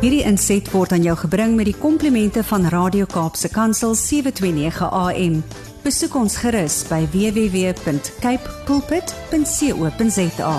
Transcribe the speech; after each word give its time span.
Hierdie 0.00 0.22
inset 0.24 0.70
word 0.72 0.94
aan 0.96 1.02
jou 1.04 1.12
gebring 1.20 1.58
met 1.58 1.66
die 1.68 1.76
komplimente 1.76 2.40
van 2.48 2.64
Radio 2.72 3.04
Kaapse 3.04 3.50
Kansel 3.52 3.92
729 3.92 4.86
AM. 4.96 5.34
Besoek 5.84 6.14
ons 6.16 6.38
gerus 6.40 6.78
by 6.88 7.02
www.cape 7.12 8.54
pulpit.co.za. 8.64 10.54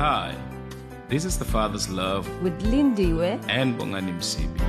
Hi, 0.00 0.32
this 1.08 1.28
is 1.28 1.36
the 1.36 1.44
Father's 1.44 1.90
love 1.90 2.24
with 2.42 2.56
Lindiwe 2.64 3.36
and 3.48 3.76
Bongani 3.76 4.16
Msibi. 4.16 4.64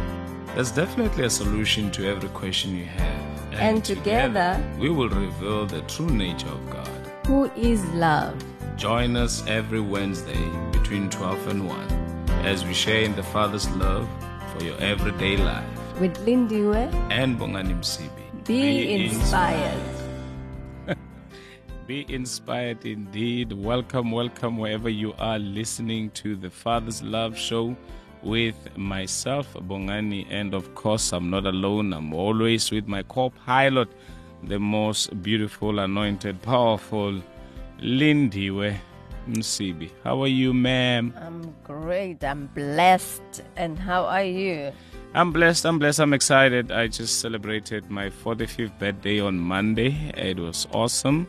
There's 0.56 0.72
definitely 0.72 1.24
a 1.24 1.30
solution 1.30 1.92
to 1.92 2.04
every 2.04 2.30
question 2.36 2.76
you 2.76 2.86
have. 2.86 3.56
And 3.56 3.86
together, 3.86 4.60
we 4.80 4.90
will 4.90 5.10
reveal 5.10 5.66
the 5.66 5.80
true 5.88 6.12
nature 6.12 6.52
of 6.52 6.70
God. 6.70 7.08
who 7.28 7.52
is 7.56 7.84
love. 7.94 8.36
Join 8.78 9.16
us 9.16 9.44
every 9.48 9.80
Wednesday 9.82 10.50
between 10.72 11.10
12 11.10 11.48
and 11.48 11.68
1 11.68 11.80
as 12.46 12.64
we 12.64 12.76
share 12.76 13.02
in 13.02 13.16
the 13.16 13.24
Father's 13.24 13.68
love 13.72 14.08
for 14.54 14.64
your 14.64 14.78
everyday 14.80 15.36
life. 15.36 15.66
With 16.00 16.16
Lindiwe, 16.28 16.94
And 17.10 17.40
Bongani 17.40 17.74
Msibi. 17.80 18.46
be, 18.46 18.94
inspired. 18.94 19.82
Be 21.88 22.06
inspired 22.08 22.86
indeed. 22.86 23.52
Welcome, 23.52 24.12
welcome 24.12 24.60
wherever 24.60 24.90
you 24.90 25.14
are 25.18 25.40
listening 25.40 26.12
to 26.12 26.36
the 26.36 26.52
Father's 26.52 27.02
Love 27.02 27.36
Show 27.36 27.76
with 28.22 28.78
myself, 28.78 29.54
Bongani. 29.54 30.28
And 30.30 30.54
of 30.54 30.76
course, 30.76 31.14
I'm 31.14 31.32
not 31.32 31.48
alone. 31.48 31.94
I'm 31.94 32.14
always 32.14 32.70
with 32.70 32.88
my 32.88 33.02
co 33.04 33.32
pilot, 33.32 33.90
the 34.44 34.60
most 34.60 35.24
beautiful, 35.24 35.80
anointed, 35.80 36.44
powerful 36.44 37.24
Lindiwe 37.80 38.76
Msibi. 39.28 39.92
How 40.04 40.22
are 40.24 40.28
you, 40.28 40.54
ma'am? 40.54 41.14
I'm 41.22 41.54
great. 41.64 42.24
I'm 42.24 42.48
blessed. 42.48 43.44
And 43.56 43.78
how 43.78 44.06
are 44.06 44.24
you? 44.24 44.72
I'm 45.14 45.32
blessed. 45.32 45.66
I'm 45.66 45.80
blessed. 45.80 46.00
I'm 46.00 46.14
excited. 46.14 46.72
I 46.72 46.88
just 46.88 47.20
celebrated 47.20 47.90
my 47.90 48.10
45th 48.10 48.78
birthday 48.80 49.20
on 49.20 49.38
Monday. 49.38 49.96
It 50.16 50.40
was 50.40 50.68
awesome. 50.74 51.28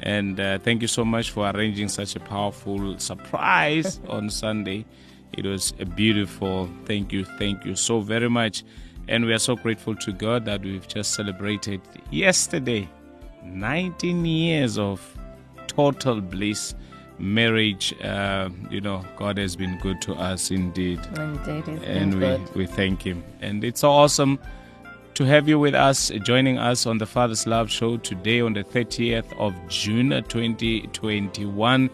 And 0.00 0.40
uh, 0.40 0.58
thank 0.58 0.82
you 0.82 0.88
so 0.88 1.04
much 1.04 1.30
for 1.30 1.48
arranging 1.50 1.88
such 1.88 2.16
a 2.16 2.20
powerful 2.20 2.98
surprise 2.98 4.00
on 4.08 4.30
Sunday. 4.30 4.84
It 5.32 5.46
was 5.46 5.74
a 5.80 5.84
beautiful. 5.84 6.68
Thank 6.86 7.12
you. 7.12 7.24
Thank 7.38 7.64
you 7.64 7.74
so 7.76 8.00
very 8.00 8.28
much. 8.28 8.64
And 9.08 9.26
we 9.26 9.32
are 9.32 9.38
so 9.38 9.54
grateful 9.54 9.94
to 9.96 10.12
God 10.12 10.44
that 10.46 10.62
we've 10.62 10.86
just 10.88 11.14
celebrated 11.14 11.80
yesterday 12.10 12.88
19 13.44 14.24
years 14.24 14.78
of 14.78 15.00
total 15.76 16.20
bliss, 16.20 16.74
marriage. 17.18 17.94
Uh, 18.02 18.48
you 18.70 18.80
know, 18.80 19.04
God 19.16 19.38
has 19.38 19.56
been 19.56 19.78
good 19.80 20.00
to 20.02 20.14
us 20.14 20.50
indeed 20.50 21.00
Indeed, 21.16 21.68
and 21.84 22.14
we, 22.14 22.20
good. 22.20 22.54
we 22.54 22.66
thank 22.66 23.02
him. 23.02 23.22
And 23.40 23.62
it's 23.64 23.80
so 23.80 23.90
awesome 23.90 24.38
to 25.14 25.24
have 25.24 25.48
you 25.48 25.58
with 25.58 25.74
us, 25.74 26.10
joining 26.24 26.58
us 26.58 26.86
on 26.86 26.98
the 26.98 27.06
Father's 27.06 27.46
Love 27.46 27.70
Show 27.70 27.98
today 27.98 28.40
on 28.40 28.52
the 28.52 28.64
30th 28.64 29.32
of 29.38 29.54
June 29.68 30.10
2021. 30.10 31.90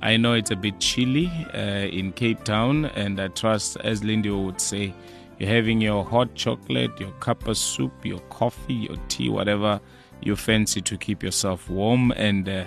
I 0.00 0.16
know 0.16 0.34
it's 0.34 0.50
a 0.50 0.56
bit 0.56 0.78
chilly 0.80 1.30
uh, 1.54 1.58
in 1.58 2.12
Cape 2.12 2.44
Town, 2.44 2.86
and 2.86 3.20
I 3.20 3.28
trust, 3.28 3.76
as 3.84 4.02
Lindy 4.02 4.30
would 4.30 4.60
say, 4.60 4.94
you're 5.38 5.48
having 5.48 5.80
your 5.80 6.04
hot 6.04 6.34
chocolate, 6.34 6.98
your 7.00 7.10
cup 7.12 7.48
of 7.48 7.56
soup, 7.56 8.04
your 8.04 8.20
coffee, 8.30 8.74
your 8.74 8.96
tea, 9.08 9.28
whatever 9.28 9.80
you 10.20 10.36
fancy 10.36 10.80
to 10.82 10.96
keep 10.96 11.22
yourself 11.22 11.68
warm. 11.68 12.12
And 12.12 12.48
uh, 12.48 12.64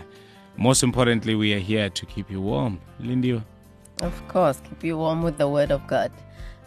most 0.58 0.84
importantly, 0.84 1.36
we 1.36 1.54
are 1.54 1.60
here 1.60 1.90
to 1.90 2.06
keep 2.06 2.30
you 2.32 2.42
warm. 2.42 2.80
Lindiwe? 3.02 3.44
Of 4.02 4.28
course, 4.28 4.62
keep 4.68 4.84
you 4.84 4.98
warm 4.98 5.22
with 5.22 5.38
the 5.38 5.48
word 5.48 5.72
of 5.72 5.86
God. 5.88 6.12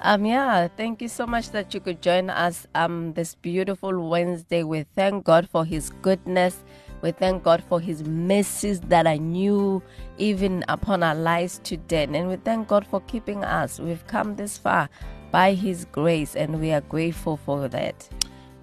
Um, 0.01 0.25
yeah, 0.25 0.69
thank 0.77 1.03
you 1.03 1.09
so 1.09 1.27
much 1.27 1.51
that 1.51 1.75
you 1.75 1.81
could 1.81 2.01
join 2.01 2.31
us 2.31 2.67
um 2.75 3.13
this 3.15 3.35
beautiful 3.35 4.09
Wednesday. 4.09 4.63
We 4.63 4.85
thank 4.95 5.25
God 5.25 5.49
for 5.51 5.65
His 5.65 5.91
goodness. 6.03 6.63
We 7.03 7.11
thank 7.13 7.43
God 7.43 7.63
for 7.69 7.81
His 7.81 8.05
mercies 8.05 8.81
that 8.83 9.07
are 9.07 9.17
new 9.17 9.83
even 10.17 10.65
upon 10.69 11.03
our 11.03 11.15
lives 11.15 11.61
today. 11.65 12.05
And 12.05 12.29
we 12.29 12.37
thank 12.37 12.69
God 12.69 12.87
for 12.87 13.01
keeping 13.03 13.45
us. 13.45 13.81
We've 13.81 14.07
come 14.07 14.37
this 14.37 14.57
far 14.57 14.89
by 15.31 15.55
His 15.55 15.85
grace, 15.87 16.37
and 16.37 16.61
we 16.61 16.73
are 16.73 16.81
grateful 16.81 17.37
for 17.37 17.69
that. 17.69 18.09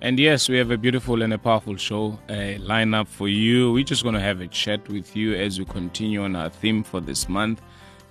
And 0.06 0.20
yes, 0.20 0.48
we 0.48 0.58
have 0.60 0.70
a 0.70 0.78
beautiful 0.78 1.24
and 1.24 1.34
a 1.34 1.40
powerful 1.40 1.78
show 1.78 2.20
uh, 2.30 2.60
lined 2.60 2.94
up 2.94 3.08
for 3.08 3.28
you. 3.28 3.74
We're 3.74 3.84
just 3.84 4.04
going 4.04 4.14
to 4.14 4.22
have 4.22 4.40
a 4.40 4.46
chat 4.46 4.88
with 4.88 5.16
you 5.16 5.34
as 5.34 5.58
we 5.58 5.66
continue 5.66 6.22
on 6.22 6.36
our 6.36 6.50
theme 6.50 6.84
for 6.84 7.02
this 7.02 7.28
month, 7.28 7.60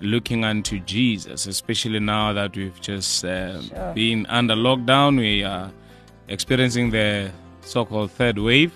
looking 0.00 0.44
unto 0.44 0.80
Jesus, 0.80 1.46
especially 1.46 2.00
now 2.00 2.32
that 2.32 2.56
we've 2.56 2.80
just 2.80 3.24
uh, 3.24 3.62
Sure. 3.62 3.92
been 3.94 4.26
under 4.26 4.56
lockdown. 4.56 5.18
We 5.18 5.44
are 5.44 5.70
experiencing 6.26 6.90
the 6.90 7.30
so 7.60 7.84
called 7.84 8.10
third 8.10 8.38
wave. 8.38 8.72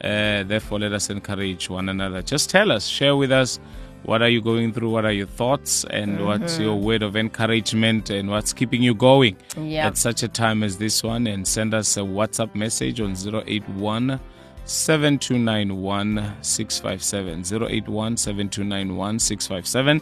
Uh, 0.00 0.44
therefore, 0.44 0.78
let 0.78 0.92
us 0.92 1.10
encourage 1.10 1.68
one 1.68 1.88
another. 1.88 2.22
Just 2.22 2.48
tell 2.48 2.70
us, 2.70 2.86
share 2.86 3.16
with 3.16 3.32
us 3.32 3.58
what 4.04 4.22
are 4.22 4.28
you 4.28 4.40
going 4.40 4.72
through, 4.72 4.90
what 4.90 5.04
are 5.04 5.12
your 5.12 5.26
thoughts, 5.26 5.84
and 5.90 6.16
mm-hmm. 6.16 6.26
what's 6.26 6.58
your 6.58 6.78
word 6.78 7.02
of 7.02 7.16
encouragement, 7.16 8.10
and 8.10 8.30
what's 8.30 8.52
keeping 8.52 8.82
you 8.82 8.94
going 8.94 9.36
Yeah. 9.56 9.86
at 9.86 9.96
such 9.96 10.22
a 10.22 10.28
time 10.28 10.62
as 10.62 10.78
this 10.78 11.02
one 11.02 11.26
and 11.26 11.46
send 11.46 11.74
us 11.74 11.96
a 11.96 12.00
WhatsApp 12.00 12.54
message 12.54 13.00
on 13.00 13.14
081 13.16 14.20
7291 14.64 16.34
657. 16.40 17.44
081 17.70 18.16
7291 18.16 19.18
657. 19.18 20.00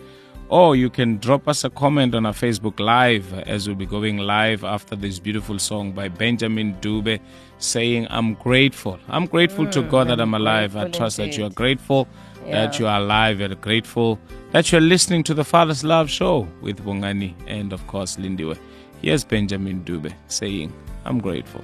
Or 0.48 0.74
you 0.74 0.90
can 0.90 1.18
drop 1.18 1.46
us 1.46 1.62
a 1.62 1.70
comment 1.70 2.12
on 2.14 2.26
our 2.26 2.32
Facebook 2.32 2.80
Live 2.80 3.32
as 3.46 3.68
we'll 3.68 3.76
be 3.76 3.86
going 3.86 4.18
live 4.18 4.64
after 4.64 4.96
this 4.96 5.20
beautiful 5.20 5.60
song 5.60 5.92
by 5.92 6.08
Benjamin 6.08 6.74
Dube 6.80 7.20
saying, 7.58 8.08
I'm 8.10 8.34
grateful. 8.34 8.98
I'm 9.08 9.26
grateful 9.26 9.68
to 9.70 9.82
mm, 9.82 9.88
God 9.90 10.08
that 10.08 10.20
I'm 10.20 10.34
alive. 10.34 10.74
I 10.74 10.82
grateful 10.82 10.98
trust 10.98 11.16
that 11.18 11.36
you 11.36 11.44
are 11.44 11.46
indeed. 11.46 11.56
Grateful 12.40 12.52
that 12.52 12.78
you 12.78 12.86
are 12.86 13.00
alive. 13.00 13.40
You're 13.40 13.54
grateful 13.54 14.18
that 14.52 14.72
you're 14.72 14.80
listening 14.80 15.22
to 15.24 15.34
the 15.34 15.44
Father's 15.44 15.84
Love 15.84 16.10
Show 16.10 16.48
with 16.60 16.84
Bongani 16.84 17.34
and, 17.46 17.72
of 17.72 17.86
course, 17.86 18.16
Lindiwe. 18.16 18.58
Here's 19.02 19.24
Benjamin 19.24 19.84
Dube 19.84 20.12
saying, 20.28 20.72
I'm 21.04 21.20
grateful. 21.20 21.62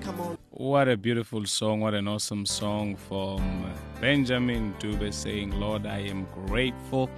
Come 0.00 0.20
on. 0.20 0.38
What 0.50 0.88
a 0.88 0.96
beautiful 0.96 1.46
song. 1.46 1.80
What 1.80 1.94
an 1.94 2.06
awesome 2.06 2.46
song 2.46 2.96
from 2.96 3.72
Benjamin 4.00 4.74
Dube 4.78 5.12
saying, 5.12 5.58
Lord, 5.58 5.86
I 5.86 6.00
am 6.00 6.26
grateful. 6.46 7.08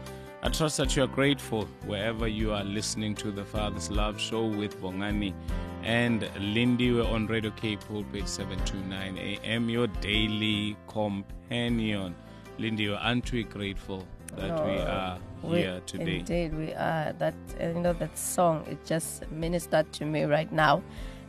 I 0.46 0.48
trust 0.48 0.76
that 0.76 0.94
you 0.94 1.02
are 1.02 1.08
grateful 1.08 1.64
wherever 1.86 2.28
you 2.28 2.52
are 2.52 2.62
listening 2.62 3.16
to 3.16 3.32
the 3.32 3.44
Father's 3.44 3.90
Love 3.90 4.20
Show 4.20 4.46
with 4.46 4.80
Bongani 4.80 5.34
and 5.82 6.30
Lindy. 6.38 6.92
We're 6.92 7.04
on 7.04 7.26
Radio 7.26 7.50
Cape 7.50 7.80
Pulpit 7.80 8.28
729 8.28 9.18
AM, 9.18 9.68
your 9.68 9.88
daily 9.88 10.76
companion. 10.86 12.14
Lindy, 12.58 12.88
aren't 12.88 13.32
we 13.32 13.42
grateful 13.42 14.06
that 14.36 14.64
we 14.64 14.78
are 14.78 15.18
We- 15.42 15.58
here 15.62 15.80
today? 15.84 16.18
Indeed, 16.20 16.54
we 16.54 16.72
are. 16.74 17.12
That 17.18 17.34
you 17.60 17.74
know 17.74 17.94
that 17.94 18.16
song. 18.16 18.64
It 18.70 18.84
just 18.86 19.28
ministered 19.32 19.92
to 19.94 20.04
me 20.04 20.22
right 20.26 20.52
now, 20.52 20.80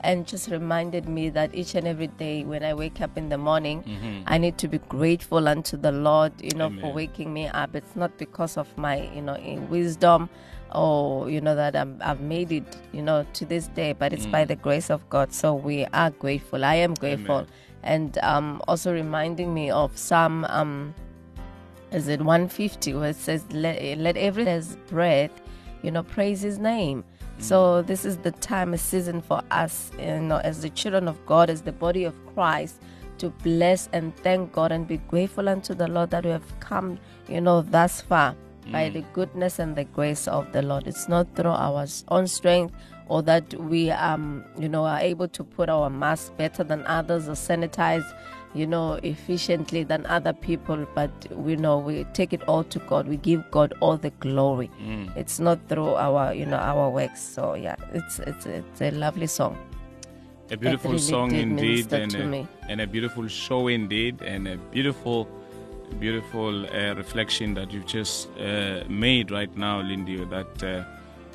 and 0.01 0.27
just 0.27 0.49
reminded 0.49 1.07
me 1.07 1.29
that 1.29 1.53
each 1.55 1.75
and 1.75 1.87
every 1.87 2.07
day 2.07 2.43
when 2.43 2.63
I 2.63 2.73
wake 2.73 3.01
up 3.01 3.17
in 3.17 3.29
the 3.29 3.37
morning, 3.37 3.83
I 4.27 4.37
need 4.37 4.57
to 4.59 4.67
be 4.67 4.77
grateful 4.89 5.47
unto 5.47 5.77
the 5.77 5.91
Lord. 5.91 6.33
You 6.41 6.51
know, 6.55 6.69
for 6.69 6.75
Mm-hmm. 6.87 6.95
Waking 6.95 7.33
me 7.33 7.47
up. 7.47 7.75
It's 7.75 7.95
not 7.95 8.17
because 8.17 8.57
of 8.57 8.67
my 8.77 9.09
you 9.15 9.21
know 9.21 9.35
in 9.35 9.69
wisdom. 9.69 10.29
Or 10.75 11.29
you 11.29 11.39
know 11.39 11.55
that 11.55 11.75
I'm, 11.77 11.97
I've 12.01 12.19
made 12.19 12.51
it, 12.51 12.75
you 12.91 13.01
know, 13.01 13.25
to 13.33 13.45
this 13.45 13.67
day, 13.69 13.93
but 13.93 14.11
it's 14.11 14.25
Mm. 14.27 14.31
by 14.31 14.45
the 14.45 14.55
grace 14.57 14.89
of 14.89 15.09
God. 15.09 15.31
So 15.33 15.53
we 15.53 15.85
are 15.93 16.09
grateful. 16.11 16.65
I 16.65 16.75
am 16.75 16.93
grateful, 16.93 17.35
Amen. 17.37 17.47
and 17.83 18.17
um, 18.19 18.61
also 18.67 18.91
reminding 18.93 19.53
me 19.53 19.71
of 19.71 19.97
some 19.97 20.43
um, 20.49 20.93
is 21.91 22.09
it 22.09 22.19
150 22.19 22.93
where 22.95 23.09
it 23.11 23.15
says 23.15 23.45
let, 23.51 23.97
let 23.97 24.17
every 24.17 24.45
breath 24.89 25.31
you 25.83 25.89
know 25.89 26.03
praise 26.03 26.41
his 26.41 26.59
name 26.59 27.05
so 27.39 27.81
this 27.81 28.05
is 28.05 28.17
the 28.17 28.31
time 28.31 28.73
a 28.73 28.77
season 28.77 29.21
for 29.21 29.41
us 29.51 29.91
you 29.99 30.19
know 30.19 30.37
as 30.37 30.61
the 30.61 30.69
children 30.69 31.07
of 31.07 31.23
god 31.25 31.49
as 31.49 31.61
the 31.61 31.71
body 31.71 32.03
of 32.03 32.13
christ 32.33 32.81
to 33.17 33.29
bless 33.29 33.89
and 33.93 34.15
thank 34.17 34.51
god 34.51 34.71
and 34.71 34.87
be 34.87 34.97
grateful 34.97 35.47
unto 35.49 35.73
the 35.73 35.87
lord 35.87 36.09
that 36.09 36.25
we 36.25 36.31
have 36.31 36.59
come 36.59 36.99
you 37.27 37.39
know 37.41 37.61
thus 37.61 38.01
far 38.01 38.35
by 38.71 38.89
the 38.89 39.01
goodness 39.13 39.59
and 39.59 39.75
the 39.75 39.85
grace 39.85 40.27
of 40.27 40.51
the 40.51 40.61
lord. 40.61 40.87
It's 40.87 41.07
not 41.07 41.27
through 41.35 41.51
our 41.51 41.85
own 42.09 42.27
strength 42.27 42.75
or 43.07 43.21
that 43.23 43.53
we 43.55 43.89
um 43.91 44.43
you 44.59 44.67
know 44.67 44.85
are 44.85 44.99
able 44.99 45.27
to 45.29 45.43
put 45.43 45.69
our 45.69 45.89
mask 45.89 46.35
better 46.37 46.63
than 46.63 46.85
others 46.85 47.29
or 47.29 47.33
sanitize 47.33 48.05
you 48.57 48.65
know, 48.67 48.93
efficiently 49.03 49.83
than 49.83 50.05
other 50.07 50.33
people, 50.33 50.85
but 50.95 51.11
we 51.31 51.55
know 51.55 51.77
we 51.77 52.03
take 52.13 52.33
it 52.33 52.43
all 52.47 52.63
to 52.65 52.79
God. 52.79 53.07
We 53.07 53.17
give 53.17 53.41
God 53.51 53.73
all 53.79 53.97
the 53.97 54.09
glory. 54.19 54.69
It's 55.15 55.39
not 55.39 55.59
through 55.69 55.93
our, 55.95 56.33
you 56.33 56.45
know, 56.45 56.57
our 56.57 56.89
works. 56.89 57.21
So 57.21 57.53
yeah, 57.55 57.75
it's 57.93 58.19
it's 58.19 58.45
it's 58.45 58.81
a 58.81 58.91
lovely 58.91 59.27
song. 59.27 59.57
A 60.49 60.57
beautiful 60.57 60.91
really 60.91 61.03
song 61.03 61.31
indeed, 61.35 61.91
and 61.93 62.15
a, 62.15 62.47
and 62.69 62.81
a 62.81 62.87
beautiful 62.87 63.27
show 63.27 63.67
indeed, 63.67 64.21
and 64.21 64.47
a 64.47 64.57
beautiful 64.71 65.27
beautiful 65.99 66.65
uh, 66.65 66.93
reflection 66.95 67.53
that 67.53 67.71
you've 67.71 67.85
just 67.85 68.29
uh, 68.39 68.83
made 68.89 69.31
right 69.31 69.55
now, 69.55 69.79
Lindy, 69.81 70.23
that, 70.25 70.63
uh, 70.63 70.83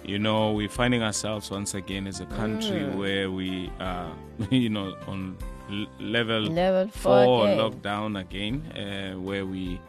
you 0.05 0.19
know, 0.19 0.53
we're 0.53 0.69
finding 0.69 1.03
ourselves 1.03 1.51
once 1.51 1.73
again 1.75 2.07
as 2.07 2.21
a 2.21 2.27
country 2.27 2.81
Mm. 2.81 2.97
where 2.97 3.31
we 3.31 3.71
are, 3.81 4.11
you 4.51 4.69
know, 4.69 4.95
on 5.07 5.37
level, 5.99 6.43
Level 6.43 6.89
four 6.89 7.25
four 7.25 7.47
again. 7.47 7.59
lockdown 7.59 8.21
again, 8.21 8.57
uh, 8.73 9.19
where 9.19 9.47
we 9.47 9.81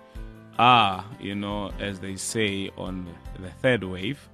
are, 0.58 1.04
you 1.20 1.36
know, 1.36 1.72
as 1.80 2.00
they 2.00 2.16
say, 2.16 2.70
on 2.78 3.08
the 3.40 3.50
third 3.62 3.84
wave. 3.84 4.30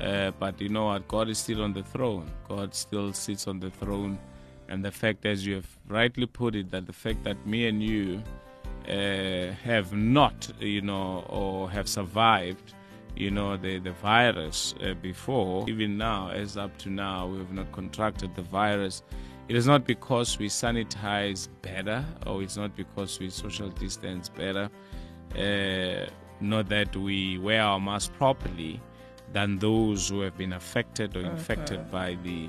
Uh, 0.00 0.32
but 0.38 0.60
you 0.60 0.68
know 0.68 0.86
what? 0.86 1.06
God 1.08 1.28
is 1.28 1.38
still 1.38 1.62
on 1.62 1.72
the 1.72 1.82
throne. 1.82 2.28
God 2.48 2.74
still 2.74 3.12
sits 3.12 3.46
on 3.46 3.60
the 3.60 3.70
throne. 3.70 4.18
And 4.68 4.84
the 4.84 4.90
fact, 4.90 5.24
as 5.26 5.46
you 5.46 5.54
have 5.56 5.68
rightly 5.88 6.26
put 6.26 6.54
it, 6.56 6.70
that 6.70 6.86
the 6.86 6.92
fact 6.92 7.22
that 7.24 7.46
me 7.46 7.68
and 7.68 7.82
you 7.82 8.22
uh, 8.88 9.52
have 9.62 9.92
not, 9.92 10.50
you 10.58 10.80
know, 10.80 11.24
or 11.28 11.70
have 11.70 11.88
survived, 11.88 12.74
you 13.14 13.30
know, 13.30 13.56
the, 13.56 13.78
the 13.78 13.92
virus 13.92 14.74
uh, 14.82 14.94
before, 14.94 15.68
even 15.68 15.96
now, 15.96 16.30
as 16.30 16.56
up 16.56 16.76
to 16.78 16.90
now, 16.90 17.26
we 17.26 17.38
have 17.38 17.52
not 17.52 17.70
contracted 17.72 18.34
the 18.34 18.42
virus. 18.42 19.02
It 19.48 19.56
is 19.56 19.66
not 19.66 19.84
because 19.84 20.38
we 20.38 20.48
sanitize 20.48 21.48
better 21.60 22.04
or 22.26 22.42
it's 22.42 22.56
not 22.56 22.74
because 22.74 23.18
we 23.20 23.28
social 23.28 23.68
distance 23.68 24.30
better, 24.30 24.70
uh, 25.38 26.10
not 26.40 26.68
that 26.70 26.96
we 26.96 27.38
wear 27.38 27.62
our 27.62 27.78
mask 27.78 28.12
properly 28.14 28.80
than 29.32 29.58
those 29.58 30.08
who 30.08 30.20
have 30.20 30.38
been 30.38 30.54
affected 30.54 31.16
or 31.16 31.20
infected 31.20 31.90
by 31.90 32.16
the 32.22 32.48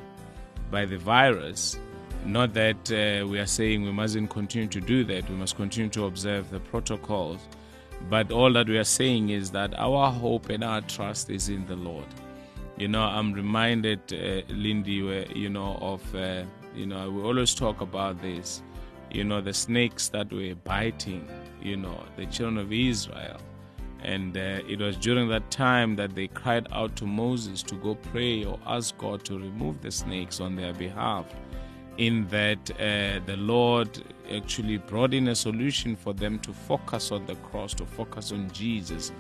by 0.72 0.86
the 0.86 0.98
virus. 0.98 1.78
Not 2.26 2.54
that 2.54 2.92
uh, 2.92 3.28
we 3.28 3.40
are 3.40 3.46
saying 3.46 3.84
we 3.84 3.92
mustn't 3.92 4.30
continue 4.30 4.68
to 4.70 4.82
do 4.82 5.04
that. 5.04 5.30
We 5.30 5.36
must 5.36 5.56
continue 5.56 5.90
to 5.92 6.06
observe 6.06 6.50
the 6.50 6.60
protocols. 6.60 7.40
But 8.10 8.32
all 8.32 8.52
that 8.54 8.68
we 8.68 8.78
are 8.78 8.84
saying 8.84 9.30
is 9.30 9.52
that 9.52 9.78
our 9.78 10.12
hope 10.12 10.50
and 10.50 10.64
our 10.64 10.82
trust 10.82 11.30
is 11.30 11.50
in 11.50 11.66
the 11.68 11.76
Lord. 11.76 12.06
You 12.78 12.88
know, 12.88 13.04
I'm 13.04 13.32
reminded, 13.34 14.02
uh, 14.12 14.42
Lindy, 14.54 15.28
you 15.36 15.50
know, 15.50 15.78
of, 15.82 16.16
uh, 16.16 16.44
you 16.76 16.86
know, 16.86 17.10
we 17.10 17.22
always 17.22 17.54
talk 17.54 17.82
about 17.82 18.22
this, 18.22 18.62
you 19.12 19.24
know, 19.24 19.42
the 19.42 19.54
snakes 19.54 20.10
that 20.10 20.32
were 20.32 20.56
biting, 20.64 21.28
you 21.62 21.78
know, 21.78 22.04
the 22.18 22.26
children 22.26 22.58
of 22.58 22.72
Israel. 22.72 23.40
And 24.04 24.38
uh, 24.38 24.60
it 24.68 24.80
was 24.80 24.98
during 24.98 25.30
that 25.30 25.50
time 25.50 25.96
that 25.96 26.14
they 26.14 26.28
cried 26.28 26.68
out 26.72 26.96
to 26.98 27.06
Moses 27.06 27.64
to 27.64 27.76
go 27.76 27.96
pray 27.96 28.44
or 28.44 28.60
ask 28.66 28.96
God 28.98 29.24
to 29.26 29.40
remove 29.40 29.82
the 29.82 29.92
snakes 29.92 30.40
on 30.40 30.56
their 30.56 30.74
behalf. 30.74 31.26
In 31.98 32.28
that, 32.28 32.70
uh, 32.72 33.20
the 33.26 33.38
Lord 33.38 34.04
actually 34.32 34.78
brought 34.78 35.14
in 35.14 35.30
a 35.30 35.36
solution 35.36 35.96
for 35.96 36.14
them 36.14 36.40
to 36.40 36.54
focus 36.54 37.12
on 37.12 37.26
the 37.26 37.36
cross, 37.36 37.74
to 37.76 37.86
focus 37.86 38.32
on 38.32 38.52
Jesus, 38.52 39.12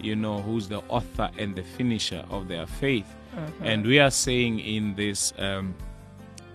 you 0.00 0.14
know, 0.14 0.38
who's 0.40 0.68
the 0.68 0.82
author 0.88 1.30
and 1.38 1.56
the 1.56 1.62
finisher 1.62 2.24
of 2.30 2.46
their 2.46 2.66
faith. 2.66 3.16
And 3.62 3.86
we 3.86 3.98
are 3.98 4.10
saying 4.10 4.60
in 4.60 4.94
this 4.94 5.32
um, 5.38 5.74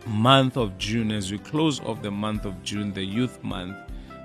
month 0.05 0.57
of 0.57 0.77
June, 0.77 1.11
as 1.11 1.31
we 1.31 1.37
close 1.37 1.79
off 1.81 2.01
the 2.01 2.11
month 2.11 2.45
of 2.45 2.61
June, 2.63 2.93
the 2.93 3.03
youth 3.03 3.43
month, 3.43 3.75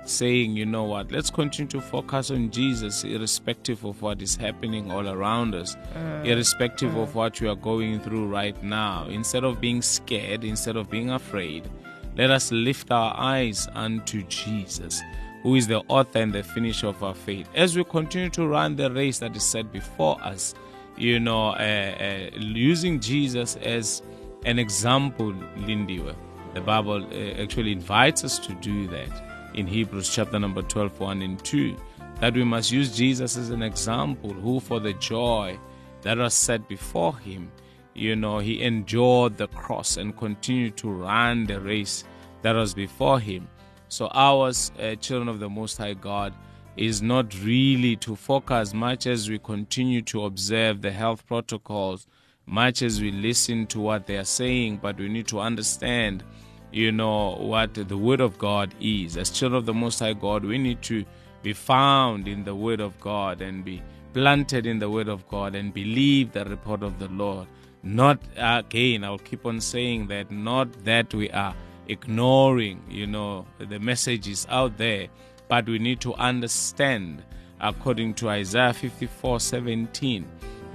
saying, 0.05 0.55
you 0.55 0.65
know 0.65 0.83
what, 0.83 1.11
let's 1.11 1.29
continue 1.29 1.69
to 1.69 1.79
focus 1.81 2.31
on 2.31 2.49
Jesus, 2.49 3.03
irrespective 3.03 3.83
of 3.85 4.01
what 4.01 4.21
is 4.21 4.35
happening 4.35 4.91
all 4.91 5.07
around 5.07 5.53
us, 5.53 5.77
irrespective 6.23 6.95
of 6.97 7.15
what 7.15 7.39
we 7.39 7.47
are 7.47 7.55
going 7.55 7.99
through 7.99 8.27
right 8.27 8.61
now. 8.63 9.05
Instead 9.07 9.43
of 9.43 9.61
being 9.61 9.81
scared, 9.81 10.43
instead 10.43 10.75
of 10.75 10.89
being 10.89 11.11
afraid, 11.11 11.69
let 12.15 12.31
us 12.31 12.51
lift 12.51 12.91
our 12.91 13.13
eyes 13.17 13.67
unto 13.73 14.23
Jesus, 14.23 15.01
who 15.43 15.55
is 15.55 15.67
the 15.67 15.79
author 15.87 16.19
and 16.19 16.33
the 16.33 16.43
finisher 16.43 16.87
of 16.87 17.03
our 17.03 17.13
faith. 17.13 17.47
As 17.55 17.77
we 17.77 17.83
continue 17.83 18.29
to 18.31 18.47
run 18.47 18.75
the 18.75 18.91
race 18.91 19.19
that 19.19 19.35
is 19.35 19.43
set 19.43 19.71
before 19.71 20.21
us, 20.21 20.55
you 20.97 21.19
know, 21.19 21.49
uh, 21.49 22.31
uh, 22.33 22.37
using 22.37 22.99
Jesus 22.99 23.55
as 23.57 24.01
an 24.45 24.59
example, 24.59 25.33
Lindiwe. 25.57 26.15
The 26.53 26.61
Bible 26.61 27.05
uh, 27.05 27.41
actually 27.41 27.71
invites 27.71 28.23
us 28.23 28.39
to 28.39 28.53
do 28.55 28.87
that 28.87 29.51
in 29.53 29.67
Hebrews 29.67 30.09
chapter 30.09 30.39
number 30.39 30.61
12, 30.61 30.99
1 30.99 31.21
and 31.21 31.43
2. 31.43 31.75
That 32.19 32.33
we 32.33 32.43
must 32.43 32.71
use 32.71 32.95
Jesus 32.95 33.37
as 33.37 33.49
an 33.49 33.61
example, 33.61 34.33
who 34.33 34.59
for 34.59 34.79
the 34.79 34.93
joy 34.93 35.57
that 36.01 36.17
was 36.17 36.33
set 36.33 36.67
before 36.67 37.17
him, 37.17 37.51
you 37.93 38.15
know, 38.15 38.39
he 38.39 38.63
endured 38.63 39.37
the 39.37 39.47
cross 39.47 39.97
and 39.97 40.17
continued 40.17 40.77
to 40.77 40.89
run 40.89 41.45
the 41.45 41.59
race 41.59 42.03
that 42.41 42.55
was 42.55 42.73
before 42.73 43.19
him. 43.19 43.47
So, 43.89 44.07
ours, 44.07 44.71
uh, 44.79 44.95
children 44.95 45.27
of 45.27 45.39
the 45.39 45.49
Most 45.49 45.77
High 45.77 45.95
God, 45.95 46.33
is 46.77 47.01
not 47.01 47.33
really 47.43 47.97
to 47.97 48.15
focus 48.15 48.73
much 48.73 49.05
as 49.05 49.29
we 49.29 49.37
continue 49.39 50.01
to 50.03 50.23
observe 50.23 50.81
the 50.81 50.91
health 50.91 51.25
protocols, 51.27 52.07
much 52.49 52.81
as 52.81 52.99
we 52.99 53.11
listen 53.11 53.67
to 53.67 53.79
what 53.79 54.07
they 54.07 54.17
are 54.17 54.25
saying, 54.25 54.79
but 54.81 54.97
we 54.97 55.07
need 55.07 55.27
to 55.27 55.39
understand, 55.39 56.23
you 56.71 56.91
know, 56.91 57.35
what 57.35 57.75
the 57.75 57.97
Word 57.97 58.21
of 58.21 58.39
God 58.39 58.73
is. 58.81 59.17
As 59.17 59.29
children 59.29 59.59
of 59.59 59.65
the 59.67 59.73
Most 59.73 59.99
High 59.99 60.13
God, 60.13 60.43
we 60.43 60.57
need 60.57 60.81
to 60.83 61.05
be 61.43 61.53
found 61.53 62.27
in 62.27 62.43
the 62.43 62.55
Word 62.55 62.81
of 62.81 62.99
God 62.99 63.41
and 63.41 63.63
be 63.63 63.83
planted 64.13 64.65
in 64.65 64.79
the 64.79 64.89
Word 64.89 65.07
of 65.07 65.27
God 65.27 65.53
and 65.53 65.71
believe 65.71 66.31
the 66.31 66.43
report 66.45 66.81
of 66.81 66.97
the 66.97 67.07
Lord. 67.09 67.47
Not 67.83 68.19
again, 68.35 69.03
I'll 69.03 69.19
keep 69.19 69.45
on 69.45 69.61
saying 69.61 70.07
that, 70.07 70.31
not 70.31 70.83
that 70.85 71.13
we 71.13 71.29
are 71.29 71.55
ignoring, 71.87 72.81
you 72.89 73.05
know, 73.05 73.45
the 73.59 73.79
messages 73.79 74.47
out 74.49 74.77
there, 74.77 75.07
but 75.47 75.67
we 75.67 75.77
need 75.77 76.01
to 76.01 76.15
understand, 76.15 77.23
according 77.61 78.15
to 78.15 78.29
Isaiah 78.29 78.73
54 78.73 79.39
17, 79.39 80.25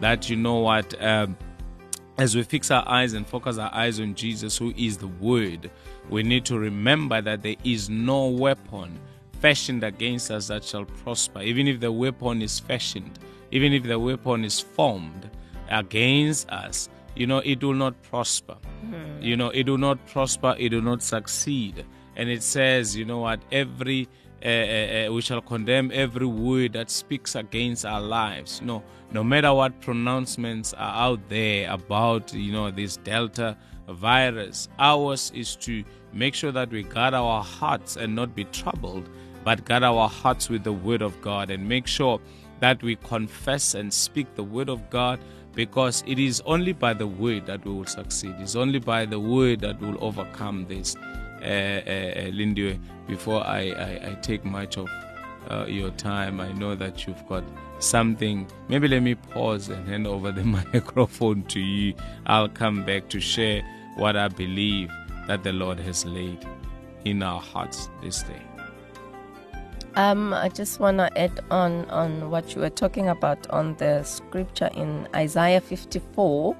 that 0.01 0.31
you 0.31 0.37
know 0.37 0.61
what, 0.61 1.03
um, 1.03 1.37
as 2.19 2.37
we 2.37 2.43
fix 2.43 2.71
our 2.71 2.87
eyes 2.89 3.13
and 3.13 3.27
focus 3.27 3.59
our 3.59 3.73
eyes 3.75 3.99
on 3.99 4.15
Jesus, 4.15 4.57
who 4.57 4.73
is 4.77 4.99
the 4.99 5.09
Word, 5.09 5.71
we 6.09 6.23
need 6.23 6.45
to 6.47 6.59
remember 6.59 7.21
that 7.21 7.43
there 7.43 7.57
is 7.65 7.91
no 7.91 8.29
weapon 8.29 8.99
fashioned 9.41 9.83
against 9.83 10.31
us 10.31 10.49
that 10.49 10.65
shall 10.65 10.85
prosper. 10.85 11.41
Even 11.41 11.67
if 11.67 11.81
the 11.81 11.91
weapon 11.91 12.41
is 12.41 12.61
fashioned, 12.61 13.19
even 13.51 13.73
if 13.73 13.83
the 13.83 13.99
weapon 13.99 14.45
is 14.45 14.61
formed 14.61 15.29
against 15.71 16.49
us, 16.51 16.89
you 17.17 17.27
know, 17.27 17.39
it 17.39 17.63
will 17.63 17.75
not 17.75 18.01
prosper. 18.03 18.57
Hmm. 18.81 19.21
You 19.21 19.37
know, 19.37 19.51
it 19.51 19.69
will 19.69 19.79
not 19.79 20.05
prosper, 20.07 20.55
it 20.59 20.73
will 20.73 20.83
not 20.83 21.03
succeed. 21.03 21.85
And 22.17 22.29
it 22.29 22.43
says, 22.43 22.97
you 22.97 23.05
know 23.05 23.19
what, 23.19 23.41
every 23.51 24.09
uh, 24.45 24.49
uh, 24.49 25.13
we 25.13 25.23
shall 25.23 25.41
condemn 25.41 25.91
every 25.95 26.27
word 26.27 26.75
that 26.75 26.91
speaks 26.91 27.35
against 27.35 27.87
our 27.87 28.01
lives. 28.01 28.61
No, 28.61 28.83
no 29.11 29.25
matter 29.25 29.53
what 29.55 29.81
pronouncements 29.81 30.75
are 30.75 30.95
out 31.09 31.29
there 31.29 31.71
about 31.71 32.35
you 32.35 32.53
know 32.53 32.71
this 32.71 32.99
Delta 32.99 33.57
virus, 33.89 34.69
ours 34.79 35.33
is 35.35 35.57
to 35.57 35.85
make 36.13 36.35
sure 36.35 36.53
that 36.53 36.71
we 36.71 36.83
guard 36.83 37.15
our 37.15 37.43
hearts 37.43 37.97
and 37.97 38.15
not 38.15 38.35
be 38.35 38.45
troubled, 38.45 39.09
but 39.45 39.65
guard 39.65 39.83
our 39.83 40.09
hearts 40.09 40.49
with 40.49 40.65
the 40.65 40.73
word 40.73 41.03
of 41.03 41.21
God 41.21 41.51
and 41.51 41.67
make 41.67 41.87
sure 41.87 42.21
that 42.61 42.83
we 42.83 42.97
confess 42.97 43.75
and 43.75 43.93
speak 43.93 44.35
the 44.35 44.45
word 44.45 44.69
of 44.69 44.89
God 44.91 45.21
because 45.55 46.03
it 46.07 46.19
is 46.19 46.43
only 46.47 46.73
by 46.73 46.93
the 46.95 47.07
word 47.07 47.47
that 47.47 47.65
we 47.65 47.73
will 47.73 47.87
succeed. 47.87 48.35
It's 48.41 48.57
only 48.57 48.79
by 48.79 49.07
the 49.07 49.21
word 49.21 49.61
that 49.61 49.81
we 49.81 49.89
will 49.89 50.05
overcome 50.05 50.67
this. 50.67 50.97
Uh, 51.45 51.47
uh, 51.47 52.27
uh, 52.27 52.31
Lindy, 52.33 52.81
before 53.07 53.47
I, 53.47 53.71
I, 53.71 54.11
I 54.11 54.19
take 54.23 54.45
much 54.45 54.79
of 54.79 54.89
uh, 55.51 55.67
your 55.69 55.91
time, 55.91 56.41
I 56.41 56.53
know 56.53 56.75
that 56.75 57.07
you've 57.07 57.27
got 57.29 57.45
something. 57.79 58.47
Maybe 58.69 58.89
let 58.89 59.03
me 59.03 59.15
pause 59.15 59.69
and 59.69 59.87
hand 59.87 60.07
over 60.07 60.33
the 60.33 60.45
microphone 60.73 61.43
to 61.45 61.61
you. 61.61 61.95
I'll 62.27 62.49
come 62.49 62.85
back 62.85 63.09
to 63.11 63.21
share 63.21 63.63
what 63.97 64.17
I 64.17 64.29
believe 64.29 64.91
that 65.27 65.45
the 65.45 65.53
Lord 65.53 65.79
has 65.81 66.05
laid 66.05 66.47
in 67.05 67.23
our 67.23 67.41
hearts 67.41 67.91
this 68.03 68.23
day. 68.23 68.43
Um, 69.97 70.35
I 70.35 70.49
just 70.49 70.81
want 70.81 70.99
to 70.99 71.19
add 71.19 71.39
on 71.53 71.85
on 71.91 72.29
what 72.29 72.55
you 72.55 72.61
were 72.63 72.71
talking 72.71 73.09
about 73.09 73.49
on 73.51 73.77
the 73.77 74.03
scripture 74.03 74.69
in 74.75 75.07
Isaiah 75.15 75.61
54, 75.61 76.57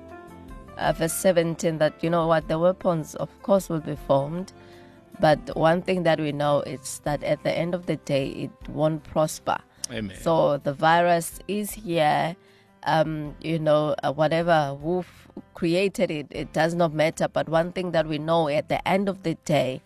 uh, 0.79 0.93
verse 0.93 1.13
17. 1.15 1.79
That 1.79 1.95
you 2.01 2.11
know 2.11 2.29
what 2.29 2.47
the 2.47 2.61
weapons, 2.61 3.17
of 3.17 3.29
course, 3.43 3.69
will 3.69 3.81
be 3.81 3.97
formed, 3.97 4.53
but 5.21 5.57
one 5.57 5.83
thing 5.83 6.03
that 6.05 6.19
we 6.21 6.33
know 6.33 6.61
is 6.63 7.01
that 7.05 7.23
at 7.23 7.43
the 7.45 7.57
end 7.57 7.75
of 7.75 7.87
the 7.87 7.97
day, 7.97 8.29
it 8.29 8.69
won't 8.69 9.05
prosper. 9.05 9.59
Amen. 9.91 10.17
So 10.21 10.59
the 10.59 10.73
virus 10.73 11.39
is 11.49 11.73
here. 11.73 12.37
Um, 12.87 13.35
you 13.41 13.59
know, 13.59 13.95
uh, 14.03 14.13
whatever 14.13 14.77
who 14.83 15.05
created 15.55 16.11
it, 16.11 16.27
it 16.31 16.53
does 16.53 16.75
not 16.75 16.93
matter. 16.93 17.29
But 17.29 17.49
one 17.49 17.73
thing 17.73 17.93
that 17.93 18.07
we 18.07 18.19
know 18.19 18.49
at 18.49 18.69
the 18.69 18.87
end 18.87 19.09
of 19.09 19.23
the 19.23 19.35
day, 19.47 19.81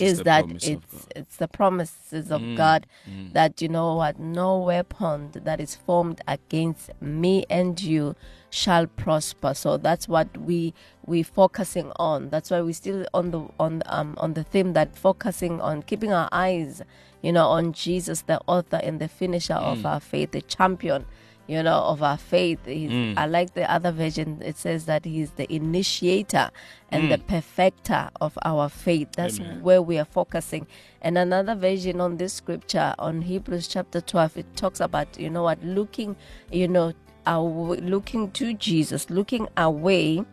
Is 0.00 0.18
the 0.18 0.24
that 0.24 0.44
it's 0.62 1.06
it's 1.14 1.36
the 1.36 1.48
promises 1.48 2.30
of 2.30 2.42
Mm, 2.42 2.56
God 2.56 2.86
that 3.32 3.60
you 3.62 3.68
know 3.68 3.94
what 3.96 4.18
no 4.18 4.58
weapon 4.58 5.30
that 5.34 5.60
is 5.60 5.74
formed 5.74 6.20
against 6.26 6.90
me 7.00 7.44
and 7.50 7.80
you 7.80 8.14
shall 8.50 8.86
prosper. 8.86 9.52
So 9.54 9.76
that's 9.76 10.08
what 10.08 10.28
we 10.38 10.72
we 11.04 11.22
focusing 11.22 11.92
on. 11.96 12.30
That's 12.30 12.50
why 12.50 12.62
we 12.62 12.72
still 12.72 13.06
on 13.12 13.30
the 13.30 13.40
on 13.60 13.82
um 13.86 14.14
on 14.18 14.34
the 14.34 14.44
theme 14.44 14.72
that 14.74 14.96
focusing 14.96 15.60
on 15.60 15.82
keeping 15.82 16.12
our 16.12 16.28
eyes, 16.32 16.82
you 17.22 17.32
know, 17.32 17.46
on 17.48 17.72
Jesus, 17.72 18.22
the 18.22 18.40
author 18.46 18.80
and 18.82 19.00
the 19.00 19.08
finisher 19.08 19.54
of 19.54 19.78
Mm. 19.78 19.86
our 19.86 20.00
faith, 20.00 20.30
the 20.32 20.40
champion. 20.42 21.04
You 21.48 21.62
know, 21.62 21.76
of 21.78 22.02
our 22.02 22.16
faith. 22.16 22.58
He's, 22.66 22.90
Mm. 22.90 23.16
I 23.16 23.26
like 23.26 23.54
the 23.54 23.70
other 23.70 23.92
version. 23.92 24.42
It 24.44 24.56
says 24.58 24.86
that 24.86 25.04
he's 25.04 25.30
the 25.32 25.46
initiator 25.52 26.50
and 26.90 27.04
Mm. 27.04 27.10
the 27.10 27.18
perfecter 27.18 28.10
of 28.20 28.36
our 28.44 28.68
faith. 28.68 29.08
That's 29.16 29.38
Amen. 29.38 29.62
where 29.62 29.80
we 29.80 29.96
are 29.98 30.04
focusing. 30.04 30.66
And 31.00 31.16
another 31.16 31.54
version 31.54 32.00
on 32.00 32.16
this 32.16 32.32
scripture 32.32 32.94
on 32.98 33.22
Hebrews 33.22 33.68
chapter 33.68 34.00
12, 34.00 34.36
it 34.38 34.56
talks 34.56 34.80
about, 34.80 35.18
you 35.20 35.30
know 35.30 35.44
what, 35.44 35.62
looking, 35.64 36.16
you 36.50 36.66
know, 36.66 36.92
aw- 37.26 37.76
looking 37.80 38.32
to 38.32 38.52
Jesus, 38.54 39.08
looking 39.08 39.46
away 39.56 40.24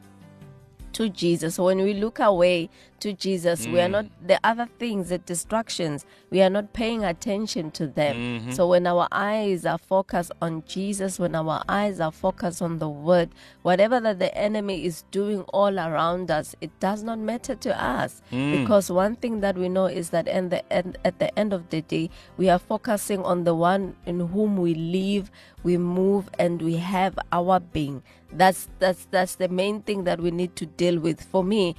to 0.93 1.09
Jesus. 1.09 1.57
When 1.59 1.77
we 1.79 1.93
look 1.93 2.19
away 2.19 2.69
to 3.03 3.11
Jesus, 3.11 3.67
we 3.67 3.81
are 3.81 3.87
mm. 3.89 3.91
not 3.91 4.05
the 4.25 4.39
other 4.45 4.67
things, 4.79 5.09
the 5.09 5.17
distractions, 5.17 6.05
we 6.29 6.41
are 6.41 6.49
not 6.49 6.71
paying 6.71 7.03
attention 7.03 7.69
to 7.71 7.85
them. 7.85 8.15
Mm-hmm. 8.15 8.51
So 8.51 8.67
when 8.69 8.87
our 8.87 9.09
eyes 9.11 9.65
are 9.65 9.77
focused 9.77 10.31
on 10.41 10.63
Jesus, 10.65 11.19
when 11.19 11.35
our 11.35 11.61
eyes 11.67 11.99
are 11.99 12.13
focused 12.13 12.61
on 12.61 12.79
the 12.79 12.87
word, 12.87 13.29
whatever 13.61 13.99
that 13.99 14.19
the 14.19 14.33
enemy 14.37 14.85
is 14.85 15.03
doing 15.11 15.41
all 15.53 15.77
around 15.77 16.31
us, 16.31 16.55
it 16.61 16.71
does 16.79 17.03
not 17.03 17.19
matter 17.19 17.55
to 17.55 17.83
us. 17.83 18.21
Mm. 18.31 18.61
Because 18.61 18.89
one 18.89 19.17
thing 19.17 19.41
that 19.41 19.57
we 19.57 19.67
know 19.67 19.87
is 19.87 20.11
that 20.11 20.25
the 20.25 20.63
end, 20.71 20.97
at 21.03 21.19
the 21.19 21.37
end 21.37 21.51
of 21.51 21.69
the 21.69 21.81
day, 21.81 22.09
we 22.37 22.49
are 22.49 22.59
focusing 22.59 23.21
on 23.23 23.43
the 23.43 23.53
one 23.53 23.97
in 24.05 24.21
whom 24.21 24.55
we 24.55 24.73
live, 24.75 25.29
we 25.63 25.77
move, 25.77 26.29
and 26.39 26.61
we 26.61 26.77
have 26.77 27.19
our 27.33 27.59
being. 27.59 28.01
That's 28.31 28.69
that's 28.79 29.07
that's 29.11 29.35
the 29.35 29.49
main 29.49 29.81
thing 29.81 30.05
that 30.05 30.19
we 30.19 30.31
need 30.31 30.55
to 30.55 30.65
deal 30.65 30.99
with. 30.99 31.21
For 31.21 31.43
me, 31.43 31.75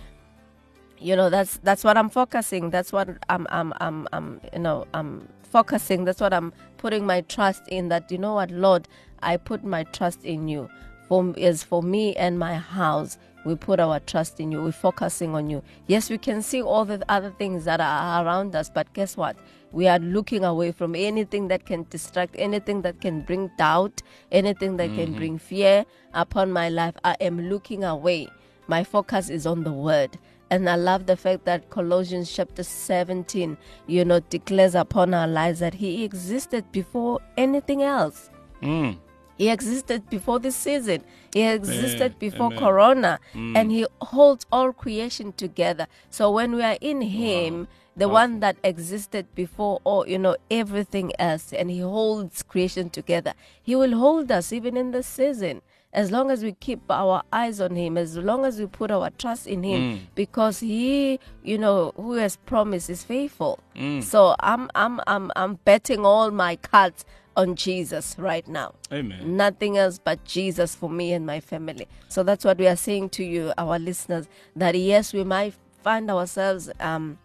you 0.99 1.17
know, 1.17 1.31
that's 1.31 1.59
that's 1.59 1.85
what 1.85 1.97
I'm 1.97 2.09
focusing. 2.09 2.71
That's 2.71 2.93
what 2.93 3.09
I'm 3.29 3.47
I'm 3.51 3.73
I'm, 3.81 4.09
I'm 4.13 4.41
you 4.53 4.59
know 4.61 4.87
I'm 4.95 5.29
focusing. 5.43 6.05
That's 6.05 6.21
what 6.21 6.33
I'm 6.33 6.53
putting 6.79 7.07
my 7.07 7.23
trust 7.23 7.63
in. 7.69 7.89
That 7.89 8.11
you 8.11 8.19
know 8.19 8.35
what, 8.35 8.51
Lord, 8.51 8.89
I 9.23 9.37
put 9.37 9.65
my 9.65 9.85
trust 9.85 10.25
in 10.25 10.49
you. 10.49 10.69
For 11.09 11.35
is 11.37 11.63
for 11.63 11.83
me 11.83 12.17
and 12.17 12.39
my 12.39 12.55
house, 12.55 13.19
we 13.45 13.55
put 13.55 13.79
our 13.79 14.01
trust 14.01 14.41
in 14.41 14.51
you. 14.51 14.63
We're 14.63 14.73
focusing 14.73 15.35
on 15.35 15.51
you. 15.51 15.63
Yes, 15.87 16.09
we 16.09 16.19
can 16.19 16.43
see 16.43 16.63
all 16.63 16.85
the 16.85 17.05
other 17.09 17.31
things 17.31 17.67
that 17.67 17.81
are 17.81 18.25
around 18.25 18.57
us, 18.57 18.71
but 18.71 18.93
guess 18.95 19.17
what? 19.17 19.37
We 19.71 19.87
are 19.87 19.99
looking 19.99 20.45
away 20.45 20.73
from 20.73 20.95
anything 20.95 21.49
that 21.49 21.67
can 21.67 21.87
distract, 21.91 22.37
anything 22.39 22.83
that 22.83 23.01
can 23.01 23.21
bring 23.21 23.51
doubt, 23.59 24.03
anything 24.33 24.77
that 24.79 24.95
can 24.95 25.09
mm-hmm. 25.09 25.17
bring 25.17 25.39
fear 25.39 25.85
upon 26.15 26.53
my 26.53 26.69
life. 26.69 26.95
I 27.05 27.17
am 27.21 27.51
looking 27.51 27.85
away. 27.85 28.29
My 28.67 28.83
focus 28.83 29.29
is 29.29 29.47
on 29.47 29.65
the 29.65 29.73
word. 29.73 30.17
And 30.51 30.69
I 30.69 30.77
love 30.77 31.07
the 31.07 31.17
fact 31.17 31.45
that 31.47 31.71
Colossians 31.71 32.33
chapter 32.33 32.63
17, 32.63 33.57
you 33.87 34.05
know, 34.05 34.21
declares 34.21 34.75
upon 34.75 35.15
our 35.15 35.27
lives 35.27 35.61
that 35.61 35.75
He 35.75 36.05
existed 36.05 36.71
before 36.71 37.21
anything 37.37 37.83
else. 37.83 38.31
Mm. 38.63 38.99
He 39.37 39.49
existed 39.49 40.09
before 40.09 40.39
this 40.39 40.55
season. 40.55 41.03
He 41.33 41.43
existed 41.43 42.01
Amen. 42.03 42.17
before 42.19 42.47
Amen. 42.47 42.59
Corona, 42.59 43.21
and 43.35 43.73
He 43.73 43.87
holds 44.01 44.47
all 44.53 44.73
creation 44.73 45.33
together. 45.33 45.87
So 46.09 46.31
when 46.31 46.55
we 46.55 46.63
are 46.63 46.79
in 46.81 47.01
Him, 47.03 47.67
the 47.97 48.09
one 48.09 48.41
that 48.41 48.57
existed 48.63 49.27
before 49.35 49.81
all, 49.85 50.07
you 50.07 50.19
know, 50.19 50.37
everything 50.51 51.13
else, 51.19 51.53
and 51.53 51.71
He 51.71 51.81
holds 51.81 52.43
creation 52.43 52.91
together, 52.91 53.35
He 53.63 53.75
will 53.75 53.97
hold 53.97 54.31
us 54.31 54.53
even 54.53 54.77
in 54.77 54.93
this 54.93 55.07
season. 55.07 55.63
As 55.95 56.11
long 56.11 56.31
as 56.31 56.43
we 56.43 56.53
keep 56.53 56.81
our 56.91 57.23
eyes 57.33 57.61
on 57.61 57.77
Him, 57.77 57.97
as 57.97 58.17
long 58.19 58.45
as 58.45 58.59
we 58.59 58.67
put 58.67 58.91
our 58.91 59.11
trust 59.11 59.47
in 59.47 59.63
Him, 59.63 60.09
because 60.15 60.61
He, 60.61 61.21
you 61.43 61.57
know, 61.57 61.93
who 61.97 62.15
has 62.15 62.37
promised 62.37 62.91
is 62.91 63.05
faithful. 63.05 63.61
So 64.01 64.35
I'm, 64.41 64.69
I'm, 64.75 65.01
I'm, 65.07 65.31
I'm 65.37 65.55
betting 65.65 66.05
all 66.05 66.31
my 66.31 66.57
cards 66.57 67.05
on 67.37 67.57
Jesus 67.57 68.15
right 68.17 68.47
now 68.47 68.73
Amen. 68.93 69.37
nothing 69.37 69.77
else 69.77 69.99
but 69.99 70.25
Jesus 70.25 70.75
for 70.77 70.89
me 70.89 71.13
and 71.13 71.27
my 71.27 71.41
family. 71.41 71.89
So 72.09 72.23
that's 72.23 72.45
what 72.45 72.59
we 72.59 72.69
are 72.69 72.77
saying 72.77 73.11
to 73.11 73.25
you, 73.25 73.53
our 73.59 73.79
listeners, 73.79 74.29
that 74.55 74.77
yes, 74.77 75.13
we 75.13 75.25
might 75.25 75.55
find 75.83 76.11
ourselves 76.11 76.71
um, 76.81 77.19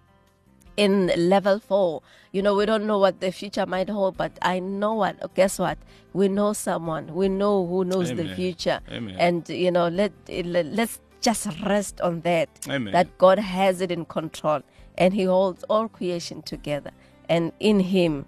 in 0.80 1.12
level 1.30 1.60
four. 1.60 2.02
You 2.32 2.42
know, 2.42 2.54
we 2.56 2.66
don't 2.66 2.86
know 2.86 3.00
what 3.00 3.20
the 3.20 3.32
future 3.32 3.66
might 3.66 3.90
hold, 3.90 4.18
but 4.18 4.32
I 4.42 4.60
know 4.60 4.94
what. 4.94 5.16
Guess 5.36 5.60
what? 5.60 5.78
We 6.14 6.28
know 6.28 6.54
someone. 6.54 7.14
We 7.14 7.28
know 7.30 7.66
who 7.66 7.84
knows 7.86 8.10
the 8.14 8.28
future, 8.36 8.80
Amen. 8.92 9.16
and 9.20 9.50
you 9.50 9.72
know, 9.72 9.88
let 9.90 10.12
let- 10.28 10.72
let's 10.80 11.00
just 11.22 11.48
rest 11.66 12.00
on 12.02 12.22
that. 12.22 12.50
Amen. 12.70 12.94
That 12.94 13.18
God 13.18 13.40
has 13.40 13.82
it 13.82 13.92
in 13.92 14.06
control, 14.06 14.62
and 14.98 15.14
He 15.14 15.24
holds 15.24 15.64
all 15.70 15.88
creation 15.90 16.42
together, 16.42 16.92
and 17.28 17.52
in 17.60 17.80
Him 17.82 18.26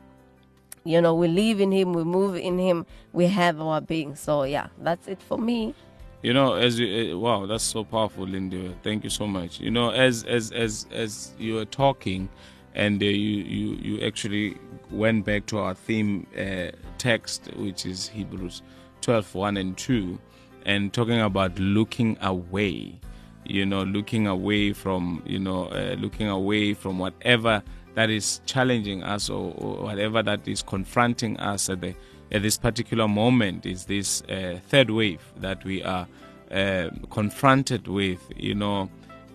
you 0.84 1.00
know 1.00 1.14
we 1.14 1.28
live 1.28 1.62
in 1.62 1.72
him 1.72 1.94
we 1.94 2.04
move 2.04 2.36
in 2.36 2.58
him 2.58 2.88
we 3.14 3.28
have 3.28 3.62
our 3.62 3.80
being 3.80 4.16
so 4.16 4.42
yeah 4.42 4.68
that's 4.80 5.08
it 5.08 5.22
for 5.22 5.38
me 5.38 5.76
You 6.22 6.34
know, 6.34 6.54
as 6.54 6.80
you, 6.80 7.16
uh, 7.16 7.18
wow, 7.18 7.46
that's 7.48 7.64
so 7.64 7.84
powerful, 7.84 8.26
Linda. 8.28 8.74
Thank 8.84 9.04
you 9.04 9.10
so 9.10 9.26
much. 9.26 9.60
You 9.60 9.72
know, 9.72 9.90
as 9.90 10.24
as 10.26 10.52
as 10.52 10.86
as 10.92 11.34
you 11.40 11.56
were 11.56 11.66
talking, 11.66 12.30
and 12.76 13.02
uh, 13.02 13.06
you 13.06 13.44
you 13.44 13.78
you 13.82 14.06
actually 14.06 14.58
went 14.92 15.26
back 15.26 15.48
to 15.48 15.58
our 15.58 15.74
theme 15.74 16.28
uh, 16.38 16.72
text, 17.00 17.50
which 17.56 17.88
is 17.88 18.08
Hebrews 18.08 18.62
12, 19.02 19.34
1 19.34 19.58
and 19.58 19.76
2, 19.78 20.20
and 20.68 20.94
talking 20.94 21.22
about 21.22 21.58
looking 21.58 22.18
away. 22.22 23.00
You 23.44 23.66
know, 23.66 23.82
looking 23.82 24.28
away 24.28 24.74
from 24.74 25.24
you 25.26 25.40
know, 25.40 25.66
uh, 25.66 25.96
looking 25.98 26.28
away 26.30 26.76
from 26.76 27.00
whatever 27.00 27.64
that 27.96 28.12
is 28.12 28.42
challenging 28.46 29.04
us 29.04 29.30
or, 29.30 29.54
or 29.58 29.84
whatever 29.84 30.22
that 30.24 30.48
is 30.48 30.62
confronting 30.62 31.38
us 31.38 31.70
at 31.70 31.82
the 31.82 31.96
at 32.32 32.42
this 32.42 32.58
particular 32.58 33.08
moment 33.08 33.66
is 33.66 33.86
this 33.86 34.22
uh, 34.24 34.60
third 34.68 34.90
wave 34.90 35.22
that 35.38 35.64
we 35.64 35.84
are 35.84 36.08
uh, 36.52 36.90
confronted 37.10 37.88
with, 37.88 38.22
you 38.36 38.56
know. 38.56 38.90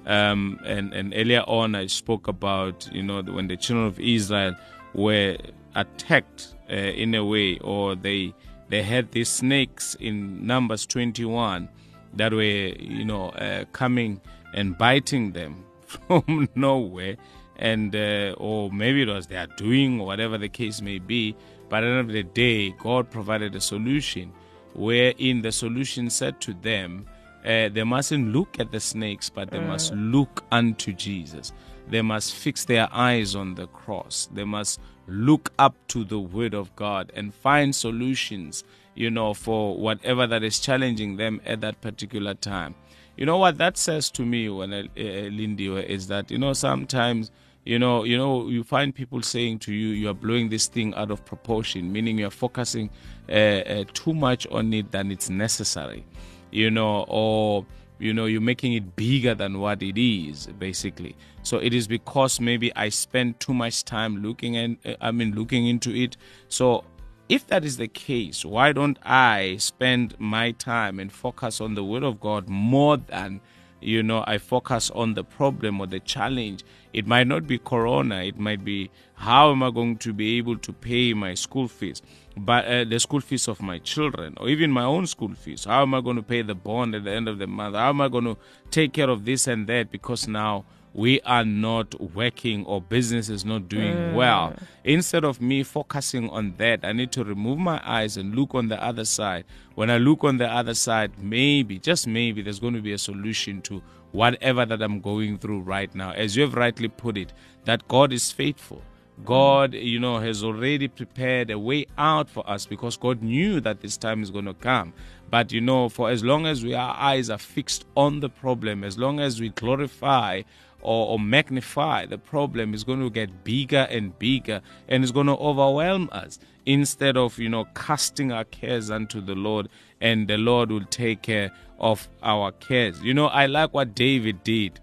Um, 0.07 0.61
and, 0.65 0.93
and 0.93 1.13
earlier 1.15 1.43
on, 1.43 1.75
I 1.75 1.87
spoke 1.87 2.29
about, 2.29 2.89
you 2.93 3.03
know, 3.03 3.23
when 3.23 3.49
the 3.49 3.57
children 3.57 3.87
of 3.87 3.99
Israel 3.99 4.55
were 4.95 5.37
attacked 5.75 6.55
uh, 6.71 6.75
in 6.75 7.15
a 7.15 7.25
way, 7.25 7.59
or 7.59 7.95
they 7.95 8.35
they 8.69 8.83
had 8.83 9.13
these 9.13 9.29
snakes 9.29 9.95
in 10.01 10.45
Numbers 10.45 10.87
21 10.87 11.69
that 12.15 12.33
were, 12.33 12.43
you 12.43 13.05
know, 13.05 13.29
uh, 13.31 13.65
coming 13.73 14.21
and 14.55 14.77
biting 14.77 15.33
them 15.33 15.65
from 15.87 16.49
nowhere 16.55 17.17
and 17.59 17.95
uh, 17.95 18.35
or 18.39 18.71
maybe 18.71 19.03
it 19.03 19.09
was 19.09 19.27
their 19.29 19.47
doing 19.57 20.01
or 20.01 20.07
whatever 20.07 20.37
the 20.39 20.49
case 20.49 20.81
may 20.81 20.99
be 20.99 21.35
but 21.69 21.83
at 21.83 21.87
the 21.87 21.93
end 21.93 22.01
of 22.01 22.13
the 22.13 22.23
day 22.23 22.71
god 22.73 23.11
provided 23.11 23.55
a 23.55 23.61
solution 23.61 24.33
wherein 24.75 25.43
the 25.43 25.53
solution 25.53 26.11
said 26.11 26.41
to 26.41 26.53
them 26.55 27.07
uh, 27.47 27.69
they 27.69 27.85
mustn't 27.85 28.33
look 28.33 28.59
at 28.59 28.73
the 28.73 28.81
snakes 28.81 29.31
but 29.31 29.51
they 29.51 29.61
must 29.61 29.93
look 29.95 30.45
unto 30.51 30.93
jesus. 30.93 31.53
They 31.89 32.03
must 32.03 32.35
fix 32.35 32.65
their 32.65 32.89
eyes 32.93 33.37
on 33.37 33.55
the 33.55 33.69
cross. 33.69 34.29
They 34.35 34.43
must 34.43 34.81
look 35.07 35.53
up 35.57 35.77
to 35.89 36.03
the 36.03 36.19
word 36.19 36.55
of 36.55 36.75
god 36.75 37.13
and 37.15 37.33
find 37.33 37.73
solutions 37.73 38.65
you 38.97 39.09
know 39.09 39.33
for 39.33 39.77
whatever 39.77 40.27
that 40.27 40.43
is 40.43 40.59
challenging 40.59 41.17
them 41.17 41.41
at 41.47 41.61
that 41.61 41.81
particular 41.81 42.35
time. 42.35 42.75
You 43.17 43.27
know 43.27 43.39
what 43.39 43.59
that 43.59 43.79
says 43.79 44.11
to 44.13 44.23
me 44.23 44.49
when 44.49 44.73
uh, 44.73 44.83
Lindy 44.97 45.69
is 45.69 46.09
that 46.09 46.31
you 46.31 46.39
know 46.39 46.53
sometimes 46.53 47.31
you 47.67 47.79
know 47.79 48.05
you 48.05 48.17
know 48.17 48.49
you 48.49 48.63
find 48.63 48.95
people 48.95 49.21
saying 49.21 49.59
to 49.59 49.75
you 49.75 49.89
you 49.89 50.09
are 50.09 50.15
blowing 50.15 50.49
this 50.49 50.69
thing 50.69 50.95
out 50.95 51.11
of 51.11 51.25
proportion 51.25 51.93
meaning 51.93 52.19
you 52.19 52.27
are 52.27 52.31
focusing 52.31 52.89
uh, 53.29 53.33
uh, 53.33 53.85
too 53.93 54.15
much 54.15 54.47
on 54.53 54.73
it 54.73 54.93
than 54.93 55.11
it's 55.11 55.29
necessary. 55.29 56.07
You 56.53 56.71
know 56.71 57.05
or 57.09 57.67
you 57.99 58.15
know 58.15 58.27
you're 58.27 58.41
making 58.41 58.75
it 58.75 58.95
bigger 58.95 59.35
than 59.35 59.59
what 59.59 59.83
it 59.83 60.01
is 60.01 60.47
basically. 60.59 61.17
So 61.43 61.59
it 61.59 61.75
is 61.75 61.87
because 61.87 62.41
maybe 62.41 62.75
i 62.77 62.89
spend 62.89 63.41
too 63.41 63.55
much 63.55 63.85
time 63.85 64.23
looking 64.23 64.57
and 64.57 64.79
i 65.01 65.11
mean 65.11 65.35
looking 65.35 65.67
into 65.67 65.95
it. 65.95 66.17
So 66.49 66.85
if 67.29 67.49
that 67.49 67.65
is 67.65 67.77
the 67.77 67.89
case, 67.89 68.45
why 68.45 68.73
don't 68.73 68.99
I 69.03 69.57
spend 69.59 70.15
my 70.19 70.53
time 70.53 71.01
and 71.01 71.11
focus 71.11 71.61
on 71.61 71.75
the 71.75 71.85
Word 71.85 72.05
of 72.05 72.21
God 72.21 72.49
more 72.49 72.97
than, 72.97 73.41
you 73.87 74.03
know, 74.03 74.25
I 74.27 74.39
focus 74.39 74.91
on 74.91 75.15
the 75.15 75.23
problem 75.23 75.81
or 75.81 75.87
the 75.87 76.01
challenge? 76.01 76.65
It 76.93 77.07
might 77.07 77.27
not 77.27 77.47
be 77.47 77.59
Corona, 77.59 78.23
it 78.25 78.39
might 78.39 78.65
be 78.65 78.91
how 79.15 79.53
am 79.53 79.63
I 79.63 79.71
going 79.71 79.97
to 79.99 80.13
be 80.13 80.39
able 80.39 80.59
to 80.59 80.73
pay 80.73 81.15
my 81.15 81.35
school 81.35 81.69
fees, 81.69 82.03
but 82.37 82.65
uh, 82.65 82.85
the 82.85 82.99
school 82.99 83.21
fees 83.21 83.47
of 83.49 83.63
my 83.63 83.79
children, 83.79 84.35
or 84.39 84.49
even 84.49 84.71
my 84.73 84.85
own 84.85 85.07
school 85.07 85.35
fees. 85.35 85.65
How 85.65 85.83
am 85.83 85.95
I 85.95 86.01
going 86.01 86.17
to 86.17 86.23
pay 86.23 86.43
the 86.43 86.55
bond 86.55 86.95
at 86.95 87.05
the 87.05 87.13
end 87.13 87.29
of 87.29 87.39
the 87.39 87.47
month? 87.47 87.77
How 87.77 87.91
am 87.91 88.01
I 88.01 88.09
going 88.09 88.25
to 88.25 88.37
take 88.71 88.93
care 88.93 89.09
of 89.09 89.25
this 89.25 89.47
and 89.47 89.67
that? 89.69 89.91
Because 89.91 90.27
now 90.27 90.65
we 90.97 91.21
are 91.21 91.45
not 91.45 92.01
working 92.15 92.65
or 92.65 92.81
business 92.81 93.29
is 93.29 93.45
not 93.45 93.69
doing 93.69 93.95
mm. 93.95 94.15
well. 94.15 94.55
Instead 94.83 95.25
of 95.25 95.43
me 95.43 95.63
focusing 95.63 96.31
on 96.31 96.55
that, 96.57 96.81
I 96.85 96.93
need 96.93 97.13
to 97.13 97.23
remove 97.23 97.59
my 97.59 97.83
eyes 97.85 98.17
and 98.17 98.35
look 98.35 98.55
on 98.55 98.69
the 98.69 98.83
other 98.83 99.05
side. 99.05 99.45
When 99.75 99.91
I 99.91 99.99
look 99.99 100.25
on 100.25 100.39
the 100.39 100.51
other 100.51 100.73
side, 100.73 101.13
maybe, 101.19 101.79
just 101.79 102.07
maybe, 102.07 102.41
there's 102.41 102.59
going 102.59 102.73
to 102.73 102.81
be 102.81 102.95
a 102.95 102.99
solution 102.99 103.61
to 103.63 103.83
whatever 104.13 104.65
that 104.65 104.81
I'm 104.81 105.03
going 105.03 105.37
through 105.37 105.61
right 105.61 105.95
now. 105.95 106.13
As 106.13 106.35
you 106.35 106.45
have 106.45 106.55
rightly 106.55 106.89
put 106.89 107.19
it, 107.19 107.35
that 107.67 107.87
God 107.89 108.11
is 108.11 108.33
faithful. 108.33 108.81
God, 109.23 109.73
mm. 109.73 109.85
you 109.85 110.01
know, 110.01 110.19
has 110.19 110.43
already 110.43 110.89
prepared 110.89 111.51
a 111.51 111.59
way 111.59 111.85
out 111.99 112.31
for 112.31 112.49
us 112.49 112.65
because 112.65 112.97
God 112.97 113.23
knew 113.23 113.61
that 113.61 113.83
this 113.83 113.99
time 113.99 114.23
is 114.23 114.31
going 114.31 114.47
to 114.47 114.55
come. 114.55 114.95
But, 115.29 115.53
you 115.53 115.61
know, 115.61 115.91
for 115.91 116.09
as 116.09 116.25
long 116.25 116.47
as 116.47 116.65
we, 116.65 116.73
our 116.73 116.95
eyes 116.97 117.29
are 117.29 117.39
fixed 117.39 117.85
on 117.97 118.21
the 118.21 118.31
problem, 118.31 118.83
as 118.83 118.97
long 118.97 119.21
as 119.21 119.41
we 119.41 119.51
glorify 119.51 120.43
or, 120.87 121.09
or 121.09 121.19
magnify 121.19 122.07
the 122.07 122.19
problem, 122.19 122.73
is 122.73 122.85
going 122.85 123.01
to 123.01 123.11
get 123.11 123.45
bigger 123.45 123.87
and 123.91 124.19
bigger 124.19 124.63
and 124.89 125.03
it's 125.03 125.13
going 125.13 125.27
to 125.27 125.37
overwhelm 125.37 126.09
us 126.13 126.39
instead 126.65 127.17
of, 127.17 127.39
you 127.39 127.49
know, 127.49 127.67
casting 127.75 128.33
our 128.33 128.45
cares 128.45 128.91
unto 128.91 129.21
the 129.21 129.35
Lord 129.35 129.69
and 130.01 130.29
the 130.29 130.39
Lord 130.39 130.71
will 130.71 130.85
take 130.85 131.23
care 131.23 131.53
of 131.79 132.09
our 132.23 132.53
cares. 132.53 133.01
You 133.03 133.15
know, 133.15 133.27
I 133.27 133.47
like 133.47 133.75
what 133.75 133.95
David 133.95 134.43
did 134.45 134.81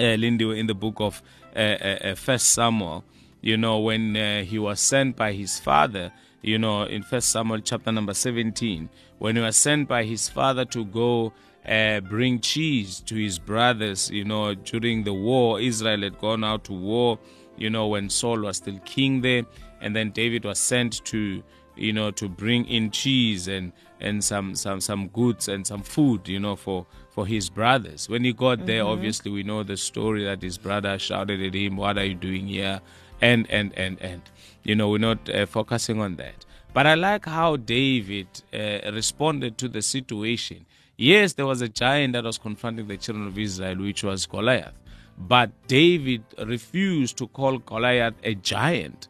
uh, 0.00 0.14
Lindy, 0.14 0.58
in 0.58 0.66
the 0.66 0.74
book 0.74 1.00
of 1.00 1.22
uh, 1.54 1.58
uh, 1.58 1.98
uh, 2.02 2.14
First 2.14 2.50
Samuel, 2.50 3.04
you 3.40 3.56
know, 3.56 3.78
when 3.78 4.16
uh, 4.16 4.42
he 4.42 4.58
was 4.58 4.80
sent 4.80 5.16
by 5.16 5.32
his 5.32 5.58
father, 5.58 6.12
you 6.42 6.58
know, 6.58 6.84
in 6.84 7.02
First 7.02 7.30
Samuel 7.30 7.60
chapter 7.60 7.92
number 7.92 8.14
17, 8.14 8.88
when 9.18 9.36
he 9.36 9.42
was 9.42 9.56
sent 9.56 9.88
by 9.88 10.04
his 10.04 10.28
father 10.28 10.64
to 10.66 10.84
go 10.86 11.32
uh, 11.66 12.00
bring 12.00 12.40
cheese 12.40 13.00
to 13.00 13.14
his 13.14 13.38
brothers, 13.38 14.10
you 14.10 14.24
know, 14.24 14.54
during 14.54 15.04
the 15.04 15.12
war, 15.12 15.60
Israel 15.60 16.02
had 16.02 16.18
gone 16.18 16.42
out 16.42 16.64
to 16.64 16.72
war, 16.72 17.18
you 17.56 17.70
know, 17.70 17.86
when 17.88 18.08
Saul 18.08 18.40
was 18.40 18.58
still 18.58 18.78
king 18.80 19.20
there, 19.20 19.44
and 19.80 19.94
then 19.94 20.10
David 20.10 20.44
was 20.44 20.58
sent 20.58 21.04
to, 21.06 21.42
you 21.76 21.92
know, 21.92 22.10
to 22.12 22.28
bring 22.28 22.64
in 22.66 22.90
cheese 22.90 23.48
and 23.48 23.72
and 24.00 24.24
some 24.24 24.54
some 24.54 24.80
some 24.80 25.08
goods 25.08 25.48
and 25.48 25.66
some 25.66 25.82
food, 25.82 26.26
you 26.28 26.40
know, 26.40 26.56
for 26.56 26.86
for 27.10 27.26
his 27.26 27.50
brothers. 27.50 28.08
When 28.08 28.24
he 28.24 28.32
got 28.32 28.64
there, 28.66 28.84
obviously 28.84 29.30
we 29.30 29.42
know 29.42 29.62
the 29.62 29.76
story 29.76 30.24
that 30.24 30.42
his 30.42 30.56
brother 30.56 30.98
shouted 30.98 31.42
at 31.42 31.54
him, 31.54 31.76
"What 31.76 31.98
are 31.98 32.04
you 32.04 32.14
doing 32.14 32.46
here?" 32.48 32.80
And 33.20 33.46
and 33.50 33.76
and 33.78 34.00
and, 34.00 34.22
you 34.64 34.74
know, 34.74 34.88
we're 34.88 34.98
not 34.98 35.28
uh, 35.28 35.44
focusing 35.44 36.00
on 36.00 36.16
that. 36.16 36.46
But 36.72 36.86
I 36.86 36.94
like 36.94 37.26
how 37.26 37.56
David 37.56 38.28
uh, 38.54 38.90
responded 38.92 39.58
to 39.58 39.68
the 39.68 39.82
situation. 39.82 40.64
Yes, 41.00 41.32
there 41.32 41.46
was 41.46 41.62
a 41.62 41.68
giant 41.68 42.12
that 42.12 42.24
was 42.24 42.36
confronting 42.36 42.86
the 42.86 42.98
children 42.98 43.26
of 43.26 43.38
Israel, 43.38 43.78
which 43.78 44.04
was 44.04 44.26
Goliath. 44.26 44.74
But 45.16 45.50
David 45.66 46.22
refused 46.38 47.16
to 47.18 47.26
call 47.28 47.56
Goliath 47.56 48.16
a 48.22 48.34
giant. 48.34 49.08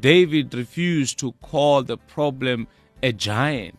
David 0.00 0.54
refused 0.54 1.18
to 1.18 1.32
call 1.42 1.82
the 1.82 1.98
problem 1.98 2.68
a 3.02 3.12
giant. 3.12 3.76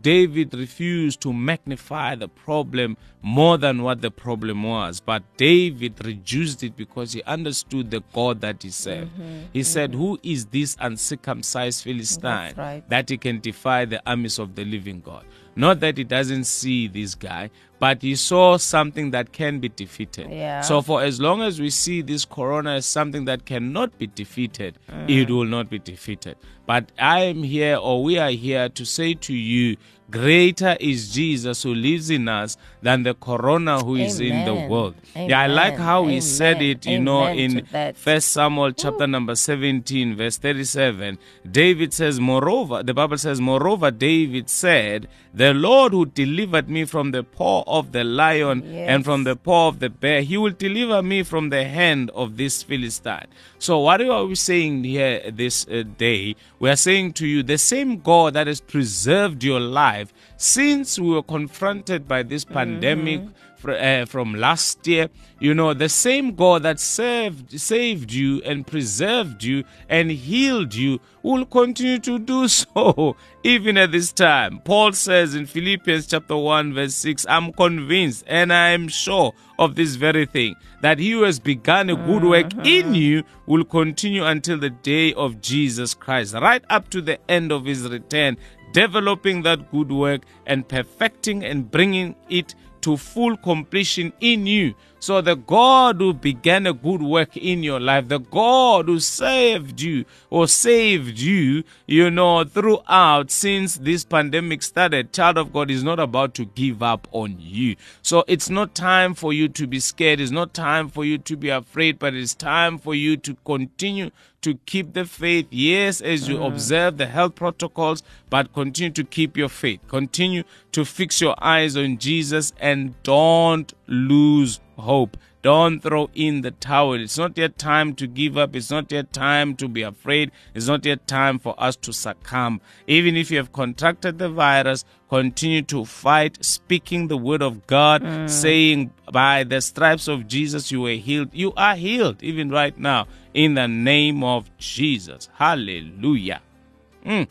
David 0.00 0.54
refused 0.54 1.20
to 1.20 1.34
magnify 1.34 2.14
the 2.14 2.28
problem 2.28 2.96
more 3.20 3.58
than 3.58 3.82
what 3.82 4.00
the 4.00 4.10
problem 4.10 4.62
was, 4.62 4.98
but 4.98 5.22
David 5.36 6.02
reduced 6.02 6.62
it 6.62 6.76
because 6.76 7.12
he 7.12 7.22
understood 7.24 7.90
the 7.90 8.02
God 8.14 8.40
that 8.40 8.62
he 8.62 8.70
served. 8.70 9.12
Mm-hmm. 9.12 9.40
He 9.52 9.62
said, 9.64 9.90
mm-hmm. 9.90 10.00
Who 10.00 10.18
is 10.22 10.46
this 10.46 10.78
uncircumcised 10.80 11.84
Philistine 11.84 12.54
right. 12.56 12.88
that 12.88 13.10
he 13.10 13.18
can 13.18 13.40
defy 13.40 13.84
the 13.84 14.02
armies 14.08 14.38
of 14.38 14.54
the 14.54 14.64
living 14.64 15.00
God? 15.00 15.26
Not 15.56 15.80
that 15.80 15.96
he 15.96 16.04
doesn't 16.04 16.44
see 16.44 16.86
this 16.86 17.14
guy, 17.14 17.50
but 17.78 18.02
he 18.02 18.14
saw 18.14 18.58
something 18.58 19.10
that 19.10 19.32
can 19.32 19.58
be 19.58 19.68
defeated. 19.70 20.30
Yeah. 20.30 20.60
So, 20.60 20.82
for 20.82 21.02
as 21.02 21.20
long 21.20 21.42
as 21.42 21.58
we 21.60 21.70
see 21.70 22.02
this 22.02 22.24
corona 22.24 22.74
as 22.74 22.86
something 22.86 23.24
that 23.24 23.46
cannot 23.46 23.98
be 23.98 24.06
defeated, 24.06 24.78
it 25.08 25.28
mm. 25.28 25.30
will 25.30 25.44
not 25.44 25.70
be 25.70 25.78
defeated. 25.78 26.36
But 26.66 26.92
I 26.98 27.22
am 27.22 27.42
here, 27.42 27.76
or 27.76 28.02
we 28.02 28.18
are 28.18 28.30
here, 28.30 28.68
to 28.68 28.84
say 28.84 29.14
to 29.14 29.34
you, 29.34 29.76
greater 30.10 30.76
is 30.80 31.12
Jesus 31.12 31.62
who 31.62 31.74
lives 31.74 32.10
in 32.10 32.28
us 32.28 32.56
than 32.82 33.02
the 33.02 33.14
corona 33.14 33.80
who 33.80 33.96
is 33.96 34.20
in 34.20 34.44
the 34.44 34.52
Amen. 34.52 34.68
world. 34.68 34.94
Yeah, 35.14 35.40
I 35.40 35.46
like 35.46 35.74
Amen. 35.74 35.86
how 35.86 36.06
he 36.06 36.20
said 36.20 36.62
it, 36.62 36.86
you 36.86 37.00
know, 37.00 37.26
in. 37.26 37.66
First 37.94 38.28
Samuel 38.28 38.72
chapter 38.72 39.06
number 39.06 39.34
17, 39.34 40.16
verse 40.16 40.36
37. 40.36 41.18
David 41.50 41.92
says, 41.92 42.20
Moreover, 42.20 42.82
the 42.82 42.94
Bible 42.94 43.18
says, 43.18 43.40
Moreover, 43.40 43.90
David 43.90 44.48
said, 44.48 45.08
The 45.34 45.52
Lord 45.54 45.92
who 45.92 46.06
delivered 46.06 46.68
me 46.68 46.84
from 46.84 47.10
the 47.10 47.24
paw 47.24 47.64
of 47.66 47.92
the 47.92 48.04
lion 48.04 48.62
and 48.62 49.04
from 49.04 49.24
the 49.24 49.36
paw 49.36 49.68
of 49.68 49.80
the 49.80 49.90
bear, 49.90 50.22
he 50.22 50.36
will 50.36 50.52
deliver 50.52 51.02
me 51.02 51.22
from 51.22 51.48
the 51.50 51.64
hand 51.64 52.10
of 52.10 52.36
this 52.36 52.62
Philistine. 52.62 53.26
So, 53.58 53.80
what 53.80 54.00
are 54.02 54.24
we 54.24 54.34
saying 54.34 54.84
here 54.84 55.30
this 55.30 55.66
uh, 55.66 55.82
day? 55.96 56.36
We 56.58 56.70
are 56.70 56.76
saying 56.76 57.14
to 57.14 57.26
you, 57.26 57.42
the 57.42 57.58
same 57.58 58.00
God 58.00 58.34
that 58.34 58.46
has 58.46 58.60
preserved 58.60 59.42
your 59.42 59.60
life 59.60 59.95
since 60.36 60.98
we 60.98 61.10
were 61.10 61.22
confronted 61.22 62.06
by 62.06 62.22
this 62.22 62.44
pandemic 62.44 63.22
fr- 63.56 63.72
uh, 63.72 64.06
from 64.06 64.34
last 64.34 64.86
year. 64.86 65.08
You 65.38 65.54
know, 65.54 65.74
the 65.74 65.88
same 65.88 66.34
God 66.34 66.62
that 66.62 66.80
saved, 66.80 67.60
saved 67.60 68.12
you 68.12 68.40
and 68.42 68.66
preserved 68.66 69.42
you 69.42 69.64
and 69.88 70.10
healed 70.10 70.74
you 70.74 71.00
will 71.22 71.44
continue 71.44 71.98
to 72.00 72.18
do 72.18 72.48
so 72.48 73.16
even 73.42 73.76
at 73.76 73.92
this 73.92 74.12
time. 74.12 74.60
Paul 74.64 74.92
says 74.92 75.34
in 75.34 75.46
Philippians 75.46 76.06
chapter 76.06 76.36
1 76.36 76.74
verse 76.74 76.94
6, 76.94 77.26
I'm 77.28 77.52
convinced 77.52 78.24
and 78.26 78.52
I 78.52 78.68
am 78.70 78.88
sure 78.88 79.32
of 79.58 79.74
this 79.74 79.94
very 79.96 80.26
thing 80.26 80.54
that 80.82 80.98
he 80.98 81.12
who 81.12 81.22
has 81.22 81.38
begun 81.38 81.90
a 81.90 81.96
good 81.96 82.24
work 82.24 82.52
in 82.66 82.94
you 82.94 83.22
will 83.46 83.64
continue 83.64 84.24
until 84.24 84.58
the 84.58 84.70
day 84.70 85.14
of 85.14 85.40
Jesus 85.40 85.94
Christ, 85.94 86.34
right 86.34 86.62
up 86.68 86.90
to 86.90 87.00
the 87.00 87.18
end 87.30 87.50
of 87.50 87.64
his 87.64 87.82
return, 87.88 88.36
developing 88.76 89.40
that 89.40 89.70
good 89.72 89.90
work 89.90 90.20
and 90.44 90.68
perfecting 90.68 91.42
and 91.42 91.70
bringing 91.70 92.14
it 92.28 92.54
to 92.82 92.94
full 92.94 93.34
completion 93.38 94.12
in 94.20 94.46
you. 94.46 94.74
So, 94.98 95.20
the 95.20 95.36
God 95.36 95.96
who 95.96 96.14
began 96.14 96.66
a 96.66 96.72
good 96.72 97.02
work 97.02 97.36
in 97.36 97.62
your 97.62 97.78
life, 97.78 98.08
the 98.08 98.18
God 98.18 98.86
who 98.86 98.98
saved 98.98 99.80
you 99.80 100.04
or 100.30 100.48
saved 100.48 101.18
you, 101.18 101.64
you 101.86 102.10
know, 102.10 102.44
throughout 102.44 103.30
since 103.30 103.76
this 103.76 104.04
pandemic 104.04 104.62
started, 104.62 105.12
child 105.12 105.38
of 105.38 105.52
God 105.52 105.70
is 105.70 105.84
not 105.84 106.00
about 106.00 106.34
to 106.34 106.46
give 106.46 106.82
up 106.82 107.06
on 107.12 107.36
you. 107.38 107.76
So, 108.02 108.24
it's 108.26 108.48
not 108.48 108.74
time 108.74 109.14
for 109.14 109.32
you 109.32 109.48
to 109.50 109.66
be 109.66 109.80
scared, 109.80 110.18
it's 110.18 110.30
not 110.30 110.54
time 110.54 110.88
for 110.88 111.04
you 111.04 111.18
to 111.18 111.36
be 111.36 111.50
afraid, 111.50 111.98
but 111.98 112.14
it's 112.14 112.34
time 112.34 112.78
for 112.78 112.94
you 112.94 113.16
to 113.18 113.36
continue 113.44 114.10
to 114.42 114.54
keep 114.64 114.92
the 114.92 115.04
faith. 115.04 115.46
Yes, 115.50 116.00
as 116.00 116.28
you 116.28 116.36
mm. 116.38 116.46
observe 116.46 116.98
the 116.98 117.06
health 117.06 117.34
protocols, 117.34 118.02
but 118.30 118.52
continue 118.52 118.92
to 118.92 119.04
keep 119.04 119.36
your 119.36 119.48
faith. 119.48 119.80
Continue 119.88 120.44
to 120.72 120.84
fix 120.84 121.20
your 121.20 121.34
eyes 121.42 121.76
on 121.76 121.98
Jesus 121.98 122.52
and 122.60 122.94
don't 123.02 123.72
lose 123.88 124.60
hope. 124.76 125.16
Don't 125.42 125.78
throw 125.80 126.10
in 126.14 126.40
the 126.40 126.50
towel. 126.50 126.94
It's 126.94 127.16
not 127.16 127.38
yet 127.38 127.56
time 127.56 127.94
to 127.96 128.08
give 128.08 128.36
up. 128.36 128.56
It's 128.56 128.70
not 128.70 128.90
yet 128.90 129.12
time 129.12 129.54
to 129.56 129.68
be 129.68 129.82
afraid. 129.82 130.32
It's 130.54 130.66
not 130.66 130.84
yet 130.84 131.06
time 131.06 131.38
for 131.38 131.54
us 131.56 131.76
to 131.76 131.92
succumb. 131.92 132.60
Even 132.88 133.16
if 133.16 133.30
you 133.30 133.36
have 133.36 133.52
contracted 133.52 134.18
the 134.18 134.28
virus, 134.28 134.84
continue 135.08 135.62
to 135.62 135.84
fight, 135.84 136.44
speaking 136.44 137.06
the 137.06 137.16
word 137.16 137.42
of 137.42 137.64
God, 137.68 138.28
saying, 138.28 138.90
By 139.12 139.44
the 139.44 139.60
stripes 139.60 140.08
of 140.08 140.26
Jesus, 140.26 140.72
you 140.72 140.80
were 140.80 140.90
healed. 140.94 141.28
You 141.32 141.52
are 141.56 141.76
healed, 141.76 142.24
even 142.24 142.50
right 142.50 142.76
now, 142.76 143.06
in 143.32 143.54
the 143.54 143.68
name 143.68 144.24
of 144.24 144.50
Jesus. 144.58 145.28
Hallelujah. 145.34 146.40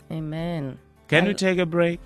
Amen. 0.10 0.78
Can 1.10 1.26
I- 1.26 1.28
we 1.28 1.34
take 1.34 1.58
a 1.58 1.66
break? 1.66 2.00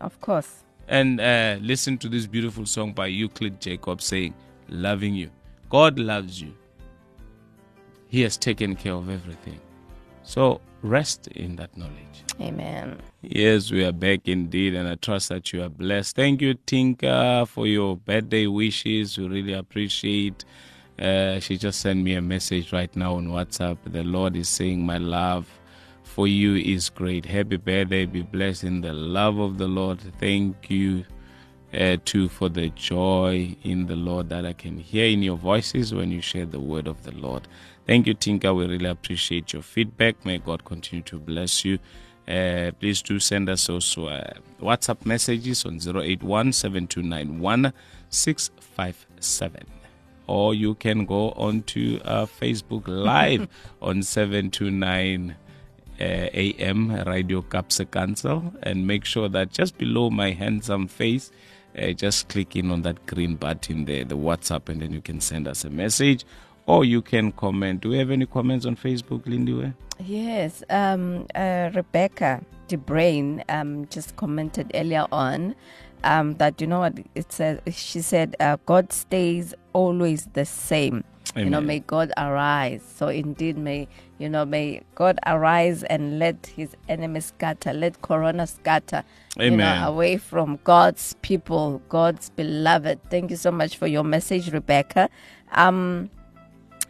Of 0.00 0.20
course. 0.20 0.62
and 0.88 1.20
uh, 1.20 1.56
listen 1.60 1.98
to 1.98 2.08
this 2.08 2.26
beautiful 2.28 2.64
song 2.66 2.92
by 2.92 3.08
Euclid 3.08 3.60
Jacob 3.60 4.00
saying, 4.00 4.32
Loving 4.68 5.14
you. 5.14 5.30
God 5.68 5.98
loves 5.98 6.40
you. 6.40 6.54
He 8.08 8.22
has 8.22 8.36
taken 8.36 8.76
care 8.76 8.94
of 8.94 9.10
everything. 9.10 9.60
So 10.22 10.60
rest 10.82 11.28
in 11.28 11.56
that 11.56 11.76
knowledge. 11.76 12.24
Amen. 12.40 12.98
Yes, 13.22 13.70
we 13.70 13.84
are 13.84 13.92
back 13.92 14.28
indeed, 14.28 14.74
and 14.74 14.88
I 14.88 14.96
trust 14.96 15.28
that 15.30 15.52
you 15.52 15.62
are 15.62 15.68
blessed. 15.68 16.16
Thank 16.16 16.42
you, 16.42 16.54
Tinka, 16.54 17.46
for 17.46 17.66
your 17.66 17.96
birthday 17.96 18.46
wishes. 18.46 19.18
We 19.18 19.28
really 19.28 19.52
appreciate. 19.54 20.44
Uh, 20.98 21.40
she 21.40 21.56
just 21.58 21.80
sent 21.80 22.02
me 22.02 22.14
a 22.14 22.22
message 22.22 22.72
right 22.72 22.94
now 22.96 23.14
on 23.16 23.28
WhatsApp. 23.28 23.78
The 23.84 24.02
Lord 24.02 24.36
is 24.36 24.48
saying, 24.48 24.84
My 24.84 24.98
love 24.98 25.48
for 26.02 26.26
you 26.26 26.56
is 26.56 26.88
great. 26.88 27.26
Happy 27.26 27.56
birthday. 27.56 28.06
Be 28.06 28.22
blessed 28.22 28.64
in 28.64 28.80
the 28.80 28.92
love 28.92 29.38
of 29.38 29.58
the 29.58 29.68
Lord. 29.68 30.00
Thank 30.18 30.70
you, 30.70 31.04
uh, 31.76 31.96
too, 32.04 32.28
for 32.28 32.48
the 32.48 32.70
joy 32.70 33.56
in 33.62 33.86
the 33.86 33.96
Lord 33.96 34.28
that 34.30 34.46
I 34.46 34.52
can 34.52 34.78
hear 34.78 35.06
in 35.06 35.22
your 35.22 35.36
voices 35.36 35.94
when 35.94 36.10
you 36.10 36.20
share 36.20 36.46
the 36.46 36.60
word 36.60 36.86
of 36.86 37.02
the 37.04 37.12
Lord. 37.12 37.46
Thank 37.86 38.06
you, 38.06 38.14
Tinka. 38.14 38.52
We 38.54 38.66
really 38.66 38.86
appreciate 38.86 39.52
your 39.52 39.62
feedback. 39.62 40.24
May 40.24 40.38
God 40.38 40.64
continue 40.64 41.02
to 41.04 41.18
bless 41.18 41.64
you. 41.64 41.78
Uh, 42.26 42.72
please 42.80 43.02
do 43.02 43.20
send 43.20 43.48
us 43.48 43.68
also 43.68 44.06
uh, 44.06 44.32
WhatsApp 44.60 45.06
messages 45.06 45.64
on 45.64 45.74
081 45.76 46.52
7291 46.52 47.72
657. 48.10 49.66
or 50.26 50.54
you 50.54 50.74
can 50.74 51.04
go 51.04 51.30
onto 51.32 52.00
uh, 52.04 52.26
Facebook 52.26 52.84
Live 52.86 53.48
on 53.82 54.02
729 54.02 55.36
uh, 56.00 56.04
AM 56.04 56.90
Radio 57.06 57.42
Kaapse 57.42 57.84
Kansel 57.86 58.52
and 58.62 58.86
make 58.86 59.04
sure 59.04 59.28
that 59.28 59.52
just 59.52 59.78
below 59.78 60.10
my 60.10 60.32
handsome 60.32 60.88
face, 60.88 61.30
uh, 61.78 61.92
just 61.92 62.28
click 62.28 62.56
in 62.56 62.70
on 62.70 62.82
that 62.82 63.06
green 63.06 63.36
button 63.36 63.84
there, 63.84 64.04
the 64.04 64.16
WhatsApp, 64.16 64.68
and 64.68 64.80
then 64.80 64.92
you 64.92 65.00
can 65.00 65.20
send 65.20 65.46
us 65.46 65.64
a 65.64 65.70
message 65.70 66.24
or 66.66 66.84
you 66.84 67.00
can 67.00 67.32
comment. 67.32 67.80
Do 67.80 67.90
we 67.90 67.98
have 67.98 68.10
any 68.10 68.26
comments 68.26 68.66
on 68.66 68.76
Facebook, 68.76 69.26
Lindy? 69.26 69.72
Yes, 70.04 70.62
um, 70.68 71.26
uh, 71.34 71.70
Rebecca 71.74 72.42
De 72.68 72.76
Bruyn 72.76 73.42
um, 73.48 73.86
just 73.88 74.16
commented 74.16 74.70
earlier 74.74 75.06
on 75.10 75.54
um, 76.04 76.34
that 76.34 76.60
you 76.60 76.66
know 76.66 76.80
what 76.80 76.98
it 77.14 77.32
says. 77.32 77.60
She 77.72 78.02
said, 78.02 78.36
uh, 78.40 78.56
"God 78.66 78.92
stays 78.92 79.54
always 79.72 80.26
the 80.32 80.44
same." 80.44 81.04
You 81.36 81.50
know, 81.50 81.60
may 81.60 81.80
God 81.80 82.12
arise. 82.16 82.82
So 82.96 83.08
indeed, 83.08 83.58
may 83.58 83.88
you 84.18 84.28
know, 84.28 84.46
may 84.46 84.82
God 84.94 85.18
arise 85.26 85.82
and 85.82 86.18
let 86.18 86.46
His 86.46 86.74
enemies 86.88 87.26
scatter. 87.26 87.72
Let 87.72 88.00
Corona 88.00 88.46
scatter. 88.46 89.04
You 89.38 89.50
know, 89.50 89.88
away 89.88 90.16
from 90.16 90.58
God's 90.64 91.14
people, 91.20 91.82
God's 91.88 92.30
beloved. 92.30 93.00
Thank 93.10 93.30
you 93.30 93.36
so 93.36 93.50
much 93.50 93.76
for 93.76 93.86
your 93.86 94.04
message, 94.04 94.50
Rebecca. 94.50 95.10
Um, 95.52 96.08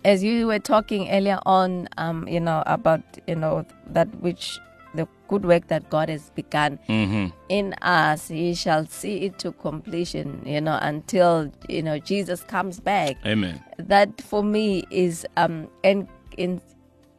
as 0.05 0.23
you 0.23 0.47
were 0.47 0.61
talking 0.61 1.11
earlier 1.11 1.41
on, 1.45 1.89
um, 1.99 2.29
you 2.29 2.39
know, 2.39 2.63
about, 2.67 3.03
you 3.27 3.35
know, 3.35 3.67
that 3.89 4.15
which 4.21 4.61
the 4.97 5.07
good 5.29 5.45
work 5.45 5.69
that 5.69 5.89
God 5.91 6.09
has 6.09 6.31
begun 6.31 6.79
Mm-hmm. 6.89 7.27
in 7.49 7.75
us, 7.83 8.29
He 8.29 8.55
shall 8.55 8.87
see 8.87 9.19
it 9.27 9.39
to 9.41 9.53
completion, 9.53 10.43
you 10.45 10.61
know, 10.61 10.79
until, 10.83 11.51
you 11.69 11.83
know, 11.83 11.99
Jesus 11.99 12.43
comes 12.43 12.81
back. 12.81 13.17
Amen. 13.25 13.63
That 13.79 14.21
for 14.21 14.43
me 14.43 14.85
is 14.91 15.27
um, 15.37 15.69
en- 15.85 16.09
in 16.37 16.61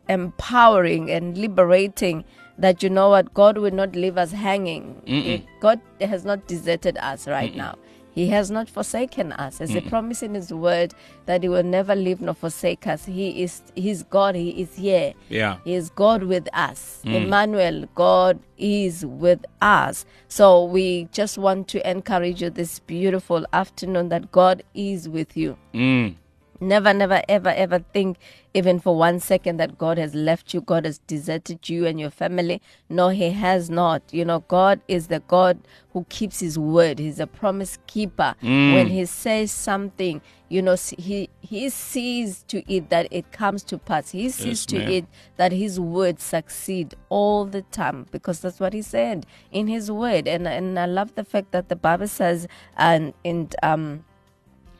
empowering 0.10 1.12
and 1.12 1.38
liberating 1.38 2.24
that, 2.58 2.82
you 2.82 2.90
know 2.90 3.10
what, 3.10 3.34
God 3.34 3.58
will 3.58 3.72
not 3.72 3.96
leave 3.96 4.18
us 4.18 4.32
hanging. 4.32 5.02
Mm-mm. 5.06 5.46
God 5.60 5.80
has 6.02 6.26
not 6.26 6.48
deserted 6.48 6.98
us 6.98 7.28
right 7.28 7.56
now. 7.56 7.76
He 8.18 8.30
has 8.30 8.50
not 8.50 8.68
forsaken 8.68 9.32
us. 9.34 9.62
As 9.62 9.76
a 9.76 9.82
promise 9.82 10.24
in 10.24 10.34
His 10.34 10.52
word 10.52 10.96
that 11.28 11.44
He 11.44 11.50
will 11.50 11.62
never 11.62 11.94
leave 11.94 12.20
nor 12.20 12.34
forsake 12.34 12.88
us. 12.88 13.06
He 13.06 13.44
is 13.44 13.62
He's 13.76 14.02
God. 14.02 14.34
He 14.34 14.50
is 14.60 14.76
here. 14.76 15.14
Yeah. 15.30 15.58
He 15.64 15.76
is 15.76 15.92
God 15.92 16.24
with 16.24 16.48
us. 16.52 17.02
Emmanuel, 17.04 17.88
God 17.94 18.40
is 18.58 19.06
with 19.06 19.46
us. 19.62 20.04
So 20.30 20.66
we 20.66 21.08
just 21.12 21.38
want 21.38 21.68
to 21.68 21.88
encourage 21.88 22.42
you 22.42 22.50
this 22.50 22.80
beautiful 22.80 23.46
afternoon 23.54 24.10
that 24.10 24.32
God 24.32 24.64
is 24.74 25.08
with 25.08 25.38
you. 25.38 25.56
Mm. 25.76 26.16
Never, 26.60 26.94
never, 26.94 27.22
ever, 27.30 27.50
ever 27.50 27.80
think, 27.94 28.18
even 28.54 28.80
for 28.80 28.96
one 28.96 29.20
second, 29.20 29.58
that 29.58 29.78
God 29.78 29.98
has 29.98 30.16
left 30.16 30.54
you, 30.54 30.62
God 30.62 30.86
has 30.86 30.98
deserted 31.00 31.70
you 31.70 31.86
and 31.86 32.00
your 32.00 32.10
family. 32.10 32.62
No, 32.90 33.10
He 33.10 33.30
has 33.32 33.70
not. 33.70 34.02
You 34.12 34.26
know, 34.26 34.40
God 34.48 34.82
is 34.88 35.08
the 35.08 35.20
God 35.22 35.60
who 35.94 36.06
keeps 36.10 36.40
His 36.40 36.58
word. 36.58 37.00
He's 37.00 37.20
a 37.20 37.28
promise 37.28 37.78
keeper. 37.88 38.36
When 38.42 38.88
He 38.88 39.06
says 39.06 39.52
something, 39.52 40.22
you 40.50 40.62
know, 40.62 40.76
He 40.98 41.30
He 41.42 41.70
sees 41.70 42.44
to 42.48 42.64
it 42.72 42.90
that 42.90 43.08
it 43.12 43.32
comes 43.32 43.64
to 43.66 43.78
pass. 43.78 44.12
He 44.12 44.30
sees 44.30 44.48
Yes, 44.48 44.66
to 44.68 44.78
it 44.78 45.06
that 45.36 45.52
His 45.52 45.80
words 45.80 46.24
succeed 46.24 46.96
all 47.10 47.46
the 47.46 47.62
time 47.64 48.08
because 48.12 48.40
that's 48.40 48.60
what 48.60 48.74
He 48.74 48.82
said 48.82 49.26
in 49.52 49.68
His 49.68 49.92
word. 49.92 50.28
And 50.28 50.48
and 50.48 50.80
I 50.80 50.86
love 50.86 51.16
the 51.16 51.24
fact 51.24 51.52
that 51.52 51.70
the 51.70 51.76
Bible 51.76 52.08
says, 52.08 52.48
and 52.78 53.14
in 53.24 53.50
um. 53.62 54.04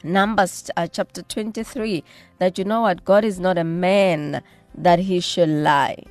Numbers 0.04 0.70
uh, 0.78 0.88
chapter 0.88 1.22
23 1.22 2.04
that 2.40 2.58
you 2.58 2.66
know 2.66 2.82
what 2.82 3.04
God 3.04 3.24
is 3.26 3.40
not 3.40 3.58
a 3.58 3.64
man 3.64 4.42
that 4.76 5.00
he 5.00 5.20
should 5.20 5.50
lie, 5.50 6.04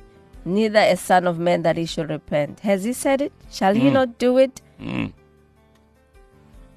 neither 0.45 0.79
a 0.79 0.97
son 0.97 1.25
of 1.25 1.39
man 1.39 1.61
that 1.63 1.77
he 1.77 1.85
should 1.85 2.09
repent. 2.09 2.59
Has 2.61 2.83
he 2.83 2.93
said 2.93 3.21
it? 3.21 3.31
Shall 3.49 3.73
he 3.73 3.89
not 3.89 4.17
do 4.17 4.37
it? 4.37 4.61
Mm. 4.81 5.13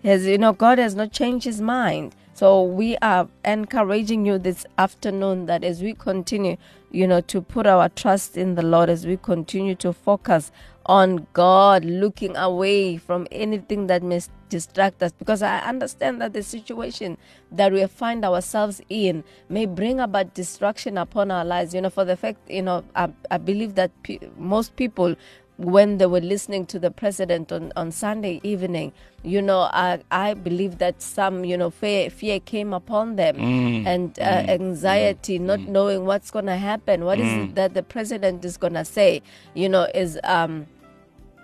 Has 0.05 0.27
you 0.27 0.39
know 0.39 0.53
God 0.53 0.79
has 0.79 0.95
not 0.95 1.13
changed 1.13 1.45
his 1.45 1.61
mind. 1.61 2.15
So 2.41 2.63
we 2.63 2.97
are 3.03 3.29
encouraging 3.45 4.25
you 4.25 4.39
this 4.39 4.65
afternoon 4.79 5.45
that 5.45 5.63
as 5.63 5.83
we 5.83 5.93
continue, 5.93 6.57
you 6.91 7.07
know, 7.07 7.21
to 7.21 7.43
put 7.43 7.67
our 7.67 7.91
trust 7.91 8.39
in 8.39 8.55
the 8.55 8.63
Lord, 8.63 8.89
as 8.89 9.07
we 9.07 9.19
continue 9.19 9.75
to 9.75 9.93
focus 9.93 10.51
on 10.91 11.25
God, 11.35 11.85
looking 11.85 12.37
away 12.37 12.97
from 12.97 13.29
anything 13.31 13.87
that 13.87 14.03
may 14.03 14.21
distract 14.49 15.01
us. 15.05 15.13
Because 15.13 15.41
I 15.41 15.61
understand 15.61 16.21
that 16.21 16.33
the 16.33 16.43
situation 16.43 17.17
that 17.53 17.73
we 17.73 17.87
find 17.87 18.25
ourselves 18.25 18.83
in 18.89 19.23
may 19.49 19.67
bring 19.67 20.01
about 20.01 20.35
distraction 20.35 20.99
upon 20.99 21.31
our 21.31 21.45
lives. 21.45 21.75
You 21.75 21.83
know, 21.83 21.91
for 21.91 22.05
the 22.05 22.17
fact, 22.17 22.39
you 22.51 22.63
know, 22.63 22.83
I, 22.97 23.09
I 23.31 23.39
believe 23.39 23.77
that 23.77 23.93
pe- 24.03 24.19
most 24.37 24.75
people 24.75 25.15
when 25.59 25.99
they 25.99 26.07
were 26.07 26.23
listening 26.23 26.65
to 26.65 26.79
the 26.79 26.91
president 26.91 27.53
on, 27.53 27.71
on 27.77 27.93
Sunday 27.93 28.41
evening, 28.43 28.93
you 29.23 29.43
know, 29.43 29.69
I, 29.71 30.01
I 30.11 30.33
believe 30.33 30.79
that 30.79 31.03
some, 31.03 31.45
you 31.45 31.57
know, 31.57 31.69
fear, 31.69 32.09
fear 32.09 32.41
came 32.41 32.73
upon 32.73 33.17
them 33.17 33.37
mm. 33.37 33.87
and 33.87 34.19
uh, 34.19 34.23
mm. 34.23 34.47
Mm. 34.47 34.49
anxiety, 34.49 35.39
not 35.39 35.61
knowing 35.61 36.07
what's 36.07 36.31
going 36.31 36.47
to 36.47 36.57
happen. 36.57 37.05
What 37.05 37.21
is 37.21 37.31
it 37.31 37.55
that 37.57 37.75
the 37.75 37.83
president 37.83 38.43
is 38.43 38.57
going 38.57 38.73
to 38.73 38.87
say? 38.87 39.21
You 39.53 39.69
know, 39.69 39.87
is 39.95 40.19
um, 40.25 40.67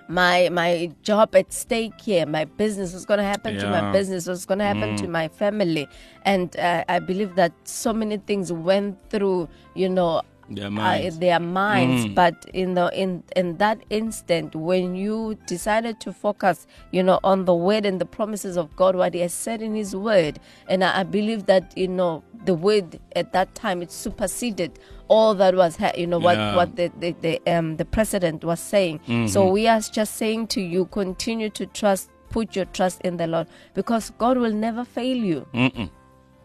my 0.08 0.48
my 0.50 0.90
job 1.02 1.34
at 1.34 1.52
stake 1.52 2.00
here, 2.00 2.26
my 2.26 2.44
business, 2.44 2.92
what's 2.92 3.04
going 3.04 3.18
to 3.18 3.24
happen 3.24 3.56
to 3.58 3.68
my 3.68 3.92
business, 3.92 4.26
what's 4.26 4.46
going 4.46 4.58
to 4.58 4.64
happen 4.64 4.96
to 4.96 5.08
my 5.08 5.28
family. 5.28 5.88
And 6.24 6.56
uh, 6.58 6.84
I 6.88 6.98
believe 7.00 7.34
that 7.36 7.52
so 7.64 7.92
many 7.92 8.18
things 8.18 8.52
went 8.52 8.98
through, 9.10 9.48
you 9.74 9.88
know, 9.88 10.22
Their 10.48 10.66
uh, 10.66 10.70
minds. 10.70 11.18
their 11.18 11.40
minds 11.40 12.06
but 12.14 12.34
in 12.54 12.74
the 12.74 12.90
in 12.94 13.22
in 13.34 13.56
that 13.58 13.78
instant 13.90 14.54
when 14.54 14.94
you 14.94 15.36
decided 15.46 15.98
to 16.00 16.12
focus 16.12 16.66
you 16.92 17.02
know 17.02 17.18
on 17.24 17.44
the 17.46 17.54
word 17.54 17.84
and 17.84 18.00
the 18.00 18.06
promises 18.06 18.56
of 18.56 18.74
god 18.76 18.94
what 18.94 19.12
he 19.14 19.20
has 19.20 19.32
said 19.32 19.60
in 19.60 19.74
his 19.74 19.96
word 19.96 20.38
and 20.68 20.84
i, 20.84 21.00
I 21.00 21.02
believe 21.02 21.46
that 21.46 21.76
you 21.76 21.88
know 21.88 22.22
the 22.44 22.54
word 22.54 23.00
at 23.16 23.32
that 23.32 23.54
time 23.56 23.82
it 23.82 23.90
superseded 23.90 24.78
all 25.08 25.34
that 25.34 25.54
was 25.56 25.76
ha- 25.76 25.92
you 25.96 26.06
know 26.06 26.18
what 26.20 26.36
Yeah. 26.38 26.54
what 26.56 26.76
the 26.76 26.92
the, 27.00 27.10
the 27.20 27.40
um 27.52 27.76
the 27.76 27.84
president 27.84 28.44
was 28.44 28.60
saying 28.60 29.00
so 29.26 29.48
we 29.48 29.66
are 29.66 29.80
just 29.80 30.14
saying 30.16 30.46
to 30.48 30.60
you 30.60 30.84
continue 30.86 31.50
to 31.50 31.66
trust 31.66 32.10
put 32.30 32.54
your 32.56 32.66
trust 32.66 33.00
in 33.02 33.16
the 33.16 33.26
lord 33.26 33.46
because 33.74 34.10
god 34.18 34.36
will 34.36 34.52
never 34.52 34.84
fail 34.84 35.16
you 35.16 35.46
Mm-mm. 35.54 35.90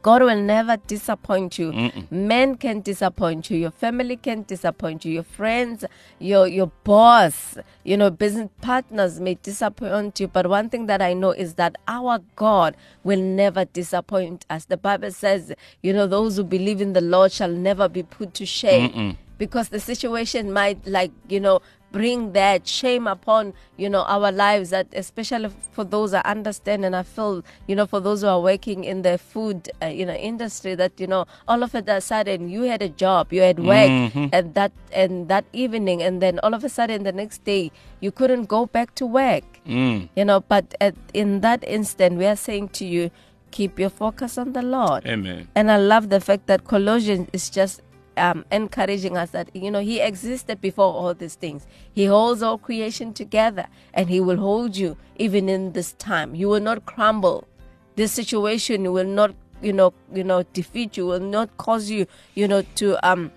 God 0.02 0.24
will 0.24 0.42
never 0.42 0.78
disappoint 0.78 1.60
you. 1.60 1.92
Men 2.10 2.56
can 2.56 2.82
disappoint 2.82 3.50
you. 3.50 3.58
Your 3.58 3.72
family 3.72 4.18
can 4.18 4.44
disappoint 4.44 5.06
you. 5.06 5.14
Your 5.14 5.24
friends, 5.24 5.86
your 6.20 6.48
your 6.48 6.72
boss, 6.84 7.58
you 7.84 7.98
know, 7.98 8.10
business 8.10 8.50
partners 8.62 9.20
may 9.20 9.36
disappoint 9.36 10.20
you. 10.20 10.28
But 10.28 10.48
one 10.48 10.70
thing 10.70 10.88
that 10.88 11.02
I 11.02 11.14
know 11.14 11.32
is 11.32 11.54
that 11.56 11.76
our 11.88 12.20
God 12.36 12.76
will 13.04 13.22
never 13.22 13.66
disappoint 13.66 14.46
us. 14.50 14.66
The 14.66 14.78
Bible 14.78 15.12
says, 15.12 15.54
you 15.82 15.94
know, 15.94 16.08
those 16.08 16.38
who 16.38 16.44
believe 16.44 16.82
in 16.82 16.94
the 16.94 17.02
Lord 17.02 17.32
shall 17.32 17.52
never 17.52 17.88
be 17.88 18.04
put 18.04 18.34
to 18.36 18.46
shame. 18.46 19.18
Because 19.38 19.70
the 19.70 19.80
situation 19.80 20.54
might, 20.54 20.86
like, 20.86 21.12
you 21.28 21.40
know, 21.40 21.62
bring 21.92 22.32
that 22.34 22.66
shame 22.68 23.06
upon 23.06 23.54
you 23.78 23.90
know 23.90 24.04
our 24.04 24.32
lives 24.32 24.70
that 24.70 24.88
especially 24.94 25.50
for 25.74 25.84
those 25.84 26.14
i 26.14 26.22
understand 26.22 26.86
and 26.86 26.96
i 26.96 27.04
feel 27.04 27.44
you 27.68 27.76
know 27.76 27.86
for 27.86 28.00
those 28.00 28.22
who 28.22 28.28
are 28.28 28.40
working 28.40 28.84
in 28.86 29.02
the 29.02 29.18
food 29.18 29.70
uh, 29.82 29.86
you 29.88 30.06
know 30.06 30.14
industry 30.14 30.74
that 30.74 30.92
you 31.00 31.06
know 31.08 31.26
all 31.48 31.64
of 31.64 31.76
a 31.76 32.02
sudden 32.02 32.48
you 32.50 32.62
had 32.64 32.82
a 32.82 32.88
job 32.90 33.32
you 33.34 33.42
had 33.42 33.60
work 33.60 33.90
and 34.32 34.54
that 34.54 34.72
and 34.94 35.28
that 35.28 35.44
evening 35.52 36.02
and 36.02 36.22
then 36.22 36.40
all 36.44 36.54
of 36.54 36.64
a 36.64 36.70
sudden 36.70 37.04
the 37.04 37.12
next 37.12 37.44
day 37.44 37.70
you 38.00 38.12
couldn't 38.12 38.46
go 38.46 38.66
back 38.66 38.96
to 38.96 39.06
work 39.06 39.44
Mm. 39.68 40.10
you 40.16 40.26
know 40.26 40.40
but 40.40 40.74
at, 40.82 40.96
in 41.14 41.42
that 41.42 41.64
instant 41.68 42.18
we 42.18 42.26
are 42.26 42.36
saying 42.36 42.70
to 42.70 42.84
you 42.84 43.12
keep 43.52 43.78
your 43.78 43.92
focus 43.92 44.38
on 44.40 44.54
the 44.54 44.62
lord 44.64 45.06
Amen. 45.06 45.48
and 45.54 45.70
I 45.70 45.78
love 45.78 46.10
the 46.10 46.20
fact 46.20 46.48
that 46.48 46.64
Colossians 46.66 47.30
is 47.32 47.50
just 47.52 47.82
um, 48.22 48.46
encouraging 48.52 49.18
us 49.18 49.32
that, 49.32 49.54
you 49.56 49.72
know, 49.72 49.82
He 49.82 50.00
existed 50.00 50.62
before 50.62 50.94
all 50.94 51.14
these 51.14 51.36
things. 51.36 51.66
He 51.92 52.06
holds 52.06 52.42
all 52.44 52.58
creation 52.58 53.14
together 53.14 53.66
and 53.94 54.10
He 54.10 54.20
will 54.22 54.38
hold 54.38 54.78
you 54.78 54.96
even 55.18 55.50
in 55.50 55.74
this 55.74 55.94
time. 55.94 56.36
You 56.36 56.48
will 56.48 56.62
not 56.62 56.86
crumble. 56.86 57.48
This 57.96 58.12
situation 58.12 58.90
will 58.94 59.06
not, 59.06 59.34
you 59.62 59.74
know, 59.74 59.94
you 60.14 60.24
know, 60.24 60.44
defeat 60.54 60.96
you, 60.98 61.08
will 61.08 61.20
not 61.20 61.58
cause 61.58 61.90
you, 61.90 62.06
you 62.36 62.48
know, 62.48 62.62
to, 62.76 63.08
um, 63.08 63.32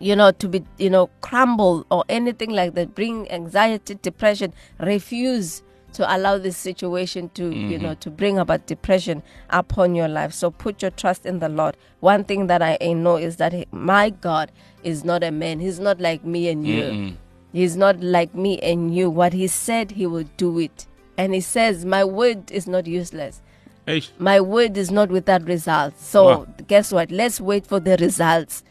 you 0.00 0.16
know, 0.16 0.32
to 0.32 0.48
be, 0.48 0.64
you 0.78 0.90
know, 0.90 1.08
crumble 1.20 1.86
or 1.90 2.04
anything 2.08 2.50
like 2.50 2.74
that. 2.74 2.94
Bring 2.94 3.30
anxiety, 3.30 3.94
depression. 3.94 4.52
Refuse 4.80 5.62
to 5.94 6.16
allow 6.16 6.38
this 6.38 6.56
situation 6.56 7.30
to, 7.34 7.44
you 7.44 7.50
mm-hmm. 7.76 7.82
know, 7.82 7.94
to 7.94 8.10
bring 8.10 8.38
about 8.38 8.66
depression 8.66 9.22
upon 9.50 9.94
your 9.94 10.08
life. 10.08 10.32
So 10.32 10.50
put 10.50 10.82
your 10.82 10.90
trust 10.90 11.26
in 11.26 11.38
the 11.38 11.48
Lord. 11.48 11.76
One 12.00 12.24
thing 12.24 12.46
that 12.48 12.62
I 12.62 12.76
know 12.92 13.16
is 13.16 13.36
that 13.36 13.52
he- 13.52 13.66
my 13.70 14.10
God 14.10 14.50
is 14.82 15.04
not 15.04 15.22
a 15.22 15.30
man. 15.30 15.60
He's 15.60 15.80
not 15.80 16.00
like 16.00 16.24
me 16.24 16.48
and 16.48 16.66
you. 16.66 17.16
He's 17.52 17.76
not 17.76 18.00
like 18.00 18.34
me 18.34 18.58
and 18.60 18.94
you. 18.94 19.10
What 19.10 19.32
he 19.32 19.46
said, 19.46 19.92
he 19.92 20.06
will 20.06 20.26
do 20.36 20.58
it. 20.58 20.86
And 21.18 21.34
he 21.34 21.40
says, 21.40 21.84
My 21.84 22.04
word 22.04 22.50
is 22.50 22.66
not 22.66 22.86
useless. 22.86 23.42
Hey, 23.86 24.02
My 24.18 24.40
word 24.40 24.76
is 24.76 24.90
not 24.90 25.10
without 25.10 25.42
results. 25.46 26.04
So 26.06 26.24
Wow. 26.24 26.46
guess 26.68 26.92
what? 26.92 27.10
Let's 27.10 27.40
wait 27.40 27.66
for 27.66 27.80
the 27.80 27.96
results 27.96 28.62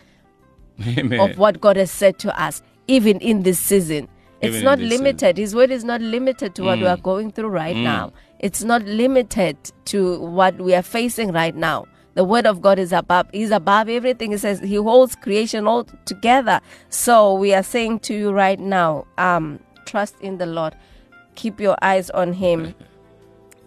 amen. 0.88 1.20
of 1.20 1.38
what 1.38 1.60
God 1.60 1.76
has 1.78 1.92
said 1.92 2.18
to 2.20 2.42
us, 2.42 2.62
even 2.88 3.20
in 3.20 3.44
this 3.44 3.60
season. 3.60 4.08
It's 4.42 4.62
not 4.64 4.80
this 4.80 4.90
limited. 4.90 5.38
His 5.38 5.54
word 5.56 5.72
is 5.72 5.84
not 5.84 6.02
limited 6.02 6.56
to 6.56 6.64
what 6.64 6.80
we 6.80 6.86
Mm. 6.86 6.94
are 6.94 7.02
going 7.02 7.32
through 7.32 7.50
right 7.50 7.76
now. 7.76 8.14
It's 8.40 8.64
not 8.64 8.84
limited 8.84 9.58
to 9.86 10.20
what 10.20 10.60
we 10.62 10.74
are 10.74 10.82
facing 10.82 11.32
right 11.32 11.56
now. 11.56 11.86
The 12.16 12.24
word 12.24 12.46
of 12.48 12.62
God 12.62 12.80
is 12.80 12.92
above. 12.94 13.28
He's 13.34 13.52
above 13.52 13.88
everything. 13.90 14.32
He 14.32 14.38
says 14.38 14.60
He 14.60 14.76
holds 14.76 15.16
creation 15.16 15.68
all 15.68 15.86
together. 16.06 16.60
So 16.90 17.34
we 17.34 17.54
are 17.54 17.64
saying 17.64 18.00
to 18.02 18.14
you 18.14 18.32
right 18.32 18.60
now, 18.60 19.06
um, 19.18 19.60
trust 19.86 20.16
in 20.22 20.38
the 20.38 20.46
Lord. 20.46 20.76
Keep 21.36 21.60
your 21.62 21.78
eyes 21.82 22.10
on 22.10 22.34
Him, 22.34 22.76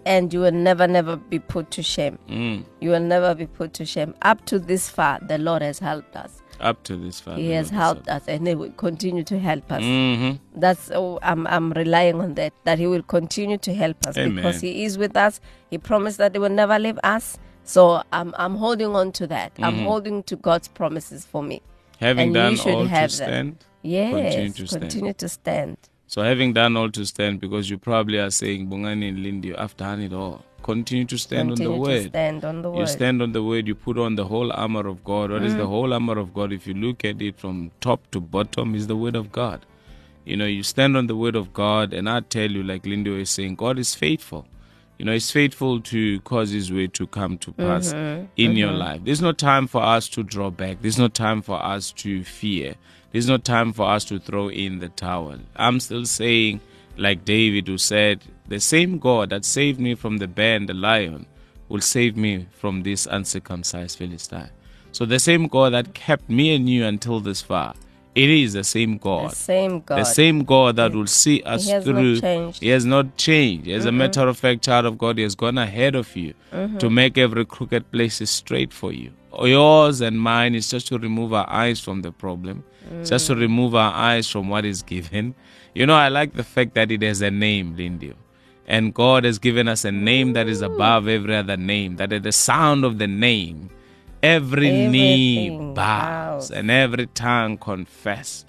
and 0.04 0.32
you 0.34 0.40
will 0.40 0.52
never, 0.52 0.86
never 0.86 1.16
be 1.16 1.38
put 1.38 1.70
to 1.70 1.82
shame. 1.82 2.18
Mm, 2.28 2.64
You 2.80 2.90
will 2.90 3.00
never 3.00 3.34
be 3.34 3.46
put 3.46 3.72
to 3.74 3.86
shame. 3.86 4.14
Up 4.22 4.44
to 4.46 4.58
this 4.58 4.88
far, 4.90 5.18
the 5.26 5.38
Lord 5.38 5.62
has 5.62 5.78
helped 5.78 6.16
us. 6.16 6.41
Up 6.62 6.82
to 6.84 6.96
this 6.96 7.20
far. 7.20 7.36
He 7.36 7.50
has 7.50 7.70
helped 7.70 8.08
us, 8.08 8.22
and 8.28 8.46
He 8.46 8.54
will 8.54 8.70
continue 8.72 9.24
to 9.24 9.38
help 9.38 9.70
us. 9.72 9.82
hmm 9.82 10.32
That's 10.54 10.90
oh, 10.94 11.18
I'm 11.22 11.46
I'm 11.46 11.72
relying 11.72 12.20
on 12.20 12.34
that 12.34 12.52
that 12.64 12.78
He 12.78 12.86
will 12.86 13.02
continue 13.02 13.58
to 13.58 13.74
help 13.74 14.06
us 14.06 14.16
Amen. 14.16 14.34
because 14.36 14.60
He 14.60 14.84
is 14.84 14.96
with 14.98 15.16
us. 15.16 15.40
He 15.70 15.78
promised 15.78 16.18
that 16.18 16.32
He 16.34 16.38
will 16.38 16.48
never 16.62 16.78
leave 16.78 16.98
us. 17.04 17.38
So 17.64 18.02
I'm 18.12 18.34
I'm 18.38 18.56
holding 18.56 18.94
on 18.94 19.12
to 19.12 19.26
that. 19.28 19.52
I'm 19.62 19.74
Mm-hmm. 19.74 19.84
holding 19.84 20.22
to 20.24 20.36
God's 20.36 20.68
promises 20.68 21.24
for 21.24 21.42
me. 21.42 21.62
Having 21.98 22.24
And 22.24 22.34
done 22.34 22.60
all 22.60 22.82
to 22.84 22.88
have 22.88 23.10
that. 23.10 23.16
stand. 23.16 23.64
Yes, 23.82 24.12
Continue 24.12 24.52
to 24.52 24.66
stand. 24.66 24.82
continue 24.82 25.12
to 25.14 25.28
stand. 25.28 25.76
So 26.06 26.22
having 26.22 26.52
done 26.52 26.76
all 26.76 26.90
to 26.90 27.04
stand, 27.06 27.40
because 27.40 27.70
you 27.70 27.78
probably 27.78 28.18
are 28.18 28.30
saying, 28.30 28.68
Bongani 28.68 29.08
and 29.08 29.22
Lindy, 29.22 29.56
I've 29.56 29.76
done 29.76 30.00
it 30.02 30.12
all. 30.12 30.44
Continue 30.62 31.04
to 31.06 31.18
stand 31.18 31.48
continue 31.50 31.72
on 31.72 31.78
the 31.78 31.80
word. 31.80 32.08
stand 32.10 32.44
on 32.44 32.62
the 32.62 32.72
You 32.72 32.86
stand 32.86 33.20
on 33.22 33.32
the 33.32 33.42
word, 33.42 33.66
you 33.66 33.74
put 33.74 33.98
on 33.98 34.14
the 34.14 34.26
whole 34.26 34.52
armor 34.52 34.86
of 34.86 35.02
God. 35.04 35.30
What 35.30 35.42
is 35.42 35.54
Mm. 35.54 35.58
the 35.58 35.66
whole 35.66 35.92
armor 35.92 36.18
of 36.18 36.32
God? 36.32 36.52
If 36.52 36.66
you 36.66 36.74
look 36.74 37.04
at 37.04 37.20
it 37.20 37.38
from 37.38 37.70
top 37.80 38.10
to 38.12 38.20
bottom, 38.20 38.74
is 38.74 38.86
the 38.86 38.96
word 38.96 39.16
of 39.16 39.32
God. 39.32 39.66
You 40.24 40.36
know, 40.36 40.46
you 40.46 40.62
stand 40.62 40.96
on 40.96 41.08
the 41.08 41.16
word 41.16 41.34
of 41.34 41.52
God, 41.52 41.92
and 41.92 42.08
I 42.08 42.20
tell 42.20 42.50
you, 42.50 42.62
like 42.62 42.86
Lindy 42.86 43.20
is 43.22 43.30
saying, 43.30 43.56
God 43.56 43.78
is 43.78 43.94
faithful. 43.96 44.46
You 44.98 45.06
know, 45.06 45.12
He's 45.12 45.32
faithful 45.32 45.80
to 45.80 46.20
cause 46.20 46.50
His 46.50 46.70
way 46.72 46.86
to 46.86 47.06
come 47.08 47.38
to 47.38 47.52
pass 47.52 47.92
Mm-hmm. 47.92 48.26
in 48.36 48.56
your 48.56 48.70
life. 48.70 49.00
There's 49.04 49.20
no 49.20 49.32
time 49.32 49.66
for 49.66 49.82
us 49.82 50.08
to 50.10 50.22
draw 50.22 50.50
back. 50.50 50.80
There's 50.80 50.98
no 50.98 51.08
time 51.08 51.42
for 51.42 51.60
us 51.60 51.90
to 52.04 52.22
fear. 52.22 52.76
There's 53.10 53.26
no 53.28 53.36
time 53.36 53.72
for 53.72 53.86
us 53.90 54.04
to 54.06 54.20
throw 54.20 54.48
in 54.48 54.78
the 54.78 54.88
towel. 54.90 55.38
I'm 55.56 55.80
still 55.80 56.04
saying, 56.06 56.60
like 56.96 57.24
David, 57.24 57.68
who 57.68 57.78
said, 57.78 58.22
The 58.48 58.60
same 58.60 58.98
God 58.98 59.30
that 59.30 59.44
saved 59.44 59.80
me 59.80 59.94
from 59.94 60.18
the 60.18 60.28
bear 60.28 60.56
and 60.56 60.68
the 60.68 60.74
lion 60.74 61.26
will 61.68 61.80
save 61.80 62.16
me 62.16 62.46
from 62.52 62.82
this 62.82 63.06
uncircumcised 63.06 63.98
Philistine. 63.98 64.50
So 64.92 65.06
the 65.06 65.18
same 65.18 65.48
God 65.48 65.72
that 65.72 65.94
kept 65.94 66.28
me 66.28 66.54
and 66.54 66.68
you 66.68 66.84
until 66.84 67.20
this 67.20 67.40
far, 67.40 67.74
it 68.14 68.28
is 68.28 68.52
the 68.52 68.62
same 68.62 68.98
God. 68.98 69.30
the 69.30 69.36
same 69.36 69.80
God. 69.80 69.98
The 69.98 70.04
same 70.04 70.44
God 70.44 70.76
that 70.76 70.92
will 70.92 71.06
see 71.06 71.42
us 71.42 71.66
has 71.68 71.86
not 71.86 71.94
through. 71.94 72.20
changed. 72.20 72.60
He 72.60 72.68
has 72.68 72.84
not 72.84 73.16
changed. 73.16 73.68
As 73.68 73.86
a 73.86 73.92
matter 73.92 74.28
of 74.28 74.36
fact, 74.36 74.62
child 74.62 74.84
of 74.84 74.98
God, 74.98 75.16
He 75.16 75.22
has 75.22 75.34
gone 75.34 75.56
ahead 75.56 75.94
of 75.94 76.14
you 76.14 76.34
mm-hmm. 76.52 76.76
to 76.76 76.90
make 76.90 77.16
every 77.16 77.46
crooked 77.46 77.90
place 77.90 78.28
straight 78.28 78.72
for 78.72 78.92
you. 78.92 79.12
Yours 79.42 80.02
and 80.02 80.20
mine 80.20 80.54
is 80.54 80.68
just 80.68 80.88
to 80.88 80.98
remove 80.98 81.32
our 81.32 81.48
eyes 81.48 81.80
from 81.80 82.02
the 82.02 82.12
problem, 82.12 82.64
just 83.04 83.26
to 83.28 83.34
remove 83.34 83.74
our 83.74 83.92
eyes 83.92 84.28
from 84.28 84.48
what 84.48 84.64
is 84.64 84.82
given. 84.82 85.34
You 85.74 85.86
know, 85.86 85.94
I 85.94 86.08
like 86.08 86.34
the 86.34 86.44
fact 86.44 86.74
that 86.74 86.90
it 86.90 87.02
has 87.02 87.22
a 87.22 87.30
name, 87.30 87.76
Lindy. 87.76 88.14
And 88.66 88.94
God 88.94 89.24
has 89.24 89.38
given 89.38 89.68
us 89.68 89.84
a 89.84 89.92
name 89.92 90.34
that 90.34 90.48
is 90.48 90.62
above 90.62 91.08
every 91.08 91.34
other 91.34 91.56
name, 91.56 91.96
that 91.96 92.12
at 92.12 92.22
the 92.22 92.32
sound 92.32 92.84
of 92.84 92.98
the 92.98 93.06
name, 93.06 93.70
every 94.22 94.70
knee 94.70 95.48
Everything 95.48 95.74
bows 95.74 96.48
bows. 96.48 96.50
and 96.50 96.70
every 96.70 97.06
tongue 97.08 97.58
confess. 97.58 98.44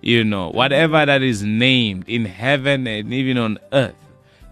You 0.00 0.22
know, 0.22 0.50
whatever 0.50 1.04
that 1.04 1.22
is 1.22 1.42
named 1.42 2.08
in 2.08 2.26
heaven 2.26 2.86
and 2.86 3.12
even 3.12 3.38
on 3.38 3.58
earth, 3.72 3.94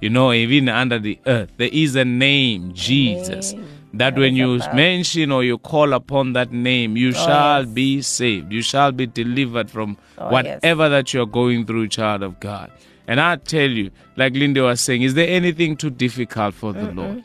you 0.01 0.11
know, 0.11 0.33
even 0.33 0.69
under 0.69 0.99
the 0.99 1.19
earth, 1.27 1.53
there 1.59 1.71
is 1.73 1.95
a 1.95 2.05
name, 2.05 2.73
Jesus. 2.75 3.53
name 3.53 3.65
That 3.99 4.17
when 4.17 4.35
you 4.35 4.59
mention 4.75 5.31
or 5.31 5.45
you 5.45 5.59
call 5.59 5.93
upon 5.93 6.33
that 6.33 6.53
name, 6.53 6.97
you 6.97 7.13
shall 7.13 7.63
yes. 7.65 7.73
be 7.73 8.03
saved. 8.03 8.53
You 8.53 8.61
shall 8.63 8.91
be 8.93 9.07
delivered 9.07 9.71
from 9.71 9.97
Oh, 10.19 10.31
yes. 10.31 10.33
whatever 10.63 10.89
that 10.89 11.13
you're 11.13 11.27
going 11.27 11.67
through, 11.67 11.89
child 11.89 12.23
of 12.23 12.39
God. 12.41 12.71
And 13.07 13.21
I 13.21 13.37
tell 13.37 13.69
you, 13.69 13.91
like 14.17 14.33
Linda 14.35 14.63
was 14.63 14.81
saying, 14.81 15.03
is 15.03 15.15
there 15.15 15.29
anything 15.29 15.77
too 15.77 15.91
difficult 15.91 16.55
for 16.55 16.73
the 16.73 16.91
Lord? 16.93 17.23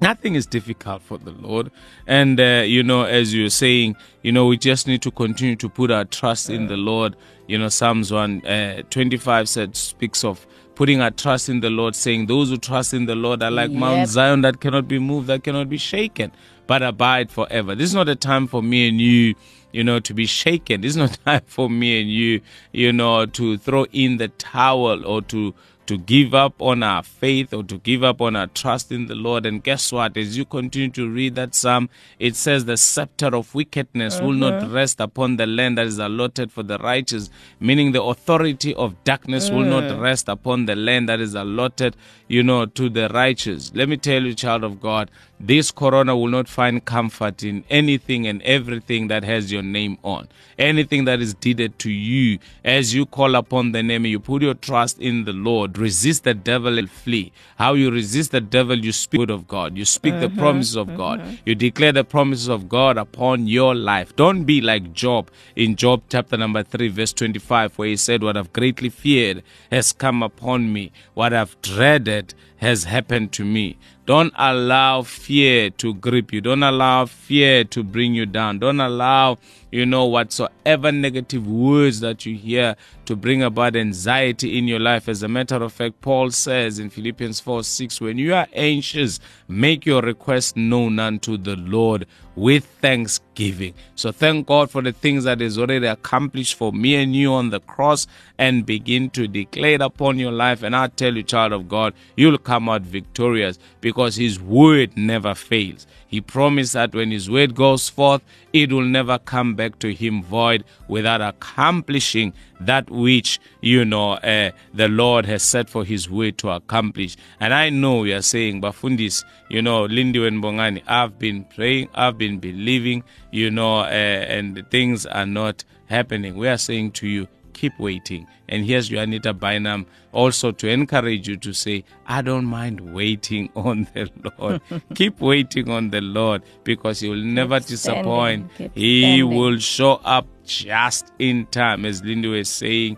Nothing 0.00 0.34
is 0.34 0.46
difficult 0.46 1.02
for 1.02 1.18
the 1.18 1.30
Lord. 1.30 1.70
And, 2.06 2.40
uh, 2.40 2.64
you 2.66 2.82
know, 2.82 3.02
as 3.04 3.34
you're 3.34 3.50
saying, 3.50 3.96
you 4.22 4.32
know, 4.32 4.46
we 4.46 4.56
just 4.58 4.86
need 4.86 5.02
to 5.02 5.10
continue 5.10 5.56
to 5.56 5.68
put 5.68 5.90
our 5.90 6.04
trust 6.04 6.50
in 6.50 6.66
the 6.66 6.76
Lord. 6.76 7.16
You 7.46 7.58
know, 7.58 7.68
Psalms 7.68 8.12
1 8.12 8.44
uh, 8.46 8.82
25 8.90 9.48
said, 9.48 9.76
speaks 9.76 10.24
of 10.24 10.44
putting 10.74 11.00
our 11.00 11.10
trust 11.10 11.48
in 11.48 11.60
the 11.60 11.70
Lord, 11.70 11.94
saying, 11.94 12.26
Those 12.26 12.50
who 12.50 12.56
trust 12.56 12.94
in 12.94 13.06
the 13.06 13.14
Lord 13.14 13.42
are 13.42 13.50
like 13.50 13.70
Mount 13.70 14.08
Zion 14.08 14.40
that 14.42 14.60
cannot 14.60 14.88
be 14.88 14.98
moved, 14.98 15.26
that 15.28 15.44
cannot 15.44 15.68
be 15.68 15.78
shaken, 15.78 16.32
but 16.66 16.82
abide 16.82 17.30
forever. 17.30 17.74
This 17.74 17.90
is 17.90 17.94
not 17.94 18.08
a 18.08 18.16
time 18.16 18.46
for 18.46 18.62
me 18.62 18.88
and 18.88 19.00
you, 19.00 19.34
you 19.72 19.84
know, 19.84 20.00
to 20.00 20.14
be 20.14 20.26
shaken. 20.26 20.80
This 20.80 20.90
is 20.90 20.96
not 20.96 21.18
time 21.24 21.42
for 21.46 21.68
me 21.68 22.00
and 22.00 22.10
you, 22.10 22.40
you 22.72 22.92
know, 22.92 23.26
to 23.26 23.58
throw 23.58 23.84
in 23.92 24.16
the 24.16 24.28
towel 24.28 25.04
or 25.04 25.22
to 25.22 25.54
to 25.86 25.98
give 25.98 26.32
up 26.34 26.60
on 26.60 26.82
our 26.82 27.02
faith 27.02 27.52
or 27.52 27.62
to 27.64 27.78
give 27.78 28.04
up 28.04 28.20
on 28.20 28.36
our 28.36 28.46
trust 28.46 28.92
in 28.92 29.06
the 29.06 29.14
Lord. 29.14 29.46
And 29.46 29.62
guess 29.62 29.92
what? 29.92 30.16
As 30.16 30.36
you 30.36 30.44
continue 30.44 30.90
to 30.90 31.08
read 31.08 31.34
that 31.34 31.54
psalm, 31.54 31.88
it 32.18 32.36
says 32.36 32.64
the 32.64 32.76
scepter 32.76 33.34
of 33.34 33.54
wickedness 33.54 34.20
will 34.20 34.32
not 34.32 34.54
uh-huh. 34.54 34.68
rest 34.74 35.00
upon 35.00 35.36
the 35.36 35.46
land 35.46 35.78
that 35.78 35.86
is 35.86 35.98
allotted 35.98 36.52
for 36.52 36.62
the 36.62 36.78
righteous, 36.78 37.30
meaning 37.58 37.92
the 37.92 38.02
authority 38.02 38.74
of 38.74 39.02
darkness 39.04 39.50
will 39.50 39.64
not 39.64 39.84
uh. 39.84 39.98
rest 39.98 40.28
upon 40.28 40.66
the 40.66 40.76
land 40.76 41.08
that 41.08 41.20
is 41.20 41.34
allotted, 41.34 41.96
you 42.28 42.42
know, 42.42 42.66
to 42.66 42.88
the 42.88 43.08
righteous. 43.08 43.72
Let 43.74 43.88
me 43.88 43.96
tell 43.96 44.22
you, 44.22 44.34
child 44.34 44.64
of 44.64 44.80
God, 44.80 45.10
this 45.44 45.72
corona 45.72 46.16
will 46.16 46.28
not 46.28 46.48
find 46.48 46.84
comfort 46.84 47.42
in 47.42 47.64
anything 47.68 48.28
and 48.28 48.40
everything 48.42 49.08
that 49.08 49.24
has 49.24 49.50
your 49.50 49.62
name 49.62 49.98
on. 50.04 50.28
Anything 50.56 51.04
that 51.06 51.20
is 51.20 51.34
deeded 51.34 51.80
to 51.80 51.90
you 51.90 52.38
as 52.64 52.94
you 52.94 53.06
call 53.06 53.34
upon 53.34 53.72
the 53.72 53.82
name, 53.82 54.06
you 54.06 54.20
put 54.20 54.42
your 54.42 54.54
trust 54.54 55.00
in 55.00 55.24
the 55.24 55.32
Lord. 55.32 55.71
Resist 55.78 56.24
the 56.24 56.34
devil 56.34 56.78
and 56.78 56.90
flee. 56.90 57.32
How 57.56 57.74
you 57.74 57.90
resist 57.90 58.32
the 58.32 58.40
devil, 58.40 58.78
you 58.78 58.92
speak 58.92 59.18
the 59.18 59.18
word 59.20 59.30
of 59.30 59.48
God. 59.48 59.76
You 59.76 59.84
speak 59.84 60.14
the 60.20 60.26
uh-huh, 60.26 60.38
promises 60.38 60.76
of 60.76 60.96
God. 60.96 61.20
Uh-huh. 61.20 61.32
You 61.44 61.54
declare 61.54 61.92
the 61.92 62.04
promises 62.04 62.48
of 62.48 62.68
God 62.68 62.98
upon 62.98 63.46
your 63.46 63.74
life. 63.74 64.14
Don't 64.16 64.44
be 64.44 64.60
like 64.60 64.92
Job 64.92 65.30
in 65.56 65.76
Job 65.76 66.02
chapter 66.08 66.36
number 66.36 66.62
3, 66.62 66.88
verse 66.88 67.12
25, 67.12 67.78
where 67.78 67.88
he 67.88 67.96
said, 67.96 68.22
What 68.22 68.36
I've 68.36 68.52
greatly 68.52 68.88
feared 68.88 69.42
has 69.70 69.92
come 69.92 70.22
upon 70.22 70.72
me. 70.72 70.92
What 71.14 71.32
I've 71.32 71.60
dreaded 71.62 72.34
has 72.62 72.84
happened 72.84 73.32
to 73.32 73.44
me. 73.44 73.76
Don't 74.06 74.32
allow 74.36 75.02
fear 75.02 75.68
to 75.70 75.94
grip 75.94 76.32
you. 76.32 76.40
Don't 76.40 76.62
allow 76.62 77.06
fear 77.06 77.64
to 77.64 77.82
bring 77.82 78.14
you 78.14 78.24
down. 78.24 78.60
Don't 78.60 78.78
allow, 78.78 79.38
you 79.72 79.84
know, 79.84 80.06
whatsoever 80.06 80.92
negative 80.92 81.44
words 81.44 81.98
that 82.00 82.24
you 82.24 82.36
hear 82.36 82.76
to 83.06 83.16
bring 83.16 83.42
about 83.42 83.74
anxiety 83.74 84.56
in 84.56 84.68
your 84.68 84.78
life. 84.78 85.08
As 85.08 85.24
a 85.24 85.28
matter 85.28 85.56
of 85.56 85.72
fact, 85.72 86.00
Paul 86.02 86.30
says 86.30 86.78
in 86.78 86.88
Philippians 86.88 87.40
4 87.40 87.64
6, 87.64 88.00
when 88.00 88.16
you 88.18 88.32
are 88.32 88.46
anxious, 88.52 89.18
make 89.48 89.84
your 89.84 90.00
request 90.00 90.56
known 90.56 91.00
unto 91.00 91.36
the 91.36 91.56
Lord 91.56 92.06
with 92.36 92.64
thanksgiving. 92.80 93.74
So 93.94 94.12
thank 94.12 94.46
God 94.46 94.70
for 94.70 94.82
the 94.82 94.92
things 94.92 95.24
that 95.24 95.42
is 95.42 95.58
already 95.58 95.86
accomplished 95.86 96.54
for 96.54 96.72
me 96.72 96.94
and 96.96 97.14
you 97.14 97.32
on 97.32 97.50
the 97.50 97.60
cross 97.60 98.06
and 98.38 98.64
begin 98.64 99.10
to 99.10 99.28
declare 99.28 99.74
it 99.74 99.80
upon 99.80 100.18
your 100.18 100.32
life. 100.32 100.62
And 100.62 100.74
I 100.74 100.88
tell 100.88 101.14
you, 101.14 101.22
child 101.22 101.52
of 101.52 101.68
God, 101.68 101.94
you'll 102.16 102.38
come 102.38 102.68
out 102.68 102.82
victorious 102.82 103.58
because 103.80 104.16
his 104.16 104.40
word 104.40 104.96
never 104.96 105.34
fails. 105.34 105.86
He 106.12 106.20
promised 106.20 106.74
that 106.74 106.94
when 106.94 107.10
his 107.10 107.30
word 107.30 107.54
goes 107.54 107.88
forth, 107.88 108.20
it 108.52 108.70
will 108.70 108.84
never 108.84 109.18
come 109.18 109.54
back 109.54 109.78
to 109.78 109.94
him 109.94 110.22
void 110.22 110.62
without 110.86 111.22
accomplishing 111.22 112.34
that 112.60 112.90
which, 112.90 113.40
you 113.62 113.86
know, 113.86 114.12
uh, 114.12 114.50
the 114.74 114.88
Lord 114.88 115.24
has 115.24 115.42
set 115.42 115.70
for 115.70 115.86
his 115.86 116.10
word 116.10 116.36
to 116.38 116.50
accomplish. 116.50 117.16
And 117.40 117.54
I 117.54 117.70
know 117.70 118.04
you 118.04 118.14
are 118.14 118.20
saying, 118.20 118.60
Bafundis, 118.60 119.24
you 119.48 119.62
know, 119.62 119.86
Lindy 119.86 120.24
and 120.26 120.44
Bongani, 120.44 120.82
I've 120.86 121.18
been 121.18 121.44
praying, 121.44 121.88
I've 121.94 122.18
been 122.18 122.38
believing, 122.38 123.04
you 123.30 123.50
know, 123.50 123.78
uh, 123.80 123.84
and 123.84 124.62
things 124.70 125.06
are 125.06 125.24
not 125.24 125.64
happening. 125.86 126.36
We 126.36 126.46
are 126.46 126.58
saying 126.58 126.90
to 126.92 127.08
you, 127.08 127.26
keep 127.52 127.78
waiting. 127.78 128.26
And 128.48 128.64
here's 128.64 128.90
Juanita 128.90 129.32
Bynum 129.32 129.86
also 130.12 130.52
to 130.52 130.68
encourage 130.68 131.28
you 131.28 131.36
to 131.38 131.52
say, 131.52 131.84
I 132.06 132.22
don't 132.22 132.44
mind 132.46 132.92
waiting 132.94 133.50
on 133.56 133.88
the 133.94 134.10
Lord. 134.38 134.60
keep 134.94 135.20
waiting 135.20 135.70
on 135.70 135.90
the 135.90 136.00
Lord 136.00 136.42
because 136.64 137.00
He 137.00 137.08
will 137.08 137.16
never 137.16 137.60
standing, 137.60 137.76
disappoint. 138.02 138.50
keep 138.58 138.74
He 138.74 139.02
standing. 139.02 139.36
will 139.38 139.58
show 139.58 139.92
up 140.04 140.26
just 140.44 141.12
in 141.18 141.46
time, 141.46 141.84
as 141.84 142.02
Lindy 142.02 142.28
was 142.28 142.48
saying. 142.48 142.96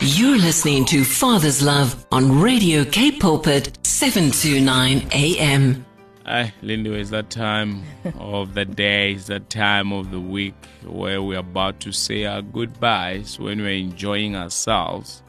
You're 0.00 0.38
listening 0.38 0.84
to 0.86 1.04
Father's 1.04 1.62
Love 1.62 2.04
on 2.10 2.40
Radio 2.40 2.84
Cape 2.84 3.20
Pulpit 3.20 3.78
729 3.86 5.08
AM. 5.12 5.86
Aye, 6.26 6.54
Lindy, 6.62 6.90
it's 6.94 7.10
that 7.10 7.28
time 7.28 7.82
of 8.18 8.54
the 8.54 8.64
day, 8.64 9.12
it's 9.12 9.26
that 9.26 9.50
time 9.50 9.92
of 9.92 10.10
the 10.10 10.20
week 10.20 10.54
where 10.86 11.22
we're 11.22 11.38
about 11.38 11.80
to 11.80 11.92
say 11.92 12.24
our 12.24 12.40
goodbyes 12.40 13.38
when 13.38 13.60
we're 13.60 13.76
enjoying 13.76 14.34
ourselves 14.34 15.22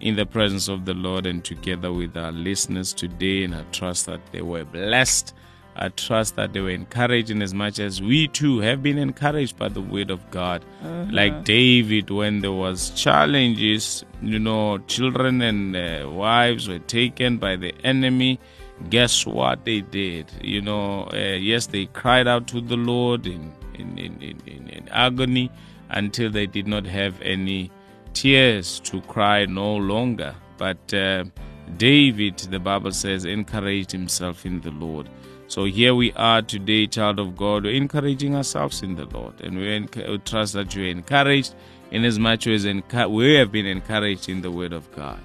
in 0.00 0.16
the 0.16 0.24
presence 0.24 0.68
of 0.68 0.86
the 0.86 0.94
Lord 0.94 1.26
and 1.26 1.44
together 1.44 1.92
with 1.92 2.16
our 2.16 2.32
listeners 2.32 2.94
today. 2.94 3.44
And 3.44 3.54
I 3.54 3.64
trust 3.72 4.06
that 4.06 4.32
they 4.32 4.40
were 4.40 4.64
blessed. 4.64 5.34
I 5.76 5.90
trust 5.90 6.36
that 6.36 6.54
they 6.54 6.60
were 6.60 6.70
encouraged 6.70 7.30
in 7.30 7.42
as 7.42 7.52
much 7.52 7.78
as 7.78 8.00
we 8.00 8.26
too 8.26 8.60
have 8.60 8.82
been 8.82 8.96
encouraged 8.96 9.58
by 9.58 9.68
the 9.68 9.82
word 9.82 10.10
of 10.10 10.30
God. 10.30 10.64
Like 11.10 11.44
David, 11.44 12.08
when 12.08 12.40
there 12.40 12.52
was 12.52 12.90
challenges, 12.90 14.06
you 14.22 14.38
know, 14.38 14.78
children 14.78 15.42
and 15.42 15.76
uh, 15.76 16.08
wives 16.10 16.66
were 16.66 16.78
taken 16.78 17.36
by 17.36 17.56
the 17.56 17.74
enemy. 17.84 18.40
Guess 18.88 19.26
what 19.26 19.64
they 19.64 19.82
did? 19.82 20.32
You 20.42 20.62
know, 20.62 21.08
uh, 21.12 21.36
yes, 21.38 21.66
they 21.66 21.86
cried 21.86 22.26
out 22.26 22.46
to 22.48 22.60
the 22.60 22.76
Lord 22.76 23.26
in 23.26 23.52
in, 23.74 23.98
in, 23.98 24.40
in, 24.46 24.68
in, 24.68 24.88
agony 24.90 25.50
until 25.90 26.30
they 26.30 26.46
did 26.46 26.66
not 26.66 26.84
have 26.86 27.20
any 27.22 27.70
tears 28.12 28.80
to 28.80 29.00
cry 29.02 29.46
no 29.46 29.76
longer. 29.76 30.34
But 30.58 30.92
uh, 30.92 31.24
David, 31.76 32.38
the 32.38 32.60
Bible 32.60 32.92
says, 32.92 33.24
encouraged 33.24 33.92
himself 33.92 34.44
in 34.44 34.60
the 34.60 34.70
Lord. 34.70 35.08
So 35.48 35.64
here 35.64 35.94
we 35.94 36.12
are 36.12 36.42
today, 36.42 36.86
child 36.86 37.18
of 37.18 37.36
God, 37.36 37.66
encouraging 37.66 38.36
ourselves 38.36 38.82
in 38.82 38.94
the 38.94 39.06
Lord. 39.06 39.40
And 39.40 39.56
we, 39.56 39.80
we 40.08 40.18
trust 40.18 40.52
that 40.52 40.74
you're 40.74 40.86
encouraged 40.86 41.54
in 41.90 42.04
as 42.04 42.18
much 42.18 42.46
as 42.46 42.64
we 42.64 43.34
have 43.34 43.50
been 43.50 43.66
encouraged 43.66 44.28
in 44.28 44.42
the 44.42 44.50
Word 44.50 44.72
of 44.72 44.90
God. 44.92 45.20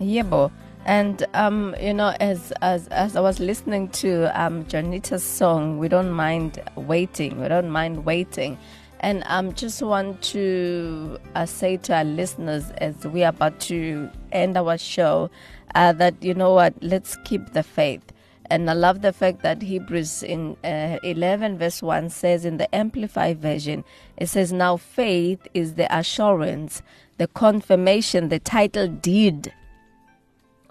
Yebo. 0.00 0.52
And 0.86 1.26
um, 1.34 1.74
you 1.80 1.92
know, 1.92 2.14
as 2.20 2.52
as 2.62 2.86
as 2.88 3.16
I 3.16 3.20
was 3.20 3.40
listening 3.40 3.88
to 3.88 4.30
um 4.40 4.64
Janita's 4.66 5.24
song, 5.24 5.78
we 5.78 5.88
don't 5.88 6.12
mind 6.12 6.62
waiting. 6.76 7.40
We 7.40 7.48
don't 7.48 7.70
mind 7.70 8.04
waiting. 8.04 8.56
And 9.00 9.24
um, 9.26 9.52
just 9.52 9.82
want 9.82 10.22
to 10.32 11.18
uh, 11.34 11.44
say 11.44 11.76
to 11.78 11.94
our 11.96 12.04
listeners 12.04 12.70
as 12.78 13.04
we 13.04 13.24
are 13.24 13.30
about 13.30 13.58
to 13.62 14.08
end 14.30 14.56
our 14.56 14.78
show 14.78 15.28
uh, 15.74 15.92
that 15.94 16.22
you 16.22 16.34
know 16.34 16.54
what, 16.54 16.72
let's 16.82 17.16
keep 17.24 17.52
the 17.52 17.64
faith. 17.64 18.12
And 18.48 18.70
I 18.70 18.74
love 18.74 19.02
the 19.02 19.12
fact 19.12 19.42
that 19.42 19.62
Hebrews 19.62 20.22
in 20.22 20.56
uh, 20.64 20.98
11 21.02 21.58
verse 21.58 21.82
1 21.82 22.10
says 22.10 22.44
in 22.44 22.58
the 22.58 22.72
Amplified 22.74 23.42
version, 23.42 23.84
it 24.16 24.28
says, 24.28 24.52
Now 24.52 24.76
faith 24.76 25.46
is 25.52 25.74
the 25.74 25.94
assurance, 25.94 26.80
the 27.18 27.26
confirmation, 27.26 28.28
the 28.28 28.38
title 28.38 28.86
deed 28.86 29.52